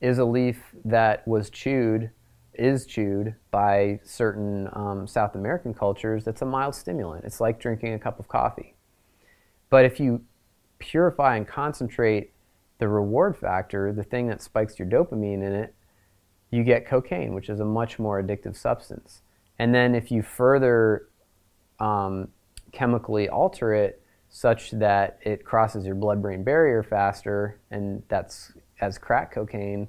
[0.00, 2.10] is a leaf that was chewed,
[2.58, 6.24] is chewed by certain um, South American cultures.
[6.24, 7.24] That's a mild stimulant.
[7.24, 8.74] It's like drinking a cup of coffee.
[9.70, 10.22] But if you
[10.78, 12.32] purify and concentrate
[12.78, 15.74] the reward factor, the thing that spikes your dopamine in it,
[16.50, 19.22] you get cocaine, which is a much more addictive substance.
[19.58, 21.08] And then if you further
[21.78, 22.28] um,
[22.72, 28.98] chemically alter it such that it crosses your blood brain barrier faster, and that's as
[28.98, 29.88] crack cocaine,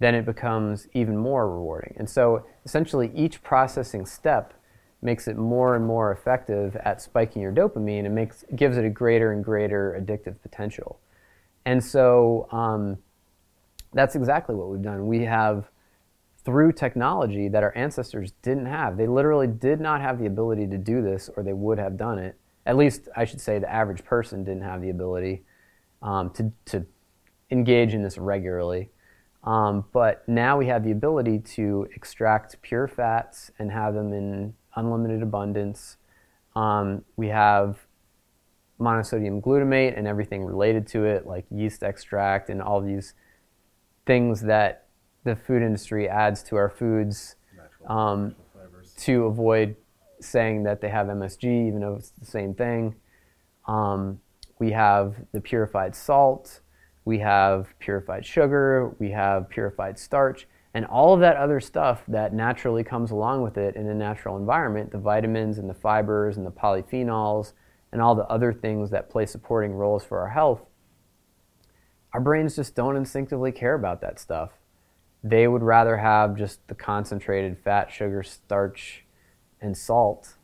[0.00, 1.94] then it becomes even more rewarding.
[1.98, 4.54] And so essentially, each processing step
[5.02, 8.90] makes it more and more effective at spiking your dopamine and makes, gives it a
[8.90, 11.00] greater and greater addictive potential.
[11.64, 12.98] And so um,
[13.92, 15.06] that's exactly what we've done.
[15.06, 15.68] We have,
[16.44, 20.78] through technology that our ancestors didn't have, they literally did not have the ability to
[20.78, 22.36] do this or they would have done it.
[22.64, 25.44] At least, I should say, the average person didn't have the ability
[26.02, 26.86] um, to, to
[27.50, 28.90] engage in this regularly.
[29.48, 34.52] Um, but now we have the ability to extract pure fats and have them in
[34.76, 35.96] unlimited abundance.
[36.54, 37.78] Um, we have
[38.78, 43.14] monosodium glutamate and everything related to it, like yeast extract and all these
[44.04, 44.88] things that
[45.24, 47.36] the food industry adds to our foods
[47.86, 48.34] um,
[48.98, 49.76] to avoid
[50.20, 52.96] saying that they have MSG, even though it's the same thing.
[53.66, 54.20] Um,
[54.58, 56.60] we have the purified salt
[57.08, 62.34] we have purified sugar, we have purified starch, and all of that other stuff that
[62.34, 66.44] naturally comes along with it in a natural environment the vitamins and the fibers and
[66.44, 67.54] the polyphenols
[67.92, 70.60] and all the other things that play supporting roles for our health.
[72.12, 74.50] Our brains just don't instinctively care about that stuff.
[75.24, 79.06] They would rather have just the concentrated fat, sugar, starch,
[79.62, 80.34] and salt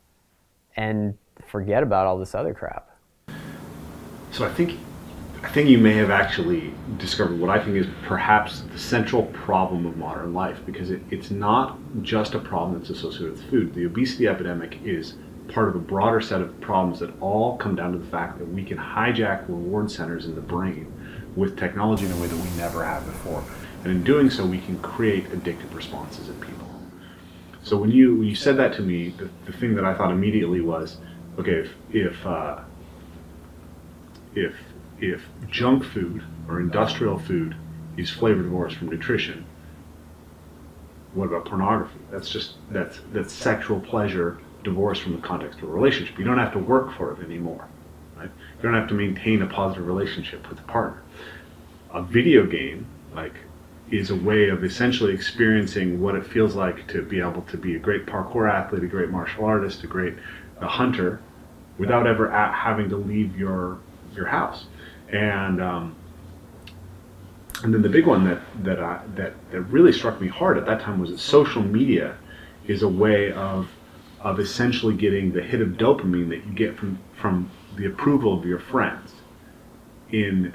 [0.75, 2.89] and forget about all this other crap.
[4.31, 4.79] So I think
[5.45, 9.85] I think you may have actually discovered what I think is perhaps the central problem
[9.85, 13.75] of modern life because it, it's not just a problem that's associated with food.
[13.75, 15.13] The obesity epidemic is
[15.49, 18.47] part of a broader set of problems that all come down to the fact that
[18.47, 20.91] we can hijack reward centers in the brain
[21.35, 23.43] with technology in a way that we never have before.
[23.83, 26.67] And in doing so, we can create addictive responses in people.
[27.61, 30.09] So when you when you said that to me, the, the thing that I thought
[30.09, 30.97] immediately was,
[31.37, 32.61] okay, if if uh,
[34.33, 34.55] if
[34.99, 37.55] if junk food or industrial food
[37.97, 39.45] is flavor divorced from nutrition,
[41.13, 41.99] what about pornography?
[42.11, 46.17] That's just that's that's sexual pleasure divorced from the context of a relationship.
[46.19, 47.67] You don't have to work for it anymore.
[48.17, 48.29] Right?
[48.57, 51.01] You don't have to maintain a positive relationship with a partner.
[51.91, 53.33] a video game like
[53.91, 57.75] is a way of essentially experiencing what it feels like to be able to be
[57.75, 60.15] a great parkour athlete, a great martial artist, a great
[60.59, 61.21] a hunter,
[61.77, 63.79] without ever having to leave your
[64.15, 64.65] your house.
[65.11, 65.95] And um,
[67.63, 70.65] and then the big one that that I, that that really struck me hard at
[70.65, 72.17] that time was that social media
[72.67, 73.69] is a way of
[74.21, 78.45] of essentially getting the hit of dopamine that you get from from the approval of
[78.45, 79.13] your friends
[80.11, 80.53] in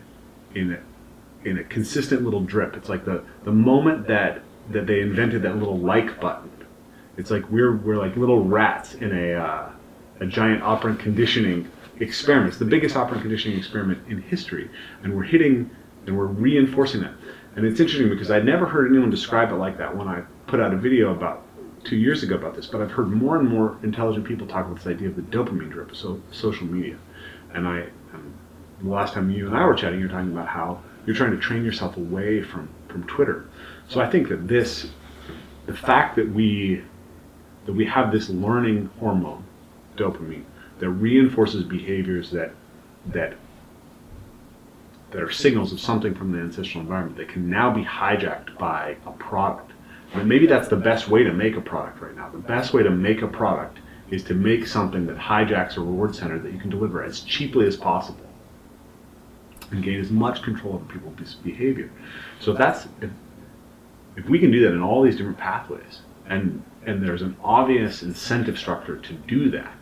[0.55, 2.76] in a, in a consistent little drip.
[2.76, 6.51] It's like the the moment that that they invented that little like button.
[7.16, 9.70] It's like we're we're like little rats in a uh,
[10.20, 11.70] a giant operant conditioning
[12.01, 12.48] experiment.
[12.48, 14.70] It's the biggest operant conditioning experiment in history,
[15.03, 15.70] and we're hitting
[16.07, 17.12] and we're reinforcing that.
[17.57, 20.61] And it's interesting because I'd never heard anyone describe it like that when I put
[20.61, 21.42] out a video about
[21.84, 24.76] two years ago about this, but I've heard more and more intelligent people talk about
[24.76, 26.96] this idea of the dopamine drip of so, social media.
[27.53, 28.34] And I, um,
[28.82, 31.32] the last time you and I were chatting, you were talking about how you're trying
[31.32, 33.48] to train yourself away from, from Twitter.
[33.88, 34.90] So I think that this,
[35.66, 36.82] the fact that we,
[37.66, 39.44] that we have this learning hormone,
[39.96, 40.44] dopamine,
[40.80, 42.52] that reinforces behaviors that,
[43.06, 43.34] that
[45.10, 48.96] that are signals of something from the ancestral environment that can now be hijacked by
[49.06, 49.72] a product.
[50.12, 52.28] And maybe that's the best way to make a product right now.
[52.28, 53.78] The best way to make a product
[54.10, 57.66] is to make something that hijacks a reward center that you can deliver as cheaply
[57.66, 58.26] as possible
[59.70, 61.90] and gain as much control over people's behavior.
[62.40, 63.10] So that's if,
[64.16, 68.02] if we can do that in all these different pathways and and there's an obvious
[68.02, 69.76] incentive structure to do that,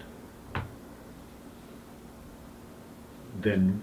[3.42, 3.82] then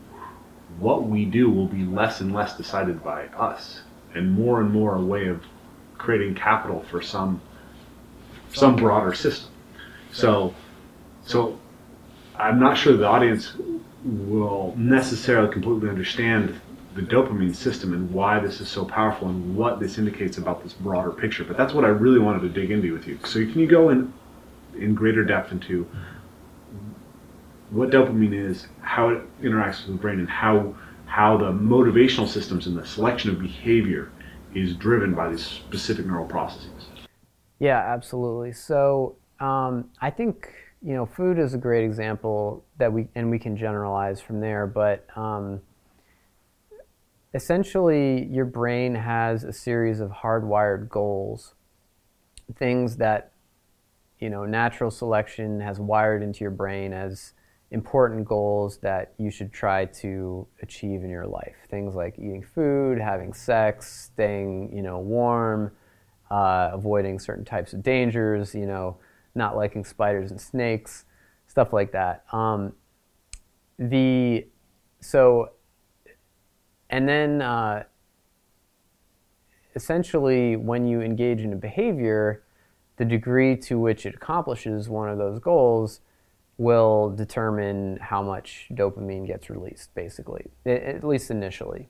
[0.80, 3.82] what we do will be less and less decided by us
[4.14, 5.42] and more and more a way of
[5.98, 7.42] creating capital for some
[8.54, 9.50] some broader system.
[10.12, 10.54] So
[11.26, 11.60] so
[12.38, 13.54] I'm not sure the audience
[14.04, 16.60] will necessarily completely understand
[16.94, 20.74] the dopamine system and why this is so powerful and what this indicates about this
[20.74, 21.44] broader picture.
[21.44, 23.20] But that's what I really wanted to dig into with you.
[23.26, 24.14] So can you go in
[24.78, 25.88] in greater depth into
[27.72, 32.68] what dopamine is, how it interacts with the brain, and how how the motivational systems
[32.68, 34.12] and the selection of behavior
[34.54, 36.90] is driven by these specific neural processes.
[37.60, 38.54] Yeah, absolutely.
[38.54, 40.50] So um, I think
[40.82, 44.68] you know food is a great example that we and we can generalize from there,
[44.68, 45.62] but um,
[47.34, 51.54] essentially your brain has a series of hardwired goals,
[52.56, 53.32] things that
[54.20, 57.34] you know natural selection has wired into your brain as
[57.72, 61.56] important goals that you should try to achieve in your life.
[61.70, 65.72] Things like eating food, having sex, staying, you know, warm,
[66.30, 68.98] uh, avoiding certain types of dangers, you know,
[69.34, 71.06] not liking spiders and snakes,
[71.48, 72.24] stuff like that.
[72.32, 72.74] Um,
[73.78, 74.48] the
[75.02, 75.50] so,
[76.90, 77.84] and then uh,
[79.76, 82.44] essentially, when you engage in a behavior,
[82.98, 86.00] the degree to which it accomplishes one of those goals
[86.58, 91.90] will determine how much dopamine gets released, basically, at least initially.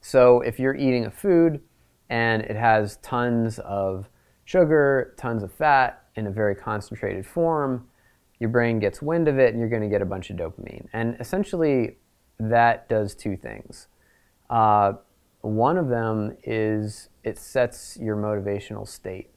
[0.00, 1.60] So if you're eating a food
[2.08, 4.08] and it has tons of
[4.44, 7.86] sugar, tons of fat in a very concentrated form,
[8.38, 10.88] your brain gets wind of it and you're going to get a bunch of dopamine.
[10.94, 11.98] And essentially,
[12.38, 13.88] that does two things.
[14.48, 14.94] Uh,
[15.42, 19.30] one of them is it sets your motivational state.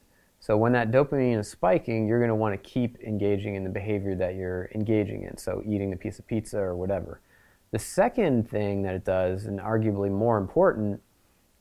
[0.44, 3.70] So when that dopamine is spiking, you're going to want to keep engaging in the
[3.70, 5.38] behavior that you're engaging in.
[5.38, 7.22] So eating the piece of pizza or whatever.
[7.70, 11.00] The second thing that it does, and arguably more important,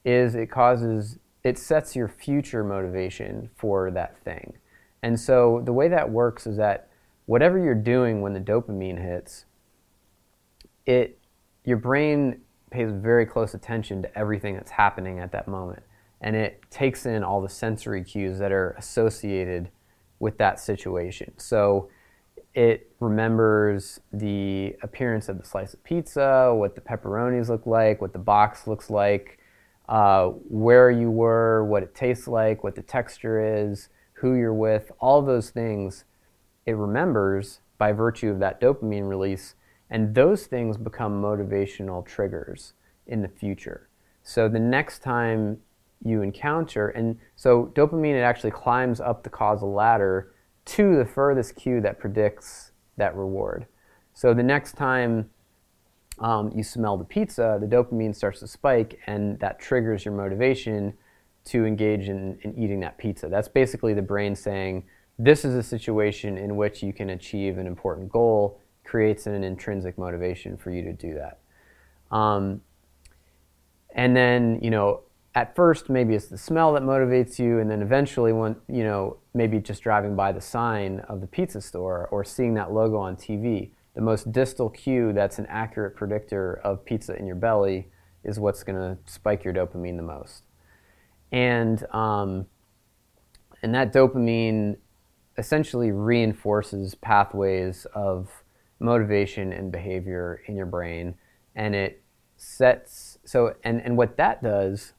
[0.03, 4.57] is it causes it sets your future motivation for that thing.
[5.01, 6.89] And so the way that works is that
[7.25, 9.45] whatever you're doing when the dopamine hits,
[10.85, 11.17] it
[11.63, 15.83] your brain pays very close attention to everything that's happening at that moment
[16.23, 19.69] and it takes in all the sensory cues that are associated
[20.19, 21.33] with that situation.
[21.37, 21.89] So
[22.53, 28.13] it remembers the appearance of the slice of pizza, what the pepperonis look like, what
[28.13, 29.39] the box looks like,
[29.89, 34.91] uh, where you were, what it tastes like, what the texture is, who you're with,
[34.99, 36.05] all those things
[36.65, 39.55] it remembers by virtue of that dopamine release,
[39.89, 42.71] and those things become motivational triggers
[43.05, 43.89] in the future.
[44.23, 45.57] So the next time
[46.03, 46.89] you encounter.
[46.89, 50.33] And so dopamine, it actually climbs up the causal ladder
[50.65, 53.65] to the furthest cue that predicts that reward.
[54.13, 55.29] So the next time
[56.19, 60.93] um, you smell the pizza, the dopamine starts to spike, and that triggers your motivation
[61.45, 63.27] to engage in, in eating that pizza.
[63.27, 64.83] That's basically the brain saying,
[65.19, 69.97] this is a situation in which you can achieve an important goal, creates an intrinsic
[69.97, 71.39] motivation for you to do that.
[72.15, 72.61] Um,
[73.93, 75.01] and then you know
[75.35, 79.17] at first maybe it's the smell that motivates you and then eventually when you know
[79.33, 83.15] maybe just driving by the sign of the pizza store or seeing that logo on
[83.15, 87.87] tv the most distal cue that's an accurate predictor of pizza in your belly
[88.23, 90.43] is what's going to spike your dopamine the most.
[91.31, 92.45] And um,
[93.61, 94.77] and that dopamine
[95.37, 98.29] essentially reinforces pathways of
[98.79, 101.15] motivation and behavior in your brain
[101.55, 102.03] and it
[102.35, 104.93] sets so and, and what that does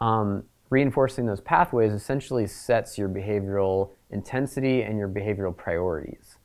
[0.00, 6.36] um, reinforcing those pathways essentially sets your behavioral intensity and your behavioral priorities.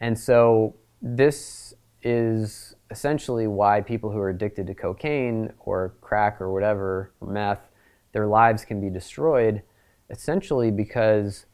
[0.00, 6.52] And so this is essentially why people who are addicted to cocaine or crack or
[6.52, 7.70] whatever, or meth,
[8.12, 9.62] their lives can be destroyed
[10.08, 11.46] essentially because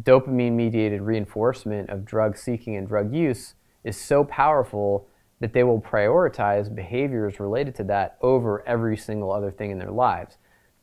[0.00, 3.54] dopamine mediated reinforcement of drug seeking and drug use
[3.84, 5.08] is so powerful
[5.40, 9.90] that they will prioritize behaviors related to that over every single other thing in their
[9.90, 10.38] lives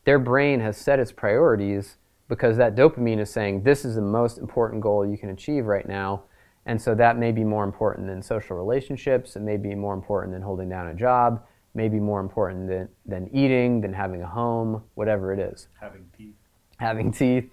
[0.05, 1.97] their brain has set its priorities
[2.27, 5.87] because that dopamine is saying this is the most important goal you can achieve right
[5.87, 6.23] now.
[6.65, 9.35] And so that may be more important than social relationships.
[9.35, 11.43] It may be more important than holding down a job,
[11.73, 15.67] maybe more important than, than eating, than having a home, whatever it is.
[15.81, 16.35] Having teeth.
[16.77, 17.49] Having teeth.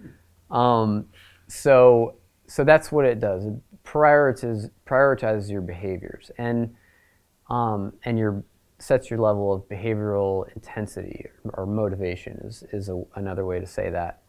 [0.50, 1.06] um,
[1.48, 2.14] so,
[2.46, 3.46] so that's what it does.
[3.46, 3.54] It
[3.84, 6.74] prioritizes, prioritizes your behaviors and,
[7.50, 8.44] um, and your
[8.82, 13.90] sets your level of behavioral intensity or, motivation is, is a, another way to say
[13.90, 14.22] that.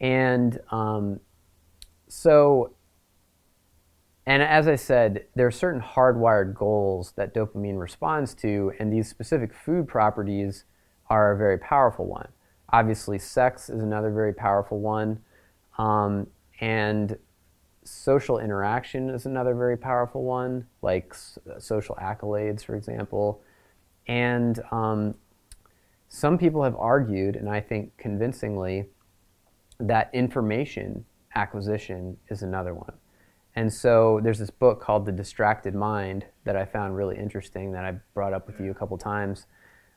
[0.00, 1.20] And um,
[2.06, 2.74] so,
[4.26, 9.08] and as I said, there are certain hardwired goals that dopamine responds to, and these
[9.08, 10.64] specific food properties
[11.08, 12.28] are a very powerful one.
[12.72, 15.20] Obviously, sex is another very powerful one,
[15.78, 16.26] um,
[16.60, 17.16] and
[17.84, 23.42] social interaction is another very powerful one, like s- social accolades, for example.
[24.06, 25.14] And um,
[26.08, 28.86] some people have argued, and I think convincingly,
[29.78, 31.04] that information
[31.34, 32.92] acquisition is another one.
[33.54, 37.84] And so there's this book called The Distracted Mind that I found really interesting that
[37.84, 39.46] I brought up with you a couple times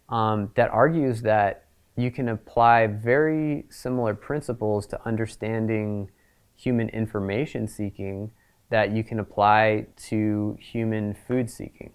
[0.10, 1.65] um, that argues that
[1.95, 6.11] you can apply very similar principles to understanding
[6.56, 8.32] human information seeking
[8.69, 11.91] that you can apply to human food seeking.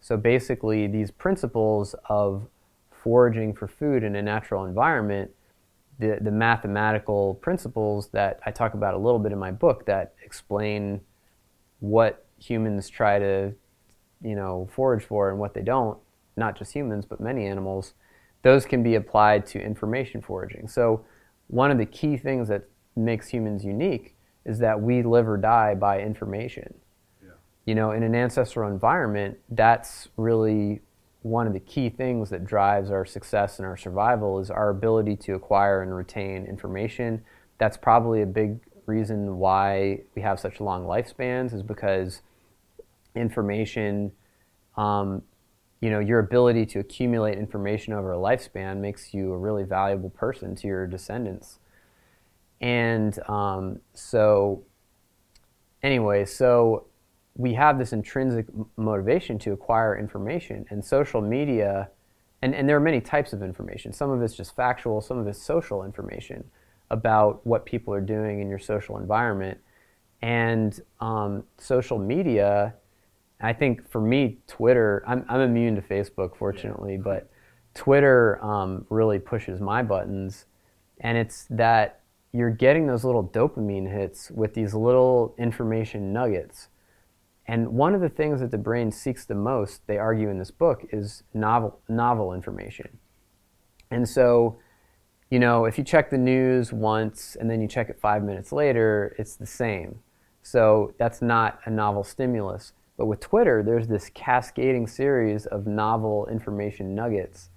[0.00, 2.46] So basically, these principles of
[2.90, 5.30] foraging for food in a natural environment,
[5.98, 10.14] the, the mathematical principles that I talk about a little bit in my book that
[10.24, 11.00] explain
[11.80, 13.54] what humans try to,
[14.22, 15.98] you know, forage for and what they don't,
[16.36, 17.94] not just humans, but many animals,
[18.42, 20.68] those can be applied to information foraging.
[20.68, 21.04] So
[21.48, 22.64] one of the key things that
[22.96, 24.16] makes humans unique
[24.46, 26.74] is that we live or die by information
[27.70, 30.80] you know, in an ancestral environment, that's really
[31.22, 35.14] one of the key things that drives our success and our survival is our ability
[35.14, 37.22] to acquire and retain information.
[37.58, 42.22] That's probably a big reason why we have such long lifespans is because
[43.14, 44.10] information,
[44.76, 45.22] um,
[45.80, 50.10] you know, your ability to accumulate information over a lifespan makes you a really valuable
[50.10, 51.60] person to your descendants.
[52.60, 54.64] And um, so,
[55.84, 56.86] anyway, so
[57.40, 58.46] we have this intrinsic
[58.76, 61.90] motivation to acquire information and social media
[62.42, 63.92] and, and there are many types of information.
[63.92, 66.44] Some of it's just factual some of it's social information
[66.90, 69.58] about what people are doing in your social environment.
[70.22, 72.74] And um, social media
[73.42, 77.02] i think for me twitter i'm, I'm immune to facebook fortunately yeah.
[77.02, 77.30] but
[77.72, 80.44] twitter um, really pushes my buttons.
[81.00, 82.00] And it's that
[82.32, 86.68] you're getting those little dopamine hits with these little information nuggets
[87.50, 90.52] and one of the things that the brain seeks the most, they argue in this
[90.52, 92.98] book, is novel, novel information.
[93.90, 94.56] And so,
[95.30, 98.52] you know, if you check the news once and then you check it five minutes
[98.52, 99.98] later, it's the same.
[100.44, 102.72] So that's not a novel stimulus.
[102.96, 107.50] But with Twitter, there's this cascading series of novel information nuggets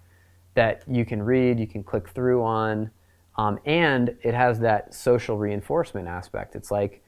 [0.55, 2.89] that you can read, you can click through on,
[3.37, 6.55] um, and it has that social reinforcement aspect.
[6.55, 7.02] It's like,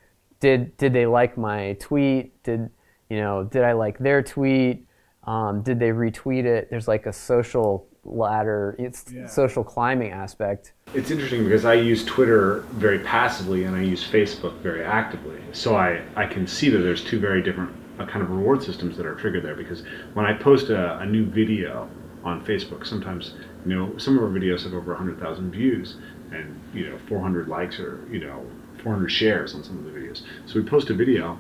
[0.46, 2.44] did did they like my tweet?
[2.44, 2.70] Did
[3.10, 4.86] you know, did I like their tweet?
[5.24, 6.70] Um, did they retweet it?
[6.70, 9.26] There's like a social ladder, it's yeah.
[9.26, 10.74] social climbing aspect.
[10.94, 15.42] It's interesting because I use Twitter very passively and I use Facebook very actively.
[15.52, 18.96] So I, I can see that there's two very different uh, kind of reward systems
[18.98, 19.82] that are triggered there because
[20.14, 21.90] when I post a, a new video
[22.24, 23.34] on Facebook, sometimes,
[23.66, 25.98] you know, some of our videos have over 100,000 views
[26.32, 28.46] and, you know, 400 likes or, you know,
[28.86, 30.22] 400 shares on some of the videos.
[30.46, 31.38] So we post a video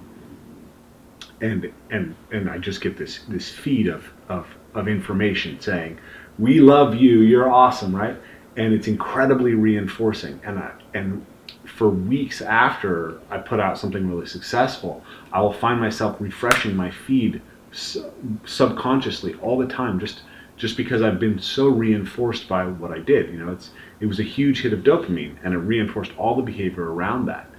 [1.41, 5.99] and and and I just get this this feed of of, of information saying,
[6.39, 8.17] we love you, you're awesome, right?
[8.57, 10.39] And it's incredibly reinforcing.
[10.43, 11.25] And I, and
[11.65, 16.89] for weeks after I put out something really successful, I will find myself refreshing my
[16.89, 17.41] feed
[17.71, 20.21] subconsciously all the time, just
[20.57, 23.29] just because I've been so reinforced by what I did.
[23.29, 26.41] You know, it's it was a huge hit of dopamine, and it reinforced all the
[26.41, 27.49] behavior around that.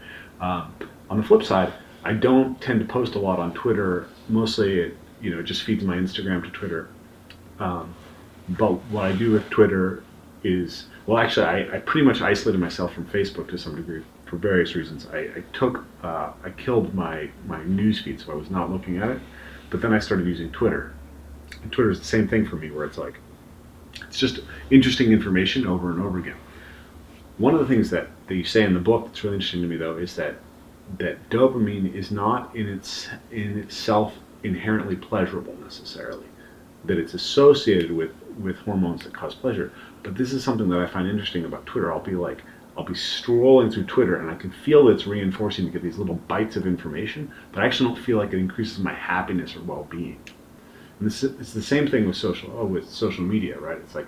[0.40, 0.74] Um,
[1.08, 1.72] on the flip side,
[2.04, 4.08] I don't tend to post a lot on Twitter.
[4.28, 6.88] Mostly, it, you know, it just feeds my Instagram to Twitter.
[7.58, 7.94] Um,
[8.50, 10.02] but what I do with Twitter
[10.44, 14.36] is, well, actually, I, I, pretty much isolated myself from Facebook to some degree for
[14.36, 15.06] various reasons.
[15.12, 18.98] I, I took, uh, I killed my my news feed, so I was not looking
[18.98, 19.20] at it.
[19.70, 20.94] But then I started using Twitter.
[21.62, 23.18] And Twitter is the same thing for me, where it's like,
[24.06, 26.36] it's just interesting information over and over again.
[27.38, 29.68] One of the things that, that you say in the book that's really interesting to
[29.68, 30.36] me, though, is that
[30.98, 36.26] that dopamine is not in its in itself inherently pleasurable necessarily.
[36.84, 39.72] That it's associated with with hormones that cause pleasure.
[40.02, 41.92] But this is something that I find interesting about Twitter.
[41.92, 42.42] I'll be like,
[42.76, 45.98] I'll be strolling through Twitter and I can feel that it's reinforcing to get these
[45.98, 49.62] little bites of information, but I actually don't feel like it increases my happiness or
[49.62, 50.20] well-being.
[51.00, 53.78] This, it's the same thing with social oh, with social media, right?
[53.78, 54.06] It's like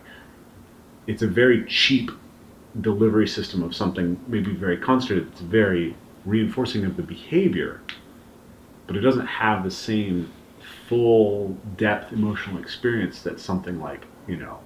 [1.06, 2.10] it's a very cheap
[2.80, 5.28] delivery system of something maybe very concentrated.
[5.32, 7.80] It's very reinforcing of the behavior,
[8.86, 10.30] but it doesn't have the same
[10.88, 14.58] full depth emotional experience that something like you know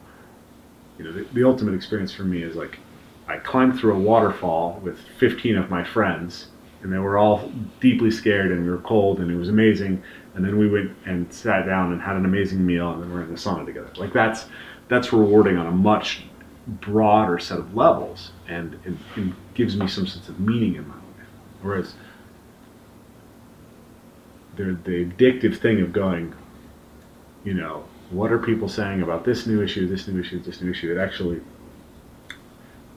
[0.98, 2.78] you know the, the ultimate experience for me is like
[3.28, 6.48] I climbed through a waterfall with 15 of my friends,
[6.82, 10.02] and they were all deeply scared, and we were cold, and it was amazing.
[10.34, 13.22] And then we went and sat down and had an amazing meal, and then we're
[13.22, 13.90] in the sauna together.
[13.96, 14.46] Like that's
[14.88, 16.24] that's rewarding on a much
[16.66, 20.94] broader set of levels, and it, it gives me some sense of meaning in my
[20.94, 21.28] life.
[21.60, 21.94] Whereas
[24.56, 26.34] the the addictive thing of going,
[27.44, 30.70] you know, what are people saying about this new issue, this new issue, this new
[30.70, 30.92] issue?
[30.92, 31.42] It actually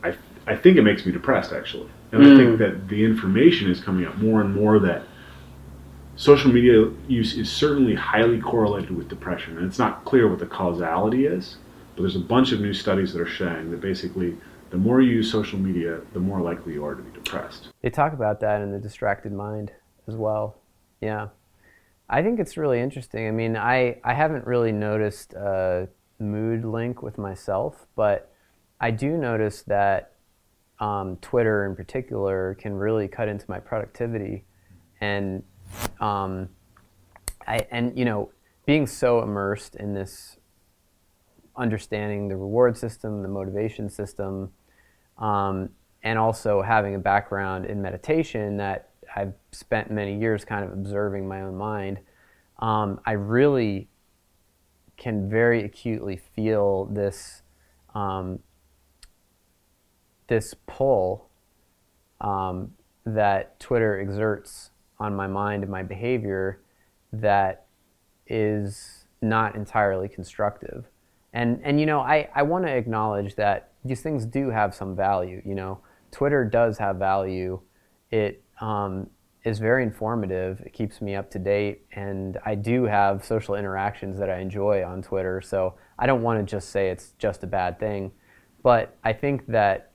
[0.06, 0.16] I,
[0.48, 1.90] I think it makes me depressed actually.
[2.12, 2.34] And mm.
[2.34, 2.58] I think hmm.
[2.58, 5.04] that the information is coming up more and more that
[6.16, 9.58] social media use is certainly highly correlated with depression.
[9.58, 11.58] And it's not clear what the causality is,
[11.96, 14.38] but there's a bunch of new studies that are showing that basically
[14.70, 17.70] the more you use social media, the more likely you are to be depressed.
[17.82, 19.72] They talk about that in the distracted mind
[20.08, 20.58] as well.
[21.02, 21.30] Yeah.
[22.10, 23.28] I think it's really interesting.
[23.28, 25.88] I mean, I, I haven't really noticed a
[26.20, 28.32] mood link with myself, but
[28.80, 30.14] I do notice that
[30.80, 34.44] um, Twitter in particular can really cut into my productivity,
[35.02, 35.44] and
[36.00, 36.50] um,
[37.48, 38.32] I and you know
[38.66, 40.38] being so immersed in this
[41.56, 44.52] understanding the reward system, the motivation system,
[45.18, 45.70] um,
[46.04, 51.28] and also having a background in meditation that I've spent many years kind of observing
[51.28, 52.00] my own mind.
[52.60, 53.88] Um, I really
[54.98, 57.42] can very acutely feel this
[57.94, 58.40] um,
[60.28, 61.30] this pull
[62.20, 62.74] um,
[63.06, 66.62] that Twitter exerts on my mind and my behavior
[67.12, 67.66] that
[68.28, 70.86] is not entirely constructive.
[71.34, 74.96] And, and you know, I, I want to acknowledge that these things do have some
[74.96, 75.42] value.
[75.46, 75.80] You know,
[76.12, 77.60] Twitter does have value.
[78.10, 79.10] It um,
[79.44, 80.62] is very informative.
[80.66, 84.84] It keeps me up to date, and I do have social interactions that I enjoy
[84.84, 85.42] on Twitter.
[85.42, 88.12] So I don't want to just say it's just a bad thing,
[88.64, 89.92] but I think that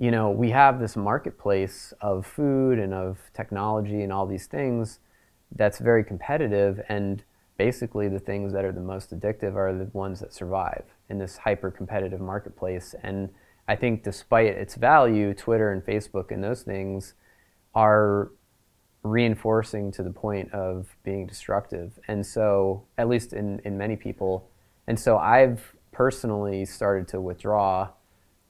[0.00, 4.98] you know, we have this marketplace of food and of technology and all these things
[5.54, 7.22] that's very competitive and
[7.58, 11.36] basically the things that are the most addictive are the ones that survive in this
[11.36, 13.28] hyper competitive marketplace and
[13.68, 17.12] I think despite its value, Twitter and Facebook and those things
[17.74, 18.32] are
[19.02, 21.98] reinforcing to the point of being destructive.
[22.08, 24.50] And so, at least in, in many people,
[24.88, 27.90] and so I've personally started to withdraw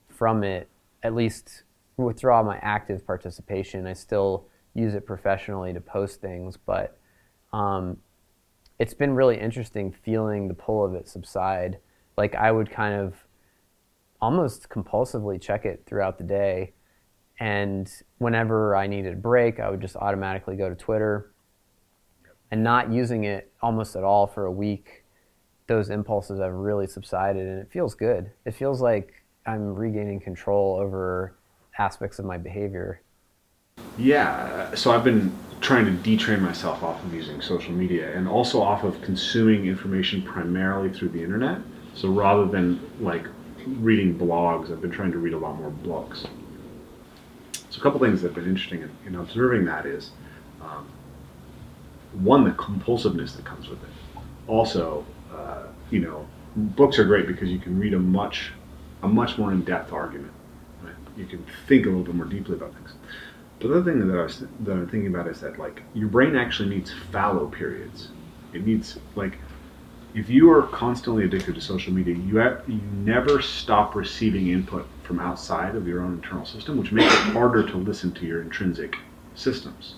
[0.09, 0.69] from it
[1.02, 1.64] at least
[1.97, 3.86] withdraw my active participation.
[3.86, 6.98] I still use it professionally to post things, but
[7.52, 7.98] um,
[8.78, 11.78] it's been really interesting feeling the pull of it subside.
[12.16, 13.14] Like I would kind of
[14.20, 16.74] almost compulsively check it throughout the day.
[17.39, 21.32] And whenever I needed a break, I would just automatically go to Twitter
[22.51, 25.05] and not using it almost at all for a week.
[25.66, 28.31] Those impulses have really subsided and it feels good.
[28.44, 31.35] It feels like I'm regaining control over
[31.79, 33.01] aspects of my behavior.
[33.97, 38.61] Yeah, so I've been trying to detrain myself off of using social media and also
[38.62, 41.59] off of consuming information primarily through the internet.
[41.95, 43.27] So rather than like
[43.67, 46.25] reading blogs, I've been trying to read a lot more books.
[47.71, 50.11] So a couple things that have been interesting in, in observing that is,
[50.61, 50.89] um,
[52.12, 53.91] one, the compulsiveness that comes with it.
[54.49, 56.27] Also, uh, you know,
[56.57, 58.53] books are great because you can read a much
[59.02, 60.32] a much more in-depth argument.
[60.82, 60.94] Right?
[61.16, 62.93] You can think a little bit more deeply about things.
[63.59, 66.09] But the other thing that I was that I'm thinking about is that like your
[66.09, 68.09] brain actually needs fallow periods.
[68.52, 69.39] It needs like
[70.14, 74.86] if you are constantly addicted to social media, you have, you never stop receiving input
[75.05, 78.43] from outside of your own internal system, which makes it harder to listen to your
[78.43, 78.97] intrinsic
[79.35, 79.97] systems.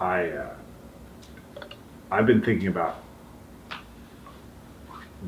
[0.00, 0.54] I uh,
[2.10, 3.02] I've been thinking about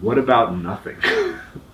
[0.01, 0.97] what about nothing?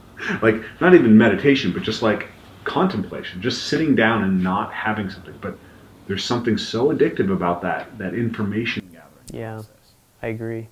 [0.43, 2.28] like not even meditation, but just like
[2.65, 5.35] contemplation, just sitting down and not having something.
[5.40, 5.59] But
[6.07, 9.11] there's something so addictive about that that information gathering.
[9.32, 9.93] Yeah, process.
[10.23, 10.69] I agree.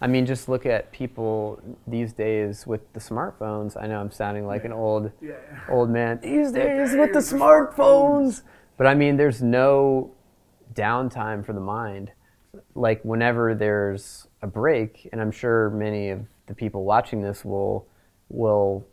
[0.00, 3.80] I mean, just look at people these days with the smartphones.
[3.80, 5.34] I know I'm sounding like an old Yeah.
[5.68, 8.42] old man these days with the the smartphones.
[8.76, 10.12] But I mean, there's no
[10.74, 12.12] downtime for the mind.
[12.74, 17.86] Like whenever there's a break, and I'm sure many of the people watching this will
[18.28, 18.86] will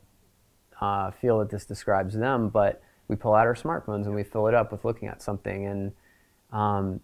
[0.82, 2.50] uh, feel that this describes them.
[2.50, 5.66] But we pull out our smartphones and we fill it up with looking at something,
[5.66, 5.92] and
[6.52, 7.00] um,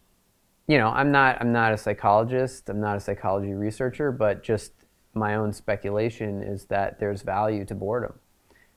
[0.68, 2.70] you know, I'm not I'm not a psychologist.
[2.70, 4.74] I'm not a psychology researcher, but just
[5.14, 8.14] my own speculation is that there's value to boredom.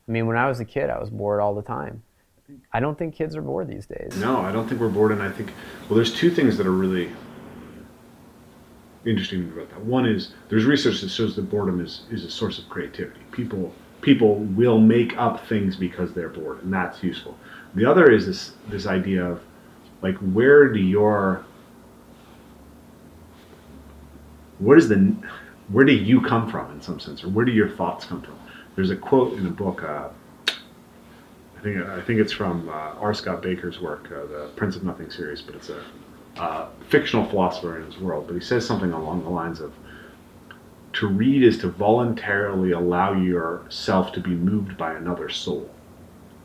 [0.08, 2.02] I mean, when I was a kid, I was bored all the time.
[2.72, 4.16] I don't think kids are bored these days.
[4.16, 5.52] No, I don't think we're bored, and I think
[5.88, 7.10] well, there's two things that are really
[9.06, 9.84] interesting about that.
[9.84, 13.20] One is there's research that shows that boredom is is a source of creativity.
[13.32, 17.36] People people will make up things because they're bored, and that's useful.
[17.74, 19.42] The other is this this idea of
[20.02, 21.44] like where do your
[24.58, 25.14] what is the
[25.68, 28.38] where do you come from in some sense, or where do your thoughts come from?
[28.76, 29.82] There's a quote in a book.
[29.82, 30.08] Uh,
[30.48, 33.14] I think I think it's from uh, R.
[33.14, 35.82] Scott Bakker's work, uh, the Prince of Nothing series, but it's a
[36.36, 38.26] uh, fictional philosopher in his world.
[38.26, 39.72] But he says something along the lines of,
[40.94, 45.70] "To read is to voluntarily allow yourself to be moved by another soul.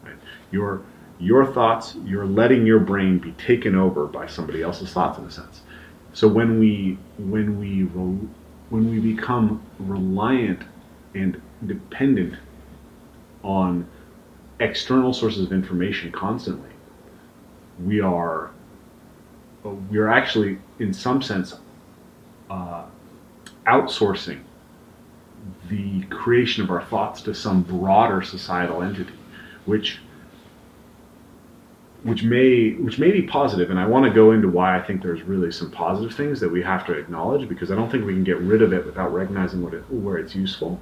[0.03, 0.15] Right?
[0.51, 0.81] Your
[1.19, 5.31] your thoughts, you're letting your brain be taken over by somebody else's thoughts in a
[5.31, 5.61] sense.
[6.13, 7.81] So when we when we
[8.69, 10.61] when we become reliant
[11.13, 12.35] and dependent
[13.43, 13.87] on
[14.59, 16.69] external sources of information constantly,
[17.83, 18.51] we are
[19.63, 21.55] we are actually, in some sense,
[22.49, 22.85] uh,
[23.67, 24.39] outsourcing
[25.69, 29.13] the creation of our thoughts to some broader societal entity,
[29.65, 29.99] which
[32.03, 35.01] which may which may be positive, and I want to go into why I think
[35.01, 38.13] there's really some positive things that we have to acknowledge because I don't think we
[38.13, 40.79] can get rid of it without recognizing what it, where it's useful.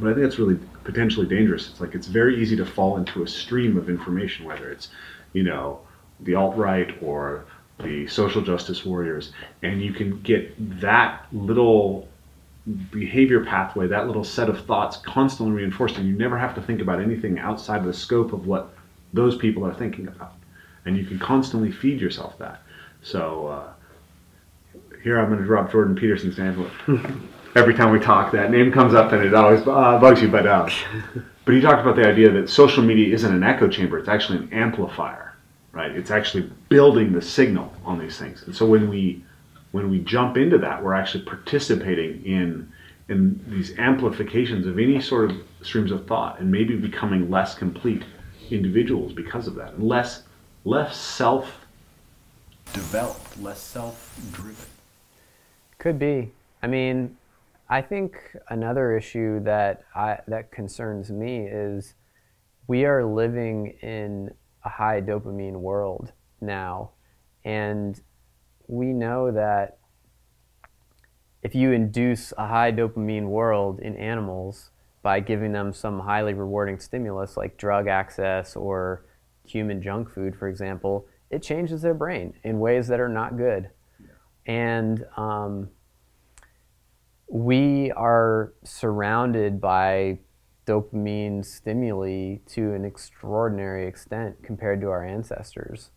[0.00, 1.70] But I think it's really potentially dangerous.
[1.70, 4.88] It's like it's very easy to fall into a stream of information, whether it's
[5.32, 5.80] you know
[6.20, 7.44] the alt right or
[7.82, 9.32] the social justice warriors,
[9.62, 12.08] and you can get that little
[12.90, 16.80] behavior pathway, that little set of thoughts constantly reinforced, and you never have to think
[16.80, 18.74] about anything outside of the scope of what
[19.12, 20.34] those people are thinking about.
[20.84, 22.62] And you can constantly feed yourself that.
[23.02, 23.72] So uh,
[25.02, 26.70] here I'm going to drop Jordan Peterson's name.
[27.54, 30.28] Every time we talk, that name comes up and it always uh, bugs you.
[30.28, 30.68] But, uh,
[31.44, 34.38] but he talked about the idea that social media isn't an echo chamber, it's actually
[34.38, 35.25] an amplifier,
[35.76, 35.90] right?
[35.90, 38.42] It's actually building the signal on these things.
[38.44, 39.22] And so when we,
[39.72, 42.72] when we jump into that, we're actually participating in,
[43.10, 48.02] in these amplifications of any sort of streams of thought and maybe becoming less complete
[48.50, 50.22] individuals because of that, and less
[50.64, 51.66] less self
[52.72, 54.56] developed, less self driven.
[55.78, 56.32] Could be.
[56.62, 57.16] I mean,
[57.68, 61.94] I think another issue that I, that concerns me is
[62.66, 64.30] we are living in
[64.66, 66.90] a high dopamine world now,
[67.44, 68.02] and
[68.66, 69.78] we know that
[71.42, 74.72] if you induce a high dopamine world in animals
[75.02, 79.06] by giving them some highly rewarding stimulus like drug access or
[79.46, 83.70] human junk food, for example, it changes their brain in ways that are not good.
[84.46, 85.68] And um,
[87.28, 90.18] we are surrounded by
[90.66, 95.90] dopamine stimuli to an extraordinary extent compared to our ancestors.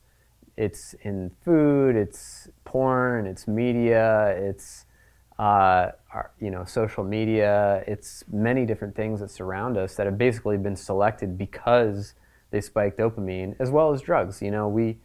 [0.56, 4.86] It's in food, it's porn, it's media, it's
[5.40, 7.84] uh, our, you know social media.
[7.88, 12.14] It's many different things that surround us that have basically been selected because
[12.52, 14.42] they spike dopamine, as well as drugs.
[14.42, 14.98] You know, we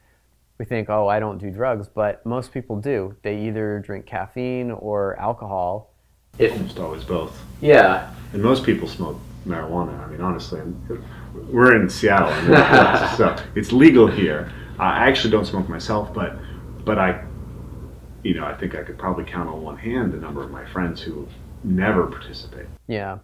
[0.59, 3.16] we think, oh, I don't do drugs, but most people do.
[3.23, 5.93] They either drink caffeine or alcohol.
[6.36, 7.41] If almost always both.
[7.61, 9.99] Yeah, And most people smoke marijuana.
[10.05, 10.61] I mean, honestly,
[11.51, 12.31] we're in Seattle,
[13.16, 14.53] so it's legal here.
[14.79, 16.37] I actually don't smoke myself, but
[16.85, 17.25] but I,
[18.23, 20.65] you know, I think I could probably count on one hand the number of my
[20.66, 21.29] friends who
[21.62, 22.66] never participate.
[22.87, 23.19] Yeah.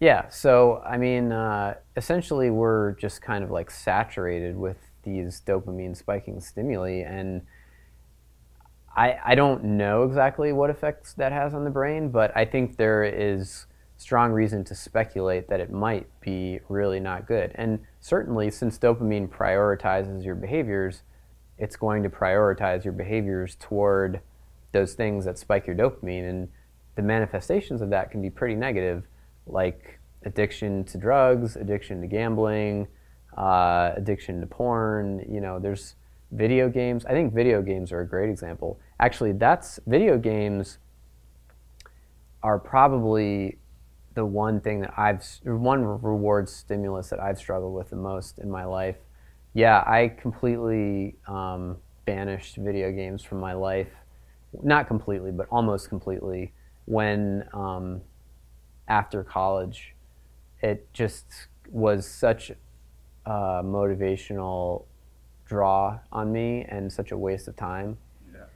[0.00, 0.28] Yeah.
[0.28, 6.40] So, I mean, uh, essentially, we're just kind of like saturated with these dopamine spiking
[6.40, 7.02] stimuli.
[7.06, 7.42] And
[8.96, 12.76] I, I don't know exactly what effects that has on the brain, but I think
[12.76, 13.66] there is
[13.98, 17.52] strong reason to speculate that it might be really not good.
[17.56, 21.02] And certainly, since dopamine prioritizes your behaviors,
[21.58, 24.20] it's going to prioritize your behaviors toward
[24.72, 26.30] those things that spike your dopamine.
[26.30, 26.48] And
[26.94, 29.04] the manifestations of that can be pretty negative,
[29.46, 32.86] like addiction to drugs, addiction to gambling,
[33.36, 35.26] uh, addiction to porn.
[35.28, 35.96] You know, there's
[36.30, 37.04] video games.
[37.04, 38.78] I think video games are a great example.
[39.00, 40.78] Actually, that's video games
[42.44, 43.58] are probably
[44.18, 48.50] the one thing that I've one reward stimulus that I've struggled with the most in
[48.50, 48.96] my life.
[49.54, 53.92] Yeah, I completely um, banished video games from my life.
[54.60, 56.52] Not completely, but almost completely.
[56.86, 58.00] When um,
[58.88, 59.94] after college,
[60.62, 61.26] it just
[61.70, 62.50] was such
[63.24, 64.86] a motivational
[65.46, 67.98] draw on me and such a waste of time
[68.34, 68.46] Yeah.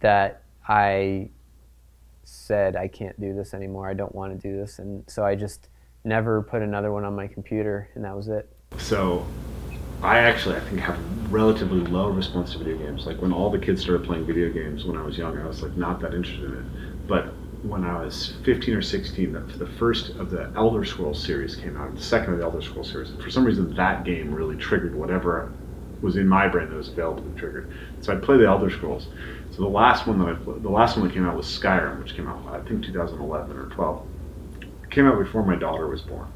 [0.00, 1.30] that I
[2.26, 3.88] said I can't do this anymore.
[3.88, 5.68] I don't want to do this, and so I just
[6.04, 8.48] never put another one on my computer, and that was it.
[8.78, 9.26] So,
[10.02, 10.98] I actually I think have
[11.32, 13.06] relatively low response to video games.
[13.06, 15.62] Like when all the kids started playing video games when I was young, I was
[15.62, 17.06] like not that interested in it.
[17.06, 17.32] But
[17.62, 21.76] when I was 15 or 16, the, the first of the Elder Scrolls series came
[21.76, 23.10] out, the second of the Elder Scrolls series.
[23.10, 25.52] And for some reason, that game really triggered whatever
[26.02, 27.72] was in my brain that was available to be triggered.
[28.00, 29.08] So I'd play the Elder Scrolls.
[29.56, 31.98] So the last one that I played, the last one that came out was Skyrim,
[32.02, 34.06] which came out I think 2011 or 12.
[34.60, 36.26] It came out before my daughter was born,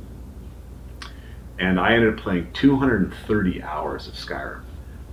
[1.58, 4.62] and I ended up playing 230 hours of Skyrim,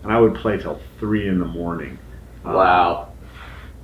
[0.04, 2.00] and I would play till three in the morning.
[2.46, 3.10] Um, Wow.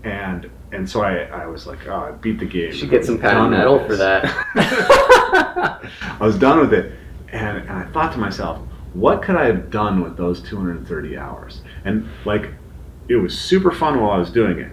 [0.06, 2.68] and and so I, I was like, oh, I beat the game.
[2.68, 4.24] You should get some kind of medal for that.
[4.56, 6.94] I was done with it,
[7.34, 8.60] and, and I thought to myself,
[8.94, 11.62] what could I have done with those 230 hours?
[11.84, 12.50] And like,
[13.08, 14.72] it was super fun while I was doing it,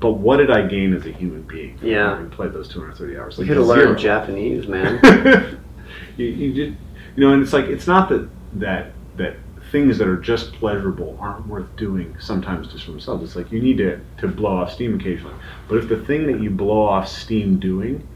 [0.00, 1.78] but what did I gain as a human being?
[1.82, 2.10] Yeah.
[2.10, 3.38] having played those 230 hours.
[3.38, 5.00] You Like could have learned Japanese, man.
[6.16, 6.76] you, you did,
[7.16, 9.36] you know, and it's like it's not that that that
[9.70, 13.22] things that are just pleasurable aren't worth doing sometimes just for themselves.
[13.24, 15.34] It's like you need to to blow off steam occasionally.
[15.68, 18.06] But if the thing that you blow off steam doing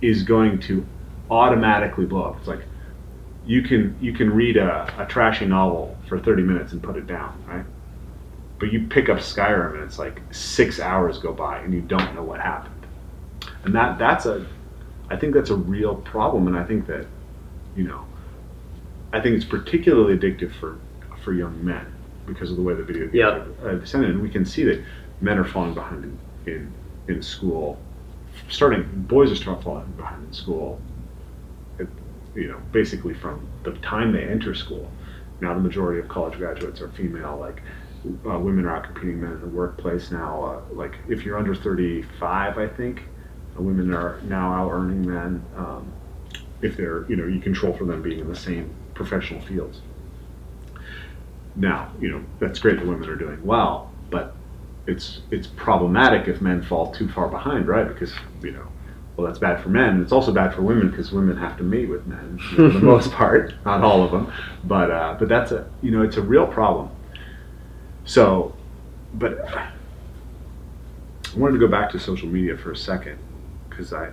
[0.00, 0.86] is going to
[1.30, 2.62] automatically blow up, it's like
[3.44, 7.06] you can you can read a, a trashy novel for 30 minutes and put it
[7.06, 7.64] down, right?
[8.58, 12.14] But you pick up Skyrim and it's like six hours go by and you don't
[12.14, 12.72] know what happened.
[13.64, 14.46] And that that's a
[15.08, 17.06] I think that's a real problem, and I think that,
[17.76, 18.04] you know,
[19.12, 20.78] I think it's particularly addictive for
[21.22, 21.86] for young men
[22.26, 23.46] because of the way the video games Yep.
[23.62, 24.82] are uh, descended, and we can see that
[25.20, 26.72] men are falling behind in in,
[27.08, 27.78] in school.
[28.48, 30.80] Starting, boys are starting falling behind in school.
[31.78, 31.88] It,
[32.34, 34.90] you know, basically from the time they enter school.
[35.40, 37.36] Now the majority of college graduates are female.
[37.38, 37.62] Like
[38.28, 40.44] uh, women are out competing men in the workplace now.
[40.44, 43.02] Uh, like if you're under 35, I think
[43.56, 45.92] uh, women are now out earning men um,
[46.62, 49.80] if they're you know you control for them being in the same professional fields.
[51.54, 54.34] Now you know that's great that women are doing well, but
[54.86, 57.86] it's it's problematic if men fall too far behind, right?
[57.86, 58.12] Because
[58.42, 58.66] you know.
[59.16, 60.02] Well, that's bad for men.
[60.02, 62.78] It's also bad for women because women have to mate with men you know, for
[62.78, 64.30] the most part, not all of them,
[64.64, 66.90] but uh, but that's a you know it's a real problem.
[68.06, 68.54] So,
[69.14, 69.68] but I
[71.36, 73.18] wanted to go back to social media for a second
[73.68, 74.10] because I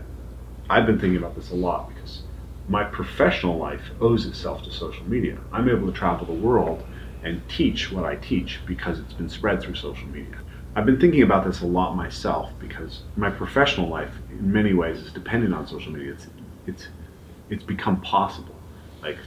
[0.70, 2.24] I've been thinking about this a lot because
[2.68, 5.38] my professional life owes itself to social media.
[5.52, 6.84] I'm able to travel the world
[7.22, 10.38] and teach what I teach because it's been spread through social media.
[10.76, 14.98] I've been thinking about this a lot myself because my professional life in many ways
[14.98, 16.14] is dependent on social media.
[16.14, 16.28] It's
[16.66, 16.88] it's
[17.50, 18.56] it's become possible.
[19.04, 19.20] Like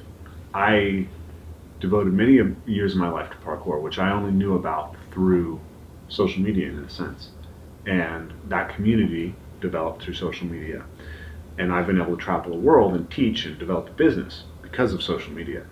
[0.53, 1.07] I
[1.81, 5.61] devoted many years of my life to parkour, which I only knew about through
[6.09, 7.31] social media in a sense.
[7.87, 10.85] And that community developed through social media.
[11.59, 14.93] And I've been able to travel the world and teach and develop a business because
[14.93, 15.65] of social media.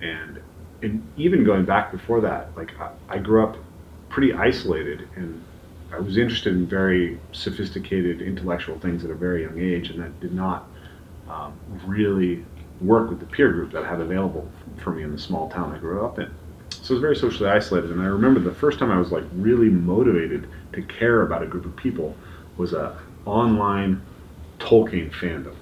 [0.00, 0.40] And
[0.82, 3.56] and even going back before that, like I, I grew up
[4.10, 5.42] pretty isolated and
[5.92, 10.18] I was interested in very sophisticated intellectual things at a very young age, and that
[10.20, 10.68] did not
[11.28, 12.44] um, really
[12.80, 15.74] work with the peer group that I had available for me in the small town
[15.74, 16.30] I grew up in.
[16.70, 19.24] So I was very socially isolated, and I remember the first time I was like
[19.32, 22.16] really motivated to care about a group of people
[22.56, 24.02] was a online
[24.58, 25.56] Tolkien fandom.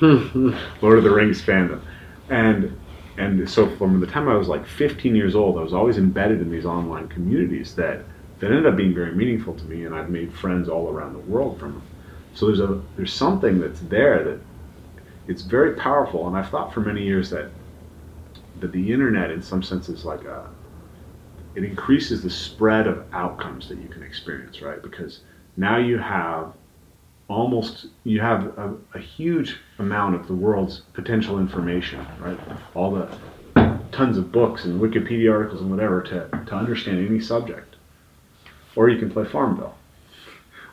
[0.82, 1.80] Lord of the Rings fandom,
[2.28, 2.76] and
[3.18, 6.40] and so from the time I was like 15 years old, I was always embedded
[6.40, 8.04] in these online communities that
[8.38, 11.18] that ended up being very meaningful to me, and I've made friends all around the
[11.20, 11.82] world from them.
[12.34, 14.40] So there's a there's something that's there that
[15.28, 17.50] it's very powerful, and I've thought for many years that
[18.60, 20.50] that the internet, in some sense, is like a
[21.54, 24.82] it increases the spread of outcomes that you can experience, right?
[24.82, 25.20] Because
[25.56, 26.52] now you have
[27.28, 32.38] almost you have a, a huge amount of the world's potential information, right?
[32.74, 33.18] All the
[33.92, 37.76] tons of books and Wikipedia articles and whatever to, to understand any subject.
[38.76, 39.74] Or you can play Farmville.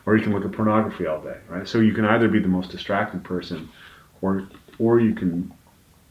[0.06, 1.68] Or you can look at pornography all day, right?
[1.68, 3.68] So you can either be the most distracted person
[4.22, 4.48] or
[4.78, 5.52] or you can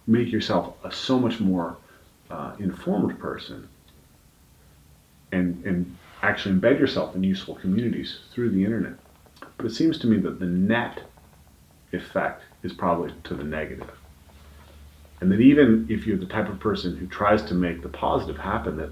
[0.07, 1.77] make yourself a so much more
[2.31, 3.67] uh, informed person
[5.31, 8.93] and, and actually embed yourself in useful communities through the internet.
[9.57, 11.03] But it seems to me that the net
[11.91, 13.91] effect is probably to the negative.
[15.19, 18.37] And that even if you're the type of person who tries to make the positive
[18.37, 18.91] happen, that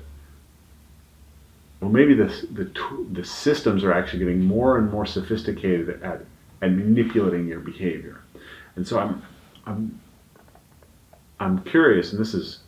[1.80, 2.72] well, maybe the the,
[3.12, 6.26] the systems are actually getting more and more sophisticated at,
[6.62, 8.22] at manipulating your behavior.
[8.76, 9.22] And so I'm
[9.68, 10.00] I'm
[11.40, 12.60] I'm curious, and this is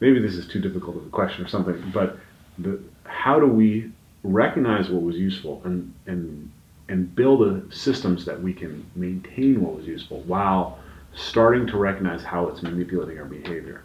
[0.00, 2.18] maybe this is too difficult of a question or something, but
[2.58, 3.90] the, how do we
[4.22, 6.50] recognize what was useful and and
[6.88, 10.78] and build a, systems that we can maintain what was useful while
[11.14, 13.82] starting to recognize how it's manipulating our behavior?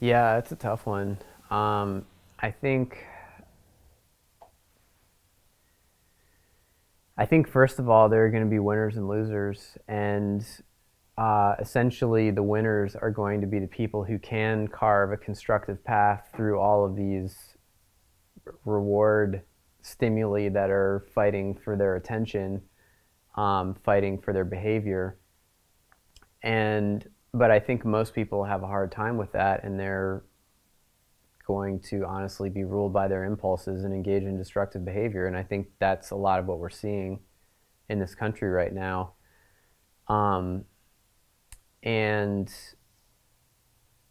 [0.00, 1.18] Yeah, it's a tough one.
[1.50, 2.04] Um,
[2.38, 3.04] I think.
[7.18, 10.44] I think first of all, there are going to be winners and losers, and
[11.18, 15.82] uh, essentially the winners are going to be the people who can carve a constructive
[15.82, 17.56] path through all of these
[18.64, 19.42] reward
[19.82, 22.60] stimuli that are fighting for their attention,
[23.36, 25.18] um, fighting for their behavior.
[26.42, 30.24] And but I think most people have a hard time with that, and they're
[31.46, 35.26] going to honestly be ruled by their impulses and engage in destructive behavior.
[35.26, 37.20] And I think that's a lot of what we're seeing
[37.88, 39.12] in this country right now.
[40.08, 40.64] Um,
[41.86, 42.52] and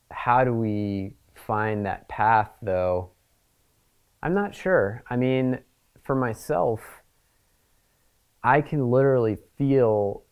[0.10, 3.12] how do we find that path, though?
[4.24, 5.04] I'm not sure.
[5.10, 5.60] I mean,
[6.02, 6.80] for myself,
[8.42, 10.24] I can literally feel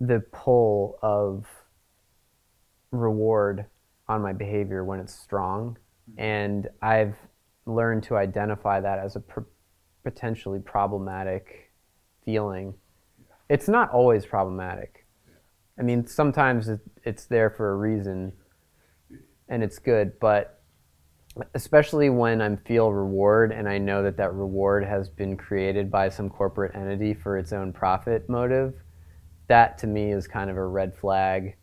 [0.00, 1.46] the pull of
[2.90, 3.66] reward
[4.08, 5.78] on my behavior when it's strong.
[6.16, 7.16] And I've
[7.64, 9.40] learned to identify that as a pr-
[10.02, 11.70] potentially problematic
[12.24, 12.74] feeling.
[13.48, 14.97] It's not always problematic.
[15.78, 16.68] I mean, sometimes
[17.04, 18.32] it's there for a reason
[19.48, 20.60] and it's good, but
[21.54, 26.08] especially when I feel reward and I know that that reward has been created by
[26.08, 28.74] some corporate entity for its own profit motive,
[29.46, 31.56] that to me is kind of a red flag.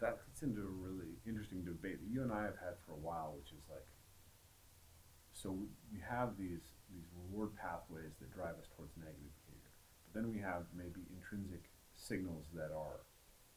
[0.00, 3.00] That gets into a really interesting debate that you and I have had for a
[3.00, 3.86] while, which is like,
[5.32, 5.56] so
[5.90, 6.60] we have these
[6.92, 9.70] these reward pathways that drive us towards negative behavior,
[10.04, 11.69] but then we have maybe intrinsic
[12.10, 13.06] signals that are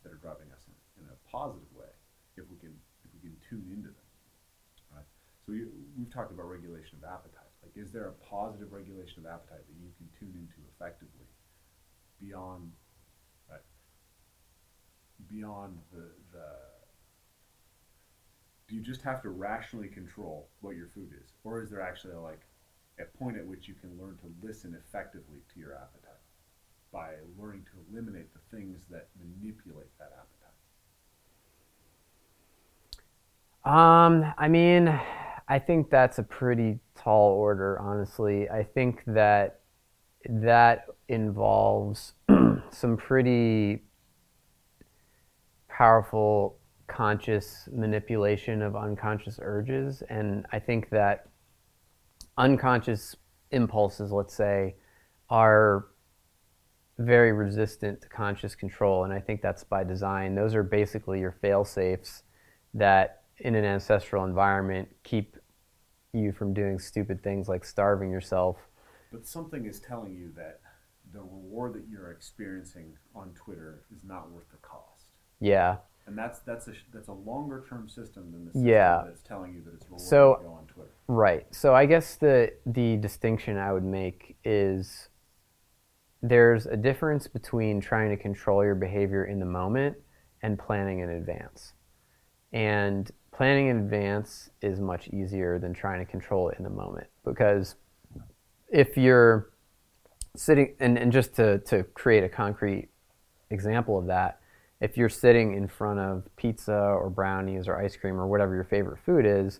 [0.05, 1.89] that are driving us in, in a positive way
[2.38, 4.05] if we can if we can tune into them.
[5.45, 5.67] So you,
[5.97, 7.51] we've talked about regulation of appetite.
[7.61, 11.27] Like, is there a positive regulation of appetite that you can tune into effectively
[12.21, 12.71] beyond,
[13.49, 13.59] right,
[15.30, 16.47] beyond the, the
[18.69, 22.13] do you just have to rationally control what your food is, or is there actually
[22.13, 22.41] a, like
[22.99, 26.02] a point at which you can learn to listen effectively to your appetite
[26.93, 30.29] by learning to eliminate the things that manipulate that appetite?
[33.65, 34.87] Um, I mean,
[35.47, 38.49] I think that's a pretty tall order, honestly.
[38.49, 39.61] I think that
[40.29, 42.13] that involves
[42.69, 43.81] some pretty
[45.67, 50.03] powerful conscious manipulation of unconscious urges.
[50.09, 51.27] And I think that
[52.37, 53.15] unconscious
[53.51, 54.75] impulses, let's say,
[55.29, 55.87] are
[56.97, 59.03] very resistant to conscious control.
[59.03, 60.35] And I think that's by design.
[60.35, 62.23] Those are basically your fail safes
[62.73, 65.37] that in an ancestral environment keep
[66.13, 68.57] you from doing stupid things like starving yourself.
[69.11, 70.59] But something is telling you that
[71.11, 75.05] the reward that you're experiencing on Twitter is not worth the cost.
[75.39, 75.77] Yeah.
[76.05, 79.03] And that's that's a that's a longer term system than the system yeah.
[79.05, 80.89] that's telling you that it's reward so, to go on Twitter.
[81.07, 81.45] Right.
[81.51, 85.07] So I guess the the distinction I would make is
[86.23, 89.97] there's a difference between trying to control your behavior in the moment
[90.41, 91.73] and planning in advance.
[92.53, 97.07] And planning in advance is much easier than trying to control it in the moment
[97.25, 97.75] because
[98.69, 99.49] if you're
[100.35, 102.89] sitting and, and just to, to create a concrete
[103.49, 104.39] example of that
[104.79, 108.63] if you're sitting in front of pizza or brownies or ice cream or whatever your
[108.63, 109.59] favorite food is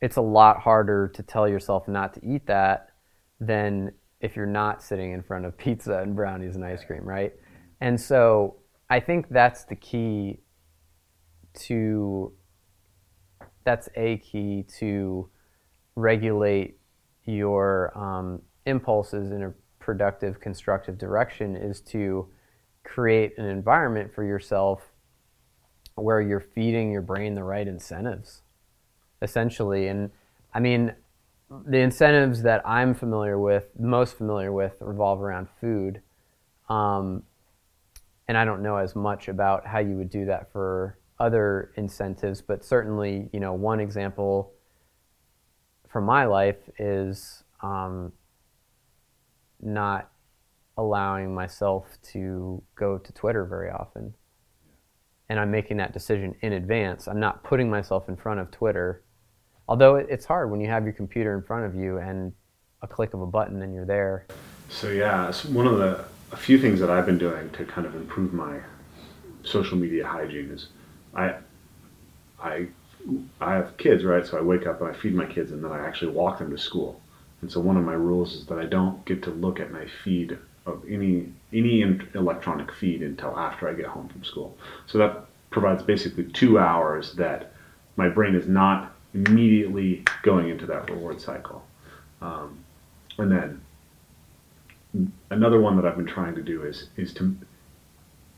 [0.00, 2.90] it's a lot harder to tell yourself not to eat that
[3.40, 7.34] than if you're not sitting in front of pizza and brownies and ice cream, right?
[7.80, 8.56] And so
[8.88, 10.40] I think that's the key
[11.54, 12.32] to
[13.64, 15.28] that's a key to
[15.96, 16.78] regulate
[17.24, 22.28] your um, impulses in a productive, constructive direction is to
[22.84, 24.92] create an environment for yourself
[25.96, 28.42] where you're feeding your brain the right incentives,
[29.22, 29.88] essentially.
[29.88, 30.10] And
[30.54, 30.94] I mean,
[31.50, 36.02] the incentives that I'm familiar with, most familiar with, revolve around food.
[36.68, 37.22] Um,
[38.28, 42.40] and I don't know as much about how you would do that for other incentives,
[42.42, 44.52] but certainly, you know, one example
[45.88, 48.12] from my life is um,
[49.62, 50.10] not
[50.76, 54.14] allowing myself to go to Twitter very often.
[55.28, 57.08] And I'm making that decision in advance.
[57.08, 59.02] I'm not putting myself in front of Twitter.
[59.68, 62.32] Although it's hard when you have your computer in front of you and
[62.82, 64.26] a click of a button and you're there.
[64.68, 67.86] So yeah, so one of the a few things that I've been doing to kind
[67.86, 68.58] of improve my
[69.44, 70.68] social media hygiene is
[71.14, 71.36] I
[72.42, 72.66] I
[73.40, 74.26] I have kids, right?
[74.26, 76.50] So I wake up and I feed my kids and then I actually walk them
[76.50, 77.00] to school.
[77.42, 79.86] And so one of my rules is that I don't get to look at my
[80.04, 81.82] feed of any any
[82.14, 84.56] electronic feed until after I get home from school.
[84.86, 87.52] So that provides basically two hours that
[87.96, 91.64] my brain is not immediately going into that reward cycle.
[92.20, 92.58] Um,
[93.18, 93.60] and then
[95.30, 97.36] another one that I've been trying to do is is to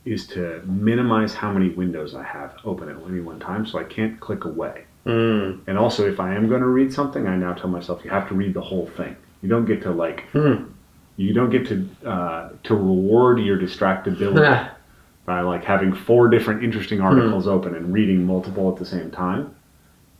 [0.04, 3.84] is to minimize how many windows I have open at any one time, so I
[3.84, 4.84] can't click away.
[5.04, 5.60] Mm.
[5.66, 8.28] And also, if I am going to read something, I now tell myself you have
[8.28, 9.16] to read the whole thing.
[9.42, 10.70] You don't get to like, Mm.
[11.16, 14.70] you don't get to uh, to reward your distractibility
[15.26, 19.54] by like having four different interesting articles open and reading multiple at the same time.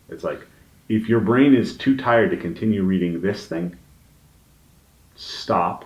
[0.09, 0.41] It's like
[0.89, 3.77] if your brain is too tired to continue reading this thing,
[5.17, 5.85] stop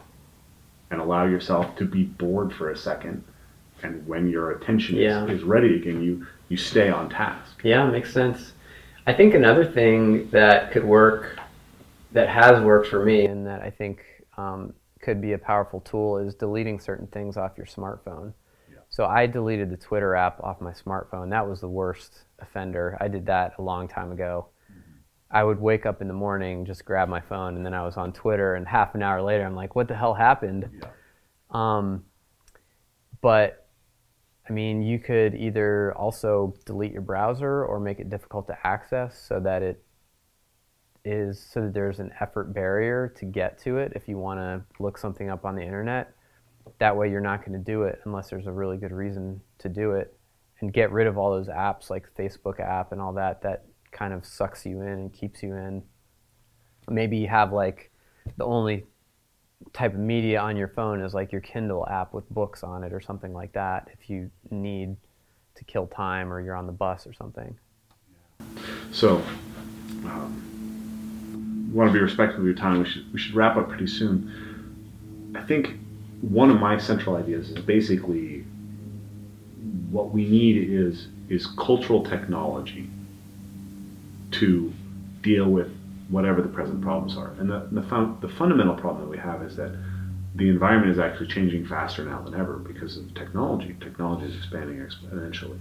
[0.90, 3.24] and allow yourself to be bored for a second.
[3.82, 5.24] And when your attention Yeah.
[5.24, 7.60] is, is ready again, you you stay on task.
[7.64, 8.52] Yeah, makes sense.
[9.06, 11.38] I think another thing that could work,
[12.12, 14.04] that has worked for me, and that I think
[14.36, 18.34] um, could be a powerful tool is deleting certain things off your smartphone.
[18.92, 21.30] So I deleted the Twitter app off my smartphone.
[21.30, 22.98] That was the worst offender.
[23.00, 24.48] I did that a long time ago.
[25.30, 27.96] I would wake up in the morning, just grab my phone, and then I was
[27.96, 28.54] on Twitter.
[28.54, 30.88] And half an hour later, I'm like, "What the hell happened?" Yeah.
[31.48, 32.04] Um,
[33.22, 33.66] but
[34.46, 39.18] I mean, you could either also delete your browser or make it difficult to access
[39.18, 39.82] so that it
[41.02, 44.62] is so that there's an effort barrier to get to it if you want to
[44.82, 46.14] look something up on the internet.
[46.78, 49.68] That way, you're not going to do it unless there's a really good reason to
[49.68, 50.16] do it,
[50.60, 54.12] and get rid of all those apps like Facebook app and all that that kind
[54.12, 55.82] of sucks you in and keeps you in.
[56.88, 57.90] Maybe you have like
[58.36, 58.84] the only
[59.72, 62.92] type of media on your phone is like your Kindle app with books on it
[62.92, 64.96] or something like that if you need
[65.54, 67.56] to kill time or you're on the bus or something.
[68.90, 69.22] So,
[70.04, 72.78] um, want to be respectful of your time.
[72.78, 75.32] We should we should wrap up pretty soon.
[75.34, 75.78] I think
[76.22, 78.44] one of my central ideas is basically
[79.90, 82.88] what we need is is cultural technology
[84.30, 84.72] to
[85.20, 85.68] deal with
[86.08, 87.32] whatever the present problems are.
[87.38, 89.72] And the the, fun, the fundamental problem that we have is that
[90.34, 93.76] the environment is actually changing faster now than ever because of technology.
[93.80, 95.58] Technology is expanding exponentially.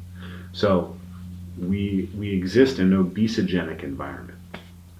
[0.53, 0.95] So
[1.59, 4.37] we we exist in an obesogenic environment,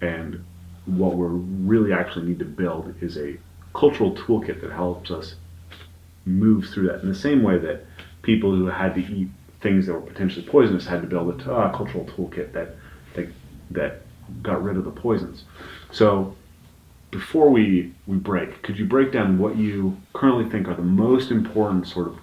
[0.01, 0.43] and
[0.85, 1.27] what we
[1.67, 3.37] really actually need to build is a
[3.73, 5.35] cultural toolkit that helps us
[6.31, 7.01] move through that.
[7.01, 7.85] In the same way that
[8.21, 9.29] people who had to eat
[9.61, 12.75] things that were potentially poisonous had to build a uh, cultural toolkit that,
[13.13, 13.27] that
[13.69, 14.01] that
[14.41, 15.43] got rid of the poisons.
[15.91, 16.35] So
[17.11, 21.31] before we we break, could you break down what you currently think are the most
[21.31, 22.17] important sort of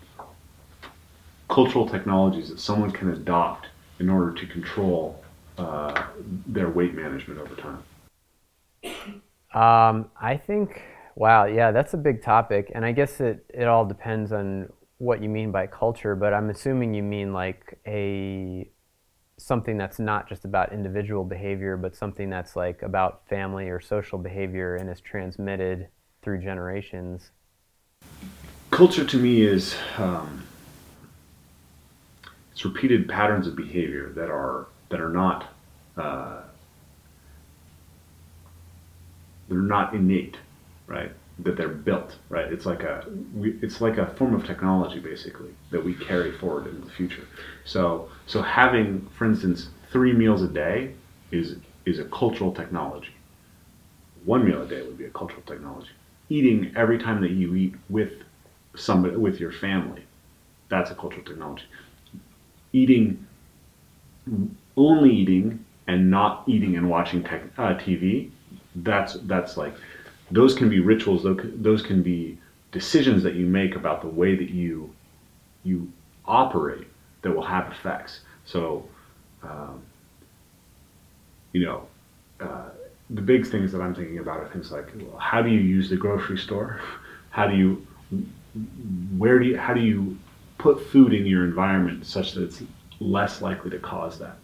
[1.48, 3.68] cultural technologies that someone can adopt
[3.98, 5.22] in order to control
[5.58, 6.04] uh,
[6.46, 7.82] their weight management over time?
[9.54, 10.82] Um, I think,
[11.18, 12.70] wow, yeah, that's a big topic.
[12.74, 14.68] And I guess it, it all depends on
[14.98, 18.70] what you mean by culture, but I'm assuming you mean like a
[19.36, 24.18] something that's not just about individual behavior, but something that's like about family or social
[24.18, 25.88] behavior and is transmitted
[26.22, 27.30] through generations.
[28.70, 30.44] Culture to me is um,
[32.52, 35.52] it's repeated patterns of behavior that are that are not
[35.96, 36.42] uh,
[39.48, 40.36] they're not innate,
[40.88, 41.12] right?
[41.40, 42.52] That they're built, right?
[42.52, 46.68] It's like a we, it's like a form of technology basically that we carry forward
[46.68, 47.28] into the future.
[47.64, 50.94] So so having, for instance, three meals a day
[51.32, 51.56] is
[51.86, 53.14] is a cultural technology.
[54.24, 55.92] One meal a day would be a cultural technology.
[56.28, 58.12] eating every time that you eat with
[58.76, 60.06] somebody with your family.
[60.70, 61.66] That's a cultural technology.
[62.72, 63.26] Eating
[64.76, 68.30] only eating and not eating and watching tech, uh, TV.
[68.74, 69.74] That's that's like
[70.30, 71.22] those can be rituals.
[71.22, 72.38] Those can- be
[72.70, 74.94] decisions that you make about the way that you
[75.64, 75.90] you
[76.26, 76.86] operate
[77.22, 78.20] that will have effects.
[78.44, 78.86] So,
[79.42, 79.82] um,
[81.52, 81.86] you know,
[82.40, 82.70] uh,
[83.10, 85.88] the big things that I'm thinking about are things like well, how do you use
[85.88, 86.80] the grocery store?
[87.30, 87.86] How do you,
[89.16, 90.18] where do you, how do you
[90.56, 92.62] put food in your environment such that it's
[92.98, 94.38] less likely to cause that?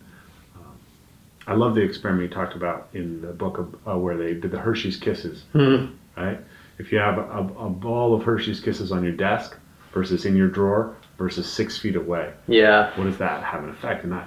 [1.47, 4.51] I love the experiment you talked about in the book of, uh, where they did
[4.51, 6.39] the Hershey's Kisses, right?
[6.79, 9.57] If you have a, a ball of Hershey's Kisses on your desk
[9.93, 12.97] versus in your drawer versus six feet away, Yeah.
[12.99, 14.05] what does that have an effect?
[14.05, 14.27] And I,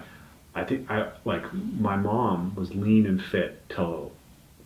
[0.56, 4.11] I think I like my mom was lean and fit till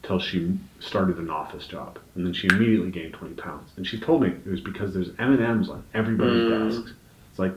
[0.04, 3.70] till she started an office job, and then she immediately gained twenty pounds.
[3.78, 6.70] And she told me it was because there's M and M's on everybody's Mm.
[6.76, 6.94] desks.
[7.30, 7.54] It's like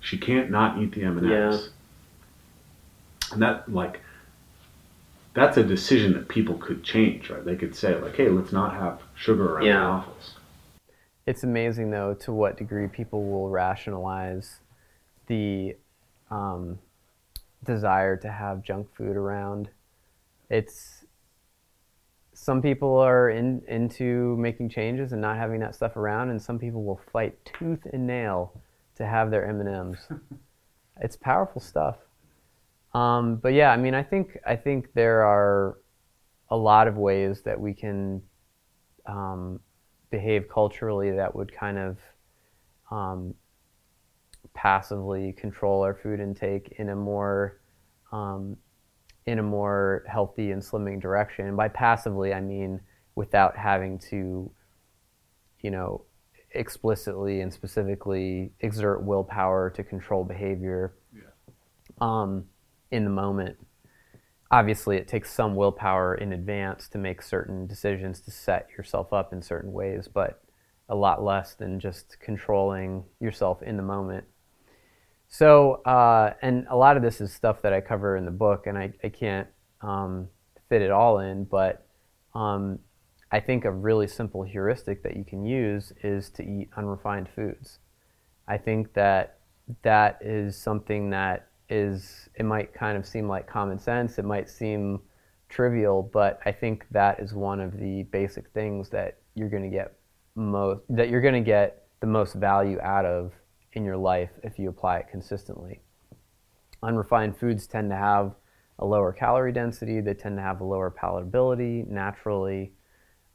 [0.00, 1.30] she can't not eat the M and.
[1.32, 1.70] M's,
[3.32, 4.00] and that like
[5.34, 7.44] that's a decision that people could change, right?
[7.44, 9.86] They could say like, hey, let's not have sugar around the Yeah.
[9.86, 10.34] office.
[11.26, 14.60] It's amazing, though, to what degree people will rationalize
[15.26, 15.76] the
[16.30, 16.78] um,
[17.64, 19.68] desire to have junk food around.
[20.48, 21.04] It's
[22.32, 26.58] some people are in, into making changes and not having that stuff around, and some
[26.58, 28.52] people will fight tooth and nail
[28.96, 29.98] to have their M and M's.
[31.00, 31.96] It's powerful stuff.
[32.94, 35.78] Um, but yeah, I mean, I think I think there are
[36.50, 38.22] a lot of ways that we can
[39.06, 39.60] um,
[40.10, 41.98] behave culturally that would kind of
[42.90, 43.34] um,
[44.54, 47.60] passively control our food intake in a more
[48.10, 48.56] um,
[49.26, 51.46] in a more healthy and slimming direction.
[51.46, 52.80] And by passively, I mean
[53.14, 54.50] without having to,
[55.60, 56.04] you know,
[56.52, 60.94] explicitly and specifically exert willpower to control behavior
[62.00, 62.44] um,
[62.90, 63.56] in the moment.
[64.50, 69.32] Obviously, it takes some willpower in advance to make certain decisions to set yourself up
[69.32, 70.42] in certain ways, but
[70.88, 74.24] a lot less than just controlling yourself in the moment.
[75.28, 78.66] So, uh, and a lot of this is stuff that I cover in the book,
[78.66, 79.48] and I, I can't
[79.82, 80.28] um,
[80.70, 81.86] fit it all in, but
[82.34, 82.78] um,
[83.30, 87.78] I think a really simple heuristic that you can use is to eat unrefined foods.
[88.46, 89.40] I think that
[89.82, 94.48] that is something that is, it might kind of seem like common sense, it might
[94.48, 95.00] seem
[95.48, 99.76] trivial, but I think that is one of the basic things that you're going to
[99.76, 99.94] get
[100.34, 103.32] most, that you're going to get the most value out of
[103.72, 105.80] in your life if you apply it consistently.
[106.82, 108.34] Unrefined foods tend to have
[108.78, 112.72] a lower calorie density, they tend to have a lower palatability naturally.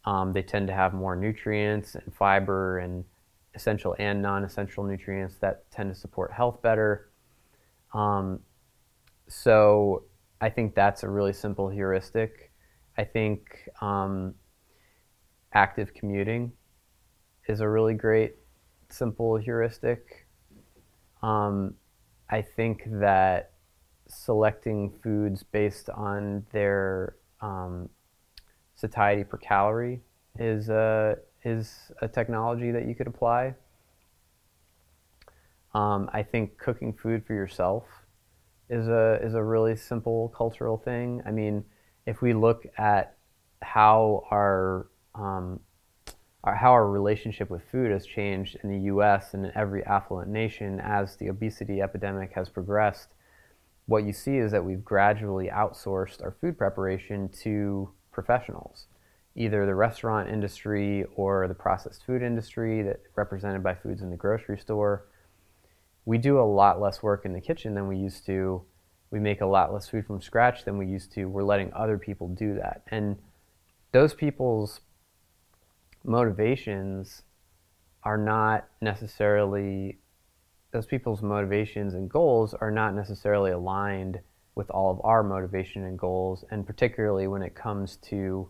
[0.06, 3.06] Um, they tend to have more nutrients and fiber and
[3.56, 7.10] essential and non essential nutrients that tend to support health better.
[7.94, 8.40] Um,
[9.28, 10.04] so
[10.42, 12.52] I think that's a really simple heuristic.
[12.98, 14.36] I think um,
[15.54, 16.52] active commuting
[17.48, 18.36] is a really great
[18.90, 20.28] simple heuristic.
[21.22, 21.76] Um,
[22.30, 23.52] I think that
[24.08, 27.90] selecting foods based on their um,
[28.76, 30.02] satiety per calorie
[30.38, 33.56] is a, is a technology that you could apply.
[35.74, 37.86] Um, I think cooking food for yourself
[38.70, 41.22] is a is a really simple cultural thing.
[41.26, 41.66] I mean,
[42.06, 43.18] if we look at
[43.62, 45.60] how our um,
[46.44, 49.34] our, how our relationship with food has changed in the U.S.
[49.34, 53.10] and in every affluent nation as the obesity epidemic has progressed,
[53.86, 58.88] what you see is that we've gradually outsourced our food preparation to professionals,
[59.36, 64.18] either the restaurant industry or the processed food industry that represented by foods in the
[64.18, 65.06] grocery store.
[66.06, 68.64] We do a lot less work in the kitchen than we used to.
[69.12, 71.26] We make a lot less food from scratch than we used to.
[71.26, 72.82] We're letting other people do that.
[72.90, 73.18] And
[73.92, 74.82] those people's
[76.04, 77.22] motivations
[78.04, 80.00] are not necessarily
[80.74, 84.20] those people's motivations and goals are not necessarily aligned
[84.56, 88.50] with all of our motivation and goals, and particularly when it comes to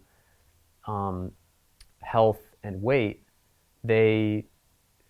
[0.88, 1.31] um,
[2.01, 3.23] health and weight,
[3.84, 4.45] they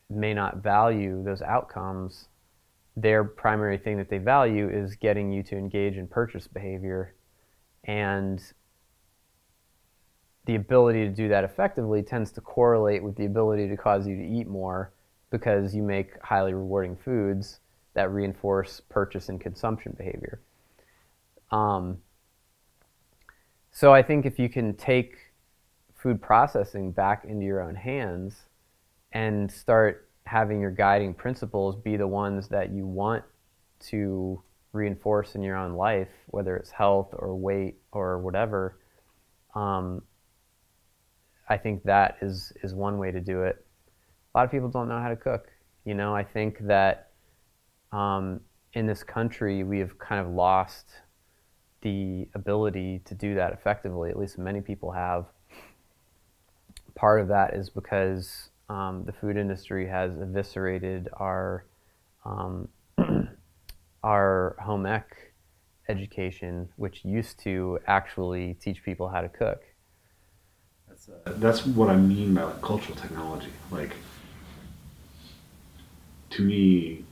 [0.09, 2.27] may not value those outcomes.
[2.95, 7.15] Their primary thing that they value is getting you to engage in purchase behavior,
[7.85, 8.41] and
[10.45, 14.15] the ability to do that effectively tends to correlate with the ability to cause you
[14.17, 14.93] to eat more
[15.29, 17.59] because you make highly rewarding foods
[17.93, 20.41] that reinforce purchase and consumption behavior.
[21.51, 21.99] Um,
[23.71, 25.17] so I think if you can take
[25.95, 28.35] food processing back into your own hands
[29.13, 33.23] and start having your guiding principles be the ones that you want
[33.79, 34.41] to
[34.71, 38.79] reinforce in your own life, whether it's health or weight or whatever.
[39.55, 40.01] Um,
[41.47, 43.65] I think that is is one way to do it.
[44.33, 45.47] A lot of people don't know how to cook.
[45.85, 47.11] You know, I think that
[47.91, 48.41] um,
[48.73, 50.87] in this country we have kind of lost
[51.81, 54.09] the ability to do that effectively.
[54.09, 55.25] At least many people have.
[56.95, 61.65] Part of that is because um, the food industry has eviscerated our
[62.25, 62.69] um,
[64.03, 65.33] our home ec
[65.89, 69.61] education, which used to actually teach people how to cook.
[70.87, 73.49] That's, uh, that's what I mean by like cultural technology.
[73.71, 73.93] Like,
[76.31, 77.03] to me,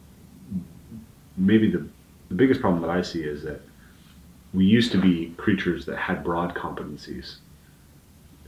[1.37, 1.85] maybe the,
[2.29, 3.61] the biggest problem that I see is that
[4.53, 7.37] we used to be creatures that had broad competencies.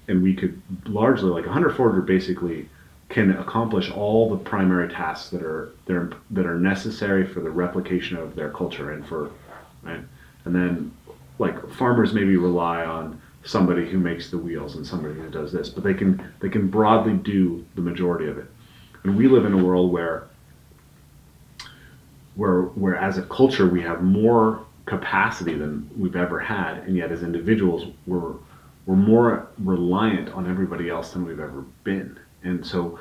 [0.08, 2.70] And we could largely, like a hunter forager basically
[3.14, 7.50] can accomplish all the primary tasks that are that are, that are necessary for the
[7.50, 9.30] replication of their culture and for
[9.84, 10.02] right?
[10.46, 10.92] And then
[11.38, 15.70] like farmers maybe rely on somebody who makes the wheels and somebody who does this
[15.70, 18.48] but they can they can broadly do the majority of it.
[19.04, 20.28] And we live in a world where
[22.34, 27.12] where where as a culture we have more capacity than we've ever had and yet
[27.12, 28.34] as individuals we're
[28.88, 33.00] we're more reliant on everybody else than we've ever been and so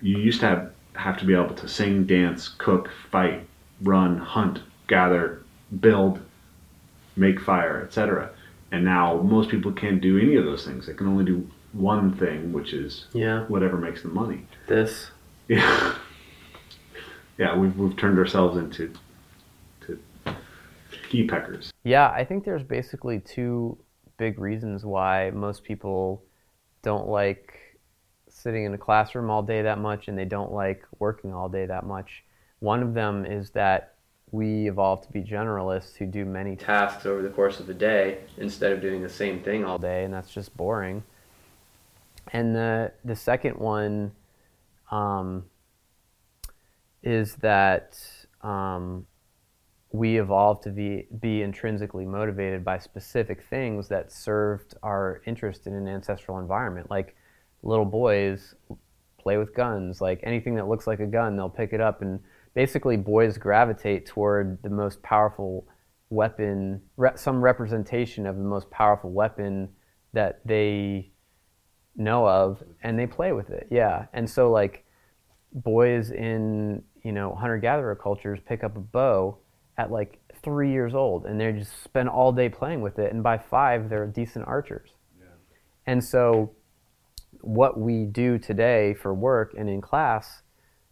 [0.00, 3.46] you used to have, have to be able to sing, dance, cook, fight,
[3.82, 5.42] run, hunt, gather,
[5.80, 6.20] build,
[7.16, 8.30] make fire, etc.
[8.70, 10.86] And now most people can't do any of those things.
[10.86, 13.44] They can only do one thing, which is Yeah.
[13.46, 14.46] whatever makes them money.
[14.66, 15.10] This.
[15.48, 15.96] Yeah,
[17.36, 17.58] yeah.
[17.58, 18.92] We've we've turned ourselves into
[19.86, 19.98] to
[21.10, 21.72] key peckers.
[21.82, 23.76] Yeah, I think there's basically two
[24.18, 26.22] big reasons why most people
[26.82, 27.58] don't like
[28.42, 31.66] sitting in a classroom all day that much and they don't like working all day
[31.66, 32.24] that much.
[32.58, 33.94] One of them is that
[34.30, 38.18] we evolved to be generalists who do many tasks over the course of the day
[38.38, 41.02] instead of doing the same thing all day, and that's just boring.
[42.32, 44.12] And the the second one
[44.90, 45.44] um,
[47.02, 47.98] is that
[48.42, 49.06] um,
[49.92, 55.74] we evolved to be, be intrinsically motivated by specific things that served our interest in
[55.74, 56.90] an ancestral environment.
[56.90, 57.14] Like
[57.62, 58.54] little boys
[59.18, 62.02] play with guns, like anything that looks like a gun, they'll pick it up.
[62.02, 62.20] And
[62.54, 65.66] basically, boys gravitate toward the most powerful
[66.10, 69.70] weapon, re- some representation of the most powerful weapon
[70.12, 71.10] that they
[71.96, 73.68] know of, and they play with it.
[73.70, 74.06] Yeah.
[74.12, 74.84] And so, like,
[75.52, 79.38] boys in, you know, hunter gatherer cultures pick up a bow
[79.78, 83.12] at like three years old and they just spend all day playing with it.
[83.12, 84.90] And by five, they're decent archers.
[85.18, 85.26] Yeah.
[85.86, 86.52] And so,
[87.42, 90.42] what we do today for work and in class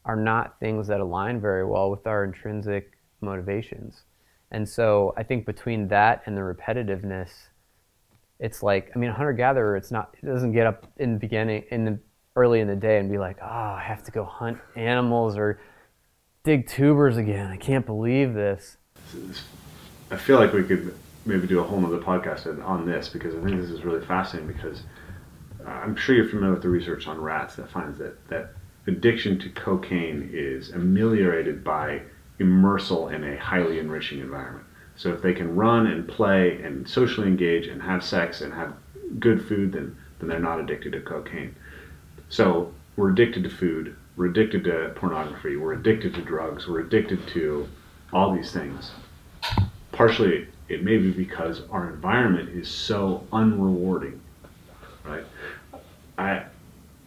[0.05, 4.03] are not things that align very well with our intrinsic motivations.
[4.51, 7.31] And so, I think between that and the repetitiveness,
[8.41, 9.77] it's like I mean, a hunter gatherer.
[9.77, 10.15] It's not.
[10.21, 11.99] It doesn't get up in the beginning in the
[12.37, 15.61] early in the day and be like, oh, I have to go hunt animals or
[16.43, 17.47] dig tubers again.
[17.47, 18.77] I can't believe this.
[20.11, 20.95] I feel like we could
[21.27, 24.53] maybe do a whole nother podcast on this because I think this is really fascinating
[24.53, 24.83] because
[25.71, 28.55] I'm sure you're familiar with the research on rats that finds that, that
[28.87, 32.03] addiction to cocaine is ameliorated by
[32.39, 34.67] immersal in a highly enriching environment.
[34.97, 38.75] So if they can run and play and socially engage and have sex and have
[39.19, 41.55] good food, then, then they're not addicted to cocaine.
[42.29, 47.27] So we're addicted to food, we're addicted to pornography, we're addicted to drugs, we're addicted
[47.29, 47.69] to
[48.13, 48.91] all these things.
[49.93, 54.19] Partially, it may be because our environment is so unrewarding,
[55.05, 55.25] right?
[56.21, 56.45] I,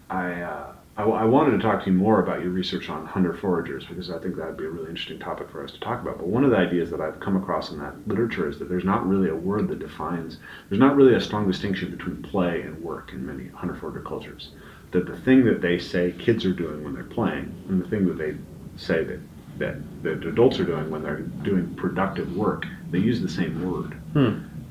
[0.10, 3.34] I, uh, I, I wanted to talk to you more about your research on hunter
[3.34, 6.02] foragers because I think that would be a really interesting topic for us to talk
[6.02, 6.18] about.
[6.18, 8.84] But one of the ideas that I've come across in that literature is that there's
[8.84, 10.38] not really a word that defines,
[10.70, 14.50] there's not really a strong distinction between play and work in many hunter forager cultures.
[14.92, 18.08] That the thing that they say kids are doing when they're playing and the thing
[18.08, 18.36] that they
[18.78, 19.20] say that
[19.60, 23.96] that, that adults are doing when they're doing productive work, they use the same word.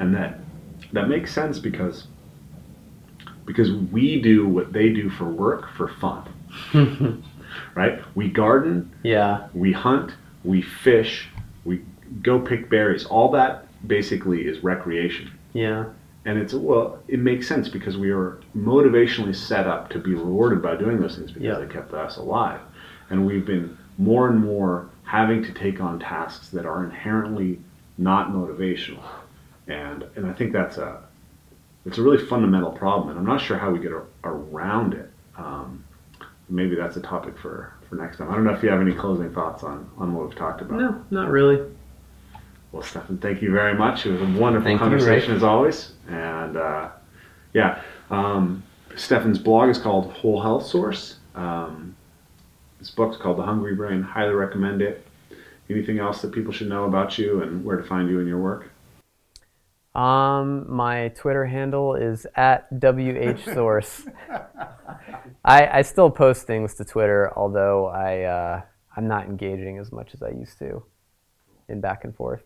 [0.00, 0.40] And that
[0.92, 2.08] that makes sense because
[3.46, 6.24] because we do what they do for work for fun.
[7.74, 8.00] right?
[8.14, 9.48] We garden, Yeah.
[9.54, 10.12] we hunt,
[10.44, 11.28] we fish,
[11.64, 11.82] we
[12.22, 13.04] go pick berries.
[13.04, 15.30] All that basically is recreation.
[15.52, 15.86] Yeah.
[16.24, 20.62] And it's well, it makes sense because we are motivationally set up to be rewarded
[20.62, 21.54] by doing those things because Yeah.
[21.58, 22.60] they kept us alive.
[23.10, 27.58] And we've been more and more having to take on tasks that are inherently
[27.98, 29.02] not motivational.
[29.66, 31.00] And and I think that's a
[31.84, 35.10] it's a really fundamental problem, and I'm not sure how we get a, around it.
[35.36, 35.84] Um,
[36.48, 38.30] maybe that's a topic for, for next time.
[38.30, 40.78] I don't know if you have any closing thoughts on, on what we've talked about.
[40.78, 41.64] No, not really.
[42.70, 44.06] Well, Stephan, thank you very much.
[44.06, 45.36] It was a wonderful Thank conversation Rick.
[45.36, 45.92] as always.
[46.08, 46.90] And uh,
[47.52, 48.62] yeah, um,
[48.96, 51.16] Stephan's blog is called Whole Health Source.
[51.34, 51.94] Um,
[52.78, 54.02] this book's called The Hungry Brain.
[54.02, 55.06] Highly recommend it.
[55.68, 58.38] Anything else that people should know about you and where to find you and your
[58.38, 58.70] work?
[59.94, 64.10] Um, my Twitter handle is at whsource.
[65.44, 68.62] I I still post things to Twitter, although I uh,
[68.96, 70.82] I'm not engaging as much as I used to
[71.68, 72.42] in back and forth.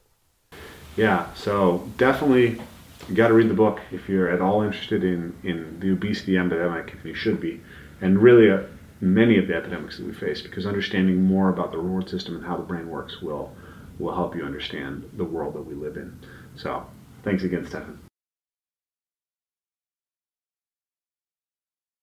[0.96, 2.60] Yeah, so definitely
[3.08, 6.38] you got to read the book if you're at all interested in, in the obesity
[6.38, 7.60] epidemic, if you should be,
[8.00, 8.62] and really uh,
[9.00, 12.44] many of the epidemics that we face, because understanding more about the reward system and
[12.44, 13.54] how the brain works will
[13.98, 16.18] will help you understand the world that we live in.
[16.54, 16.86] So,
[17.26, 18.05] thanks again, Stephan.